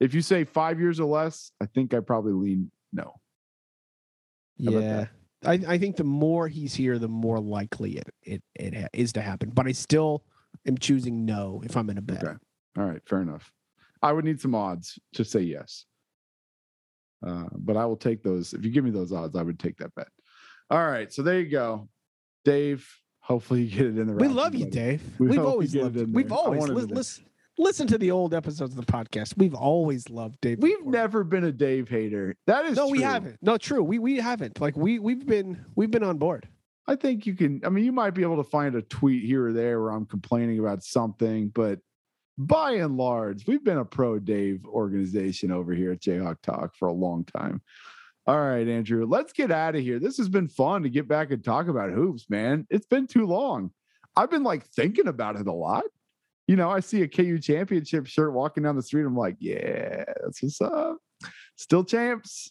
If 0.00 0.14
you 0.14 0.22
say 0.22 0.44
five 0.44 0.80
years 0.80 1.00
or 1.00 1.04
less, 1.04 1.52
I 1.60 1.66
think 1.66 1.92
I 1.92 2.00
probably 2.00 2.32
lean 2.32 2.70
no. 2.94 3.20
How 4.64 4.70
Yeah. 4.70 5.06
I, 5.44 5.60
I 5.66 5.78
think 5.78 5.96
the 5.96 6.04
more 6.04 6.48
he's 6.48 6.74
here, 6.74 6.98
the 6.98 7.08
more 7.08 7.40
likely 7.40 7.96
it 7.96 8.08
it, 8.22 8.42
it 8.54 8.88
is 8.92 9.12
to 9.14 9.22
happen. 9.22 9.50
But 9.50 9.66
I 9.66 9.72
still 9.72 10.24
am 10.66 10.78
choosing 10.78 11.24
no 11.24 11.62
if 11.64 11.76
I'm 11.76 11.90
in 11.90 11.98
a 11.98 12.02
bet. 12.02 12.22
Okay. 12.24 12.36
All 12.78 12.84
right, 12.84 13.00
fair 13.06 13.20
enough. 13.20 13.52
I 14.02 14.12
would 14.12 14.24
need 14.24 14.40
some 14.40 14.54
odds 14.54 14.98
to 15.14 15.24
say 15.24 15.40
yes. 15.40 15.84
Uh, 17.24 17.44
but 17.52 17.76
I 17.76 17.84
will 17.86 17.96
take 17.96 18.22
those. 18.22 18.52
If 18.52 18.64
you 18.64 18.70
give 18.70 18.84
me 18.84 18.90
those 18.90 19.12
odds, 19.12 19.36
I 19.36 19.42
would 19.42 19.58
take 19.58 19.76
that 19.78 19.94
bet. 19.94 20.08
All 20.70 20.84
right, 20.84 21.12
so 21.12 21.22
there 21.22 21.38
you 21.38 21.48
go. 21.50 21.88
Dave, 22.44 22.88
hopefully 23.20 23.62
you 23.62 23.70
get 23.70 23.86
it 23.86 23.98
in 23.98 24.06
the 24.06 24.14
right. 24.14 24.22
We 24.22 24.28
love 24.28 24.54
you. 24.54 24.66
Dave. 24.70 25.02
We 25.18 25.36
have 25.36 25.46
always 25.46 25.74
it 25.74 25.82
loved 25.82 25.96
you. 25.96 26.08
We've 26.10 26.32
always 26.32 26.60
wanted 26.60 26.76
li- 26.76 26.94
listen, 26.94 27.24
listen 27.58 27.86
to 27.88 27.98
the 27.98 28.10
old 28.10 28.34
episodes 28.34 28.76
of 28.76 28.84
the 28.84 28.92
podcast. 28.92 29.36
We've 29.36 29.54
always 29.54 30.08
loved 30.10 30.40
Dave. 30.40 30.58
We've 30.60 30.84
never 30.84 31.24
been 31.24 31.44
a 31.44 31.52
Dave 31.52 31.88
hater. 31.88 32.34
That 32.46 32.64
is 32.66 32.76
No, 32.76 32.88
we 32.88 33.02
haven't. 33.02 33.38
No, 33.42 33.56
true. 33.56 33.82
We 33.82 33.98
we 33.98 34.16
haven't. 34.16 34.60
Like 34.60 34.76
we 34.76 34.98
we've 34.98 35.26
been 35.26 35.64
we've 35.74 35.90
been 35.90 36.04
on 36.04 36.18
board. 36.18 36.48
I 36.86 36.96
think 36.96 37.26
you 37.26 37.34
can. 37.34 37.60
I 37.64 37.68
mean, 37.68 37.84
you 37.84 37.92
might 37.92 38.10
be 38.10 38.22
able 38.22 38.42
to 38.42 38.50
find 38.50 38.74
a 38.74 38.82
tweet 38.82 39.24
here 39.24 39.46
or 39.46 39.52
there 39.52 39.80
where 39.80 39.92
I'm 39.92 40.06
complaining 40.06 40.58
about 40.58 40.82
something, 40.82 41.48
but 41.48 41.78
by 42.38 42.72
and 42.72 42.96
large, 42.96 43.46
we've 43.46 43.62
been 43.62 43.78
a 43.78 43.84
pro 43.84 44.18
Dave 44.18 44.64
organization 44.66 45.52
over 45.52 45.72
here 45.72 45.92
at 45.92 46.00
Jayhawk 46.00 46.40
Talk 46.42 46.74
for 46.74 46.88
a 46.88 46.92
long 46.92 47.24
time. 47.24 47.62
All 48.26 48.40
right, 48.40 48.66
Andrew, 48.66 49.04
let's 49.04 49.32
get 49.32 49.50
out 49.50 49.74
of 49.74 49.82
here. 49.82 49.98
This 49.98 50.16
has 50.18 50.28
been 50.28 50.48
fun 50.48 50.82
to 50.82 50.88
get 50.88 51.08
back 51.08 51.32
and 51.32 51.44
talk 51.44 51.68
about 51.68 51.90
hoops, 51.90 52.30
man. 52.30 52.66
It's 52.70 52.86
been 52.86 53.06
too 53.06 53.26
long. 53.26 53.72
I've 54.16 54.30
been 54.30 54.44
like 54.44 54.64
thinking 54.64 55.08
about 55.08 55.36
it 55.36 55.46
a 55.46 55.52
lot. 55.52 55.84
You 56.46 56.56
know, 56.56 56.70
I 56.70 56.80
see 56.80 57.02
a 57.02 57.08
KU 57.08 57.38
championship 57.38 58.06
shirt 58.06 58.32
walking 58.32 58.62
down 58.64 58.76
the 58.76 58.82
street. 58.82 59.04
I'm 59.04 59.16
like, 59.16 59.36
yeah, 59.38 60.04
that's 60.22 60.42
what's 60.42 60.60
up. 60.60 60.98
Still 61.56 61.84
champs 61.84 62.50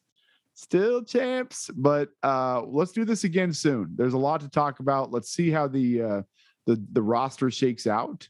still 0.54 1.04
champs 1.04 1.70
but 1.76 2.10
uh 2.24 2.62
let's 2.68 2.92
do 2.92 3.04
this 3.06 3.24
again 3.24 3.52
soon 3.54 3.92
there's 3.96 4.14
a 4.14 4.18
lot 4.18 4.42
to 4.42 4.50
talk 4.50 4.80
about 4.80 5.12
let's 5.12 5.32
see 5.32 5.50
how 5.50 5.68
the 5.68 6.02
uh 6.02 6.22
the 6.68 6.84
the 6.92 7.02
roster 7.02 7.50
shakes 7.50 7.88
out 7.88 8.28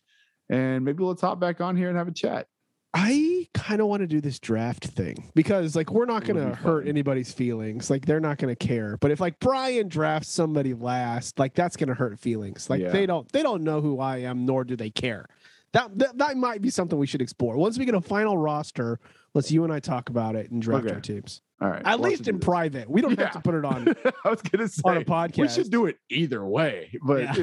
and 0.50 0.86
maybe 0.86 1.04
let's 1.04 1.22
hop 1.22 1.40
back 1.40 1.60
on 1.60 1.76
here 1.76 1.90
and 1.90 1.98
have 1.98 2.08
a 2.08 2.14
chat 2.14 2.48
I 2.94 3.48
kind 3.54 3.80
of 3.80 3.88
want 3.88 4.02
to 4.02 4.08
do 4.08 4.20
this 4.20 4.38
draft 4.38 4.86
thing 4.86 5.32
because 5.34 5.78
like 5.78 5.92
we're 5.92 6.06
not 6.06 6.26
going 6.26 6.46
to 6.46 6.54
hurt 6.54 6.90
anybody's 6.90 7.32
feelings. 7.32 7.90
Like 7.90 8.06
they're 8.06 8.20
not 8.20 8.38
going 8.38 8.54
to 8.54 8.68
care. 8.68 8.98
But 8.98 9.12
if 9.12 9.22
like 9.22 9.40
Brian 9.40 9.88
drafts 9.88 10.30
somebody 10.30 10.74
last, 10.74 11.40
like 11.40 11.54
that's 11.54 11.78
going 11.78 11.88
to 11.88 11.94
hurt 11.94 12.20
feelings. 12.20 12.70
Like 12.70 12.82
Yeah. 12.82 12.90
they 12.90 13.06
don't 13.06 13.32
they 13.32 13.44
don't 13.44 13.64
know 13.64 13.80
who 13.80 14.02
I 14.02 14.18
am 14.18 14.46
nor 14.46 14.66
do 14.66 14.76
they 14.76 14.90
care. 14.90 15.28
That, 15.74 15.98
that 16.00 16.18
that 16.18 16.38
might 16.38 16.62
be 16.62 16.70
something 16.70 17.00
we 17.00 17.08
should 17.08 17.22
explore. 17.22 17.56
Once 17.56 17.78
we 17.80 17.86
get 17.86 17.96
a 17.96 18.02
final 18.02 18.38
roster, 18.38 19.00
let's 19.34 19.50
you 19.52 19.64
and 19.64 19.72
I 19.72 19.80
talk 19.80 20.10
about 20.10 20.36
it 20.36 20.52
and 20.52 20.62
draft 20.62 20.86
Okay. 20.86 20.94
our 20.96 21.00
teams. 21.00 21.42
all 21.62 21.70
right 21.70 21.82
At 21.86 22.00
we'll 22.00 22.10
least 22.10 22.28
in 22.28 22.40
private. 22.40 22.90
We 22.90 23.00
don't 23.02 23.18
Yeah. 23.18 23.26
have 23.26 23.34
to 23.34 23.40
put 23.42 23.56
it 23.56 23.64
on 23.64 23.88
i 24.26 24.30
was 24.30 24.42
gonna 24.42 24.68
say 24.68 24.82
on 24.84 24.98
a 24.98 25.06
podcast. 25.06 25.38
we 25.38 25.48
should 25.48 25.72
do 25.72 25.86
it 25.86 25.98
either 26.10 26.44
way 26.46 26.92
but 27.06 27.38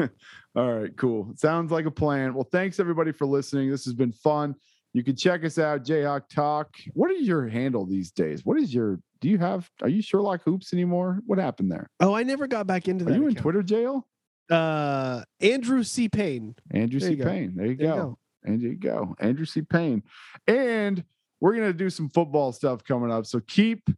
all 0.56 0.72
right 0.72 0.96
cool 0.96 1.32
sounds 1.36 1.70
like 1.70 1.86
a 1.86 1.90
plan 1.90 2.34
well 2.34 2.48
thanks 2.50 2.80
everybody 2.80 3.12
for 3.12 3.26
listening 3.26 3.70
this 3.70 3.84
has 3.84 3.94
been 3.94 4.12
fun 4.12 4.54
you 4.94 5.04
can 5.04 5.14
check 5.16 5.44
us 5.44 5.58
out 5.58 5.84
jayhawk 5.84 6.22
talk 6.28 6.74
what 6.94 7.10
is 7.10 7.26
your 7.26 7.46
handle 7.48 7.84
these 7.86 8.10
days 8.10 8.44
what 8.44 8.58
is 8.58 8.74
your 8.74 8.98
do 9.20 9.28
you 9.28 9.38
have 9.38 9.70
are 9.82 9.88
you 9.88 10.00
sherlock 10.02 10.42
hoops 10.44 10.72
anymore 10.72 11.20
what 11.26 11.38
happened 11.38 11.70
there 11.70 11.88
Oh, 12.00 12.14
I 12.14 12.22
never 12.22 12.46
got 12.46 12.66
back 12.66 12.88
into 12.88 13.04
that. 13.04 13.12
are 13.12 13.16
you 13.16 13.28
in 13.28 13.34
twitter 13.34 13.62
jail 13.62 14.06
Uh, 14.50 15.22
Andrew 15.40 15.82
C. 15.82 16.08
Payne. 16.08 16.54
Andrew 16.70 17.00
There 17.00 17.10
C. 17.10 17.16
Payne. 17.16 17.54
There 17.56 17.66
you 17.66 17.76
There 17.76 17.86
go. 17.88 18.18
And 18.44 18.60
you 18.62 18.74
go. 18.76 19.14
Andrew 19.20 19.44
C. 19.44 19.62
Payne. 19.62 20.02
And 20.46 21.04
we're 21.40 21.54
going 21.54 21.66
to 21.66 21.72
do 21.72 21.90
some 21.90 22.08
football 22.08 22.52
stuff 22.52 22.84
coming 22.84 23.10
up. 23.10 23.26
So 23.26 23.40
keep 23.40 23.88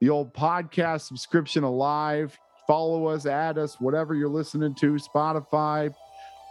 the 0.00 0.10
old 0.10 0.34
podcast 0.34 1.02
subscription 1.02 1.64
alive. 1.64 2.38
Follow 2.66 3.06
us, 3.06 3.26
add 3.26 3.58
us, 3.58 3.80
whatever 3.80 4.14
you're 4.14 4.28
listening 4.28 4.74
to, 4.76 4.94
Spotify, 4.94 5.94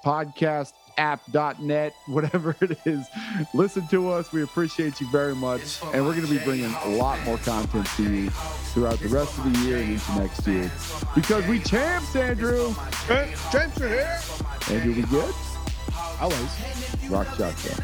podcast 0.05 0.73
app.net, 0.97 1.93
whatever 2.05 2.55
it 2.61 2.77
is. 2.85 3.07
Listen 3.53 3.87
to 3.87 4.11
us. 4.11 4.31
We 4.31 4.43
appreciate 4.43 5.01
you 5.01 5.07
very 5.11 5.35
much. 5.35 5.81
And 5.93 6.05
we're 6.05 6.13
going 6.13 6.27
to 6.27 6.31
be 6.31 6.43
bringing 6.43 6.73
a 6.85 6.89
lot 6.89 7.19
more 7.23 7.37
content 7.39 7.87
to 7.97 8.03
you 8.03 8.29
throughout 8.29 8.99
the 8.99 9.09
rest 9.09 9.37
of 9.37 9.51
the 9.51 9.59
year 9.61 9.77
and 9.77 9.93
into 9.93 10.19
next 10.19 10.47
year. 10.47 10.71
Because 11.15 11.45
we 11.47 11.59
champs, 11.59 12.15
Andrew. 12.15 12.73
James 13.07 13.81
are 13.81 13.89
here. 13.89 14.19
Andrew, 14.69 14.93
we 14.93 15.01
good? 15.03 15.33
Always. 16.21 17.09
Rock 17.09 17.27
shotgun. 17.35 17.83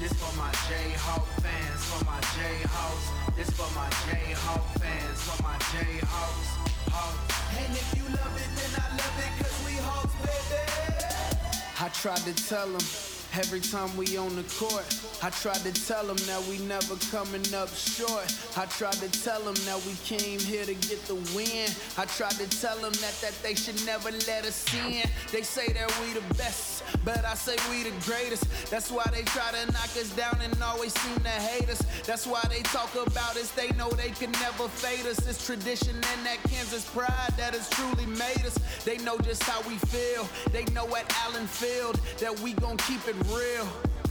This 0.00 0.12
for 0.14 0.36
my 0.36 0.50
Jayhawk 0.50 1.24
fans, 1.42 1.84
for 1.84 2.04
my 2.04 2.20
Jayhawks. 2.20 3.36
This 3.36 3.50
for 3.50 3.72
my 3.74 3.88
Jayhawk 3.88 4.64
fans, 4.80 5.20
for 5.22 5.42
my 5.44 5.56
Jayhawks. 5.58 6.11
Tried 11.92 12.16
to 12.18 12.34
tell 12.48 12.66
them 12.66 13.11
every 13.34 13.60
time 13.60 13.94
we 13.96 14.16
on 14.16 14.34
the 14.36 14.42
court. 14.54 14.84
I 15.22 15.30
tried 15.30 15.62
to 15.62 15.72
tell 15.72 16.06
them 16.06 16.16
that 16.26 16.42
we 16.48 16.58
never 16.66 16.96
coming 17.10 17.42
up 17.54 17.68
short. 17.74 18.26
I 18.56 18.66
tried 18.66 18.98
to 19.00 19.08
tell 19.22 19.40
them 19.40 19.54
that 19.64 19.80
we 19.86 19.94
came 20.04 20.38
here 20.40 20.64
to 20.64 20.74
get 20.74 21.00
the 21.06 21.14
win. 21.34 21.70
I 21.96 22.04
tried 22.04 22.36
to 22.42 22.48
tell 22.60 22.76
them 22.78 22.92
that, 22.92 23.14
that 23.22 23.34
they 23.42 23.54
should 23.54 23.84
never 23.86 24.10
let 24.10 24.44
us 24.44 24.64
in. 24.74 25.08
They 25.30 25.42
say 25.42 25.72
that 25.72 25.88
we 26.00 26.12
the 26.12 26.34
best, 26.34 26.82
but 27.04 27.24
I 27.24 27.34
say 27.34 27.56
we 27.70 27.84
the 27.84 27.94
greatest. 28.04 28.44
That's 28.70 28.90
why 28.90 29.06
they 29.12 29.22
try 29.22 29.50
to 29.52 29.72
knock 29.72 29.94
us 29.96 30.10
down 30.16 30.38
and 30.42 30.62
always 30.62 30.92
seem 31.00 31.18
to 31.20 31.28
hate 31.28 31.70
us. 31.70 31.82
That's 32.06 32.26
why 32.26 32.42
they 32.48 32.62
talk 32.62 32.92
about 32.94 33.36
us. 33.36 33.50
They 33.52 33.70
know 33.70 33.90
they 33.90 34.10
can 34.10 34.32
never 34.32 34.68
fade 34.68 35.06
us. 35.06 35.26
It's 35.26 35.44
tradition 35.46 35.94
and 35.94 36.26
that 36.26 36.38
Kansas 36.48 36.84
pride 36.84 37.32
that 37.36 37.54
has 37.54 37.68
truly 37.70 38.06
made 38.06 38.44
us. 38.44 38.58
They 38.84 38.98
know 38.98 39.18
just 39.18 39.42
how 39.44 39.60
we 39.68 39.76
feel. 39.76 40.28
They 40.50 40.64
know 40.72 40.86
at 40.96 41.06
Allen 41.24 41.46
Field 41.46 42.00
that 42.18 42.38
we 42.40 42.52
gon' 42.54 42.76
keep 42.78 43.06
it 43.08 43.16
real. 43.28 43.68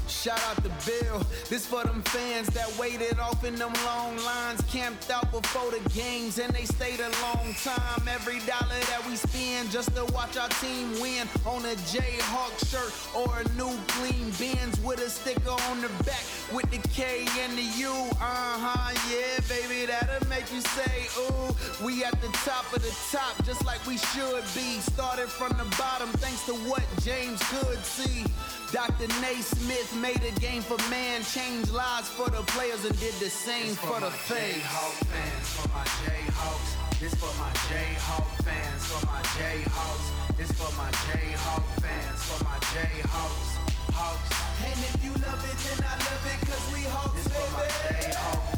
Shout 0.08 0.44
out 0.50 0.58
to 0.64 0.70
Bill. 0.86 1.26
This 1.50 1.66
for 1.66 1.84
them 1.84 2.02
fans 2.04 2.48
that 2.48 2.70
waited 2.78 3.18
off 3.18 3.46
in 3.46 3.56
them 3.56 3.74
long 3.86 4.18
lines, 4.18 4.62
camped 4.70 5.10
out 5.10 5.32
before 5.32 5.72
the 5.72 5.90
games, 5.90 6.38
and 6.38 6.54
they 6.54 6.66
stayed 6.66 7.00
a 7.00 7.10
long 7.24 7.56
time. 7.64 8.08
Every 8.08 8.40
dollar 8.40 8.82
that 8.92 9.02
we 9.08 9.16
spend 9.16 9.72
just 9.72 9.96
to 9.96 10.06
watch 10.14 10.38
our 10.38 10.50
team 10.60 10.92
win 11.00 11.28
on 11.46 11.64
a 11.66 11.76
Jayhawk 11.90 12.54
shirt 12.70 12.92
or 13.16 13.40
a 13.40 13.48
new 13.56 13.74
clean 13.88 14.30
Benz 14.38 14.80
with 14.82 15.00
a 15.00 15.10
sticker 15.10 15.50
on 15.50 15.82
the 15.82 15.90
back 16.04 16.24
with 16.54 16.70
the 16.70 16.86
K 16.90 17.26
and 17.40 17.58
the 17.58 17.68
U. 17.80 17.92
Uh 18.20 18.60
huh, 18.60 18.94
yeah, 19.10 19.40
baby, 19.48 19.86
that'll 19.86 20.28
make 20.42 20.52
you 20.54 20.62
say, 20.62 21.08
ooh. 21.20 21.86
We 21.86 22.04
at 22.04 22.20
the 22.22 22.30
top 22.46 22.66
of 22.76 22.82
the 22.82 22.94
top, 23.12 23.44
just 23.46 23.66
like 23.66 23.86
we 23.86 23.98
should 23.98 24.44
be. 24.56 24.80
Started 24.80 25.28
from 25.28 25.50
the 25.58 25.66
bottom, 25.78 26.10
thanks 26.18 26.46
to 26.46 26.54
what 26.70 26.84
James 27.02 27.42
could 27.50 27.80
see. 27.84 28.26
Dr. 28.72 29.08
Naismith 29.22 29.94
made 30.02 30.22
a 30.24 30.32
game 30.40 30.62
for 30.62 30.78
man, 30.90 31.24
changed 31.24 31.72
lives 31.72 32.10
for 32.10 32.30
the 32.30 32.42
players, 32.54 32.86
and 32.86 32.98
did 33.00 33.14
the 33.16 33.30
same 33.30 33.76
for 33.76 34.00
the 34.00 34.10
fans. 34.10 34.64
fans, 35.10 35.48
for 35.58 35.68
my 35.70 35.84
Jayhawks. 36.06 37.00
This 37.00 37.14
for 37.16 37.34
my 37.42 37.52
Jayhawk 37.70 38.30
fans, 38.46 38.86
for 38.86 39.06
my 39.06 39.22
Jayhawks. 39.38 40.38
This 40.38 40.52
for 40.54 40.72
my 40.78 40.90
Jayhawk 41.12 41.66
fans, 41.82 42.20
for 42.30 42.44
my 42.44 42.58
Jayhawks. 42.74 43.50
Hawks. 43.94 44.30
And 44.64 44.80
if 44.90 45.04
you 45.04 45.12
love 45.12 45.42
it, 45.44 45.58
then 45.66 45.86
I 45.86 45.96
love 45.98 46.26
it, 46.34 46.40
cause 46.48 46.66
we 46.74 46.82
Hawks, 46.88 47.14
this 47.16 47.28
baby. 47.28 47.46
for 47.46 47.58
my 47.58 47.68
fans, 47.68 48.51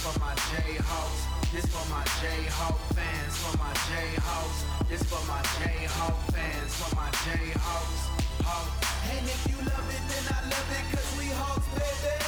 for 0.00 0.18
my 0.18 0.34
Jayhawks. 0.48 1.52
This 1.52 1.66
for 1.66 1.86
my 1.90 2.02
Jayhawk 2.20 2.78
fans, 2.96 3.36
for 3.44 3.58
my 3.58 3.72
Jayhawks. 3.88 4.88
This 4.88 5.02
for 5.02 5.22
my 5.28 5.42
Jayhawk 5.60 6.16
fans, 6.32 6.74
for 6.76 6.96
my 6.96 7.10
Jayhawks. 7.10 8.00
Hawks. 8.42 8.99
And 9.16 9.26
if 9.26 9.46
you 9.48 9.56
love 9.66 9.86
it, 9.90 10.02
then 10.08 10.24
I 10.30 10.40
love 10.48 10.70
it, 10.70 10.84
cause 10.94 11.10
we 11.18 11.26
baby. 11.74 12.20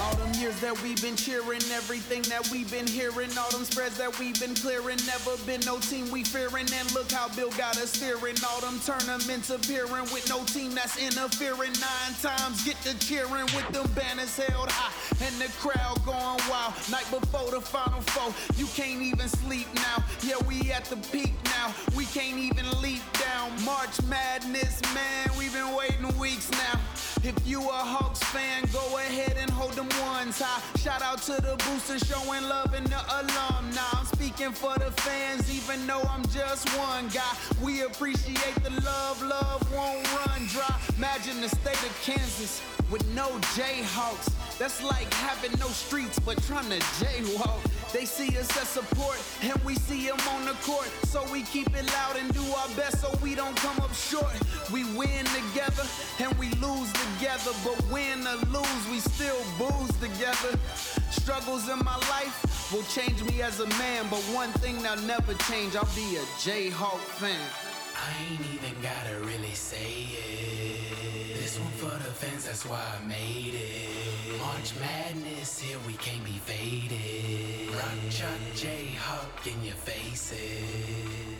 All 0.00 0.14
them 0.16 0.32
years 0.40 0.58
that 0.60 0.80
we've 0.82 1.00
been 1.02 1.16
cheering, 1.16 1.62
everything 1.72 2.22
that 2.22 2.48
we've 2.50 2.70
been 2.70 2.86
hearing, 2.86 3.30
all 3.36 3.50
them 3.50 3.64
spreads 3.64 3.98
that 3.98 4.18
we've 4.18 4.38
been 4.38 4.54
clearing, 4.54 4.98
never 5.06 5.36
been 5.44 5.60
no 5.66 5.78
team 5.78 6.10
we 6.10 6.22
fearing. 6.24 6.66
And 6.72 6.94
look 6.94 7.10
how 7.10 7.28
Bill 7.34 7.50
got 7.52 7.76
us 7.76 7.92
steering, 7.92 8.36
all 8.48 8.60
them 8.60 8.78
tournaments 8.80 9.50
appearing 9.50 10.06
with 10.14 10.28
no 10.28 10.44
team 10.44 10.74
that's 10.74 10.96
interfering. 10.96 11.72
Nine 11.80 12.14
times 12.22 12.64
get 12.64 12.80
to 12.82 12.98
cheering 13.00 13.48
with 13.56 13.68
them 13.72 13.90
banners 13.94 14.36
held 14.36 14.70
high 14.70 14.94
and 15.24 15.34
the 15.40 15.48
crowd 15.58 15.98
going 16.06 16.40
wild. 16.48 16.74
Night 16.90 17.06
before 17.10 17.50
the 17.50 17.60
final 17.60 18.00
four, 18.00 18.32
you 18.56 18.66
can't 18.74 19.02
even 19.02 19.28
sleep 19.28 19.66
now. 19.74 20.02
Yeah, 20.22 20.38
we 20.46 20.70
at 20.72 20.84
the 20.86 20.96
peak 21.10 21.34
now, 21.44 21.74
we 21.96 22.04
can't 22.06 22.38
even 22.38 22.66
leap 22.80 23.02
down. 23.18 23.50
March 23.64 24.00
Madness, 24.04 24.80
man, 24.94 25.28
we've 25.38 25.52
been 25.52 25.74
waiting 25.74 26.06
weeks 26.30 26.50
now. 26.50 26.78
If 27.24 27.36
you 27.46 27.60
a 27.60 27.82
Hawks 27.92 28.22
fan, 28.34 28.64
go 28.72 28.84
ahead 28.98 29.36
and 29.40 29.50
hold 29.50 29.72
them 29.72 29.88
ones 30.00 30.40
high. 30.40 30.62
Shout 30.78 31.02
out 31.02 31.22
to 31.22 31.32
the 31.32 31.56
boosters 31.64 32.02
showing 32.06 32.42
love 32.42 32.74
and 32.74 32.86
the 32.86 33.00
alumni. 33.18 33.88
I'm 33.92 34.06
speaking 34.06 34.52
for 34.52 34.74
the 34.78 34.90
fans, 35.02 35.44
even 35.50 35.86
though 35.86 36.02
I'm 36.02 36.24
just 36.28 36.68
one 36.76 37.08
guy. 37.08 37.32
We 37.62 37.82
appreciate 37.82 38.56
the 38.62 38.70
love, 38.84 39.22
love 39.22 39.60
won't 39.72 40.04
run 40.18 40.46
dry. 40.48 40.74
Imagine 40.98 41.40
the 41.40 41.48
state 41.48 41.82
of 41.88 41.94
Kansas 42.04 42.62
with 42.90 43.06
no 43.14 43.28
Jayhawks. 43.56 44.28
That's 44.58 44.82
like 44.82 45.12
having 45.14 45.58
no 45.58 45.68
streets 45.68 46.18
but 46.18 46.42
trying 46.44 46.68
to 46.70 46.80
jaywalk. 47.00 47.62
They 47.92 48.04
see 48.04 48.36
us 48.36 48.50
as 48.60 48.68
support 48.68 49.18
and 49.42 49.56
we 49.64 49.74
see 49.76 50.06
them 50.06 50.20
on 50.34 50.44
the 50.44 50.56
court. 50.62 50.90
So 51.04 51.24
we 51.32 51.42
keep 51.42 51.68
it 51.74 51.86
loud 51.86 52.16
and 52.16 52.32
do 52.34 52.42
best 52.78 53.00
so 53.00 53.10
we 53.20 53.34
don't 53.34 53.56
come 53.56 53.76
up 53.80 53.92
short. 53.92 54.36
We 54.72 54.84
win 54.96 55.24
together 55.40 55.82
and 56.20 56.32
we 56.38 56.48
lose 56.66 56.90
together. 56.92 57.52
But 57.64 57.76
win 57.90 58.26
or 58.26 58.38
lose, 58.56 58.84
we 58.90 59.00
still 59.00 59.42
booze 59.58 59.94
together. 59.98 60.52
Struggles 61.10 61.68
in 61.68 61.80
my 61.80 61.96
life 62.14 62.36
will 62.72 62.84
change 62.84 63.22
me 63.24 63.42
as 63.42 63.58
a 63.60 63.66
man. 63.82 64.06
But 64.08 64.22
one 64.42 64.52
thing 64.62 64.80
that'll 64.82 65.04
never 65.04 65.34
change, 65.50 65.74
I'll 65.74 65.94
be 65.96 66.16
a 66.16 66.24
Jayhawk 66.44 67.02
fan. 67.20 67.46
I 68.06 68.30
ain't 68.30 68.46
even 68.54 68.80
gotta 68.80 69.18
really 69.26 69.54
say 69.54 69.90
it. 70.12 70.67
This 71.58 71.66
one 71.66 71.90
for 71.90 71.98
the 72.04 72.14
fans, 72.14 72.44
that's 72.44 72.64
why 72.66 72.78
I 72.78 73.04
made 73.04 73.54
it. 73.54 74.38
March 74.38 74.74
Madness, 74.78 75.58
here 75.58 75.78
we 75.88 75.94
can't 75.94 76.24
be 76.24 76.38
faded. 76.46 77.74
Rock 77.74 77.98
Chuck 78.10 78.38
J 78.54 78.94
Hawk 78.96 79.44
in 79.44 79.64
your 79.64 79.74
faces. 79.74 80.38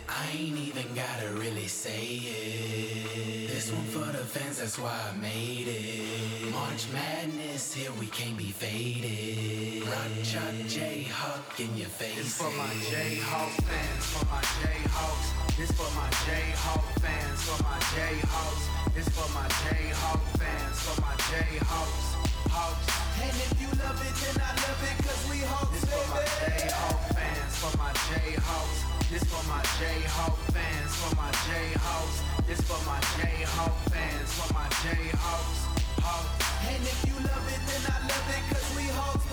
I 0.09 0.27
ain't 0.35 0.57
even 0.57 0.93
gotta 0.93 1.29
really 1.39 1.67
say 1.67 2.03
it. 2.03 3.47
This 3.47 3.71
one 3.71 3.85
for 3.85 4.11
the 4.11 4.25
fans, 4.25 4.59
that's 4.59 4.77
why 4.77 4.91
I 4.91 5.15
made 5.21 5.67
it. 5.69 6.51
March 6.51 6.87
Madness, 6.91 7.73
here 7.73 7.91
we 7.97 8.07
can't 8.07 8.37
be 8.37 8.51
faded. 8.51 9.87
Rock 9.87 10.11
Chalk 10.23 10.55
Jayhawk 10.67 11.59
in 11.59 11.77
your 11.77 11.87
faces. 11.87 12.17
This 12.17 12.37
for 12.37 12.51
my 12.57 12.73
Jayhawk 12.91 13.51
fans, 13.63 14.05
for 14.11 14.25
my 14.25 14.41
Jayhawks. 14.59 15.55
This 15.55 15.71
for 15.71 15.89
my 15.95 16.09
Jayhawk 16.27 16.83
fans, 16.99 17.41
for 17.43 17.63
my 17.63 17.79
Jayhawks. 17.95 18.78
This 18.99 19.15
for 19.15 19.31
my 19.31 19.47
Jayhawk 19.63 20.19
fans, 20.35 20.75
for 20.83 20.99
my 20.99 21.15
Jayhawks. 21.31 22.19
Hawks. 22.51 22.83
And 23.23 23.31
if 23.31 23.55
you 23.55 23.71
love 23.79 23.95
it, 23.95 24.11
then 24.11 24.43
I 24.43 24.51
love 24.59 24.83
it, 24.91 24.95
cause 25.07 25.23
we 25.31 25.39
Hawks, 25.39 25.71
This 25.71 25.87
for 25.87 26.03
my 26.11 26.27
Jayhawk 26.43 26.99
fans, 27.15 27.53
for 27.63 27.73
my 27.79 27.91
Jayhawks. 28.11 28.79
This 29.07 29.23
for 29.23 29.43
my 29.47 29.63
Jayhawk 29.79 30.35
fans, 30.51 30.91
for 30.99 31.15
my 31.15 31.31
Jayhawks. 31.47 32.17
This 32.43 32.59
for 32.67 32.81
my 32.83 32.99
Jayhawk 33.15 33.75
fans, 33.87 34.29
for 34.35 34.51
my 34.51 34.67
Jayhawks. 34.83 35.59
Hawks. 36.03 36.67
And 36.67 36.83
if 36.83 36.99
you 37.07 37.15
love 37.23 37.47
it, 37.55 37.61
then 37.71 37.83
I 37.87 38.03
love 38.03 38.27
it, 38.35 38.43
cause 38.51 38.67
we 38.75 38.83
Hawks, 38.99 39.23
baby. 39.23 39.28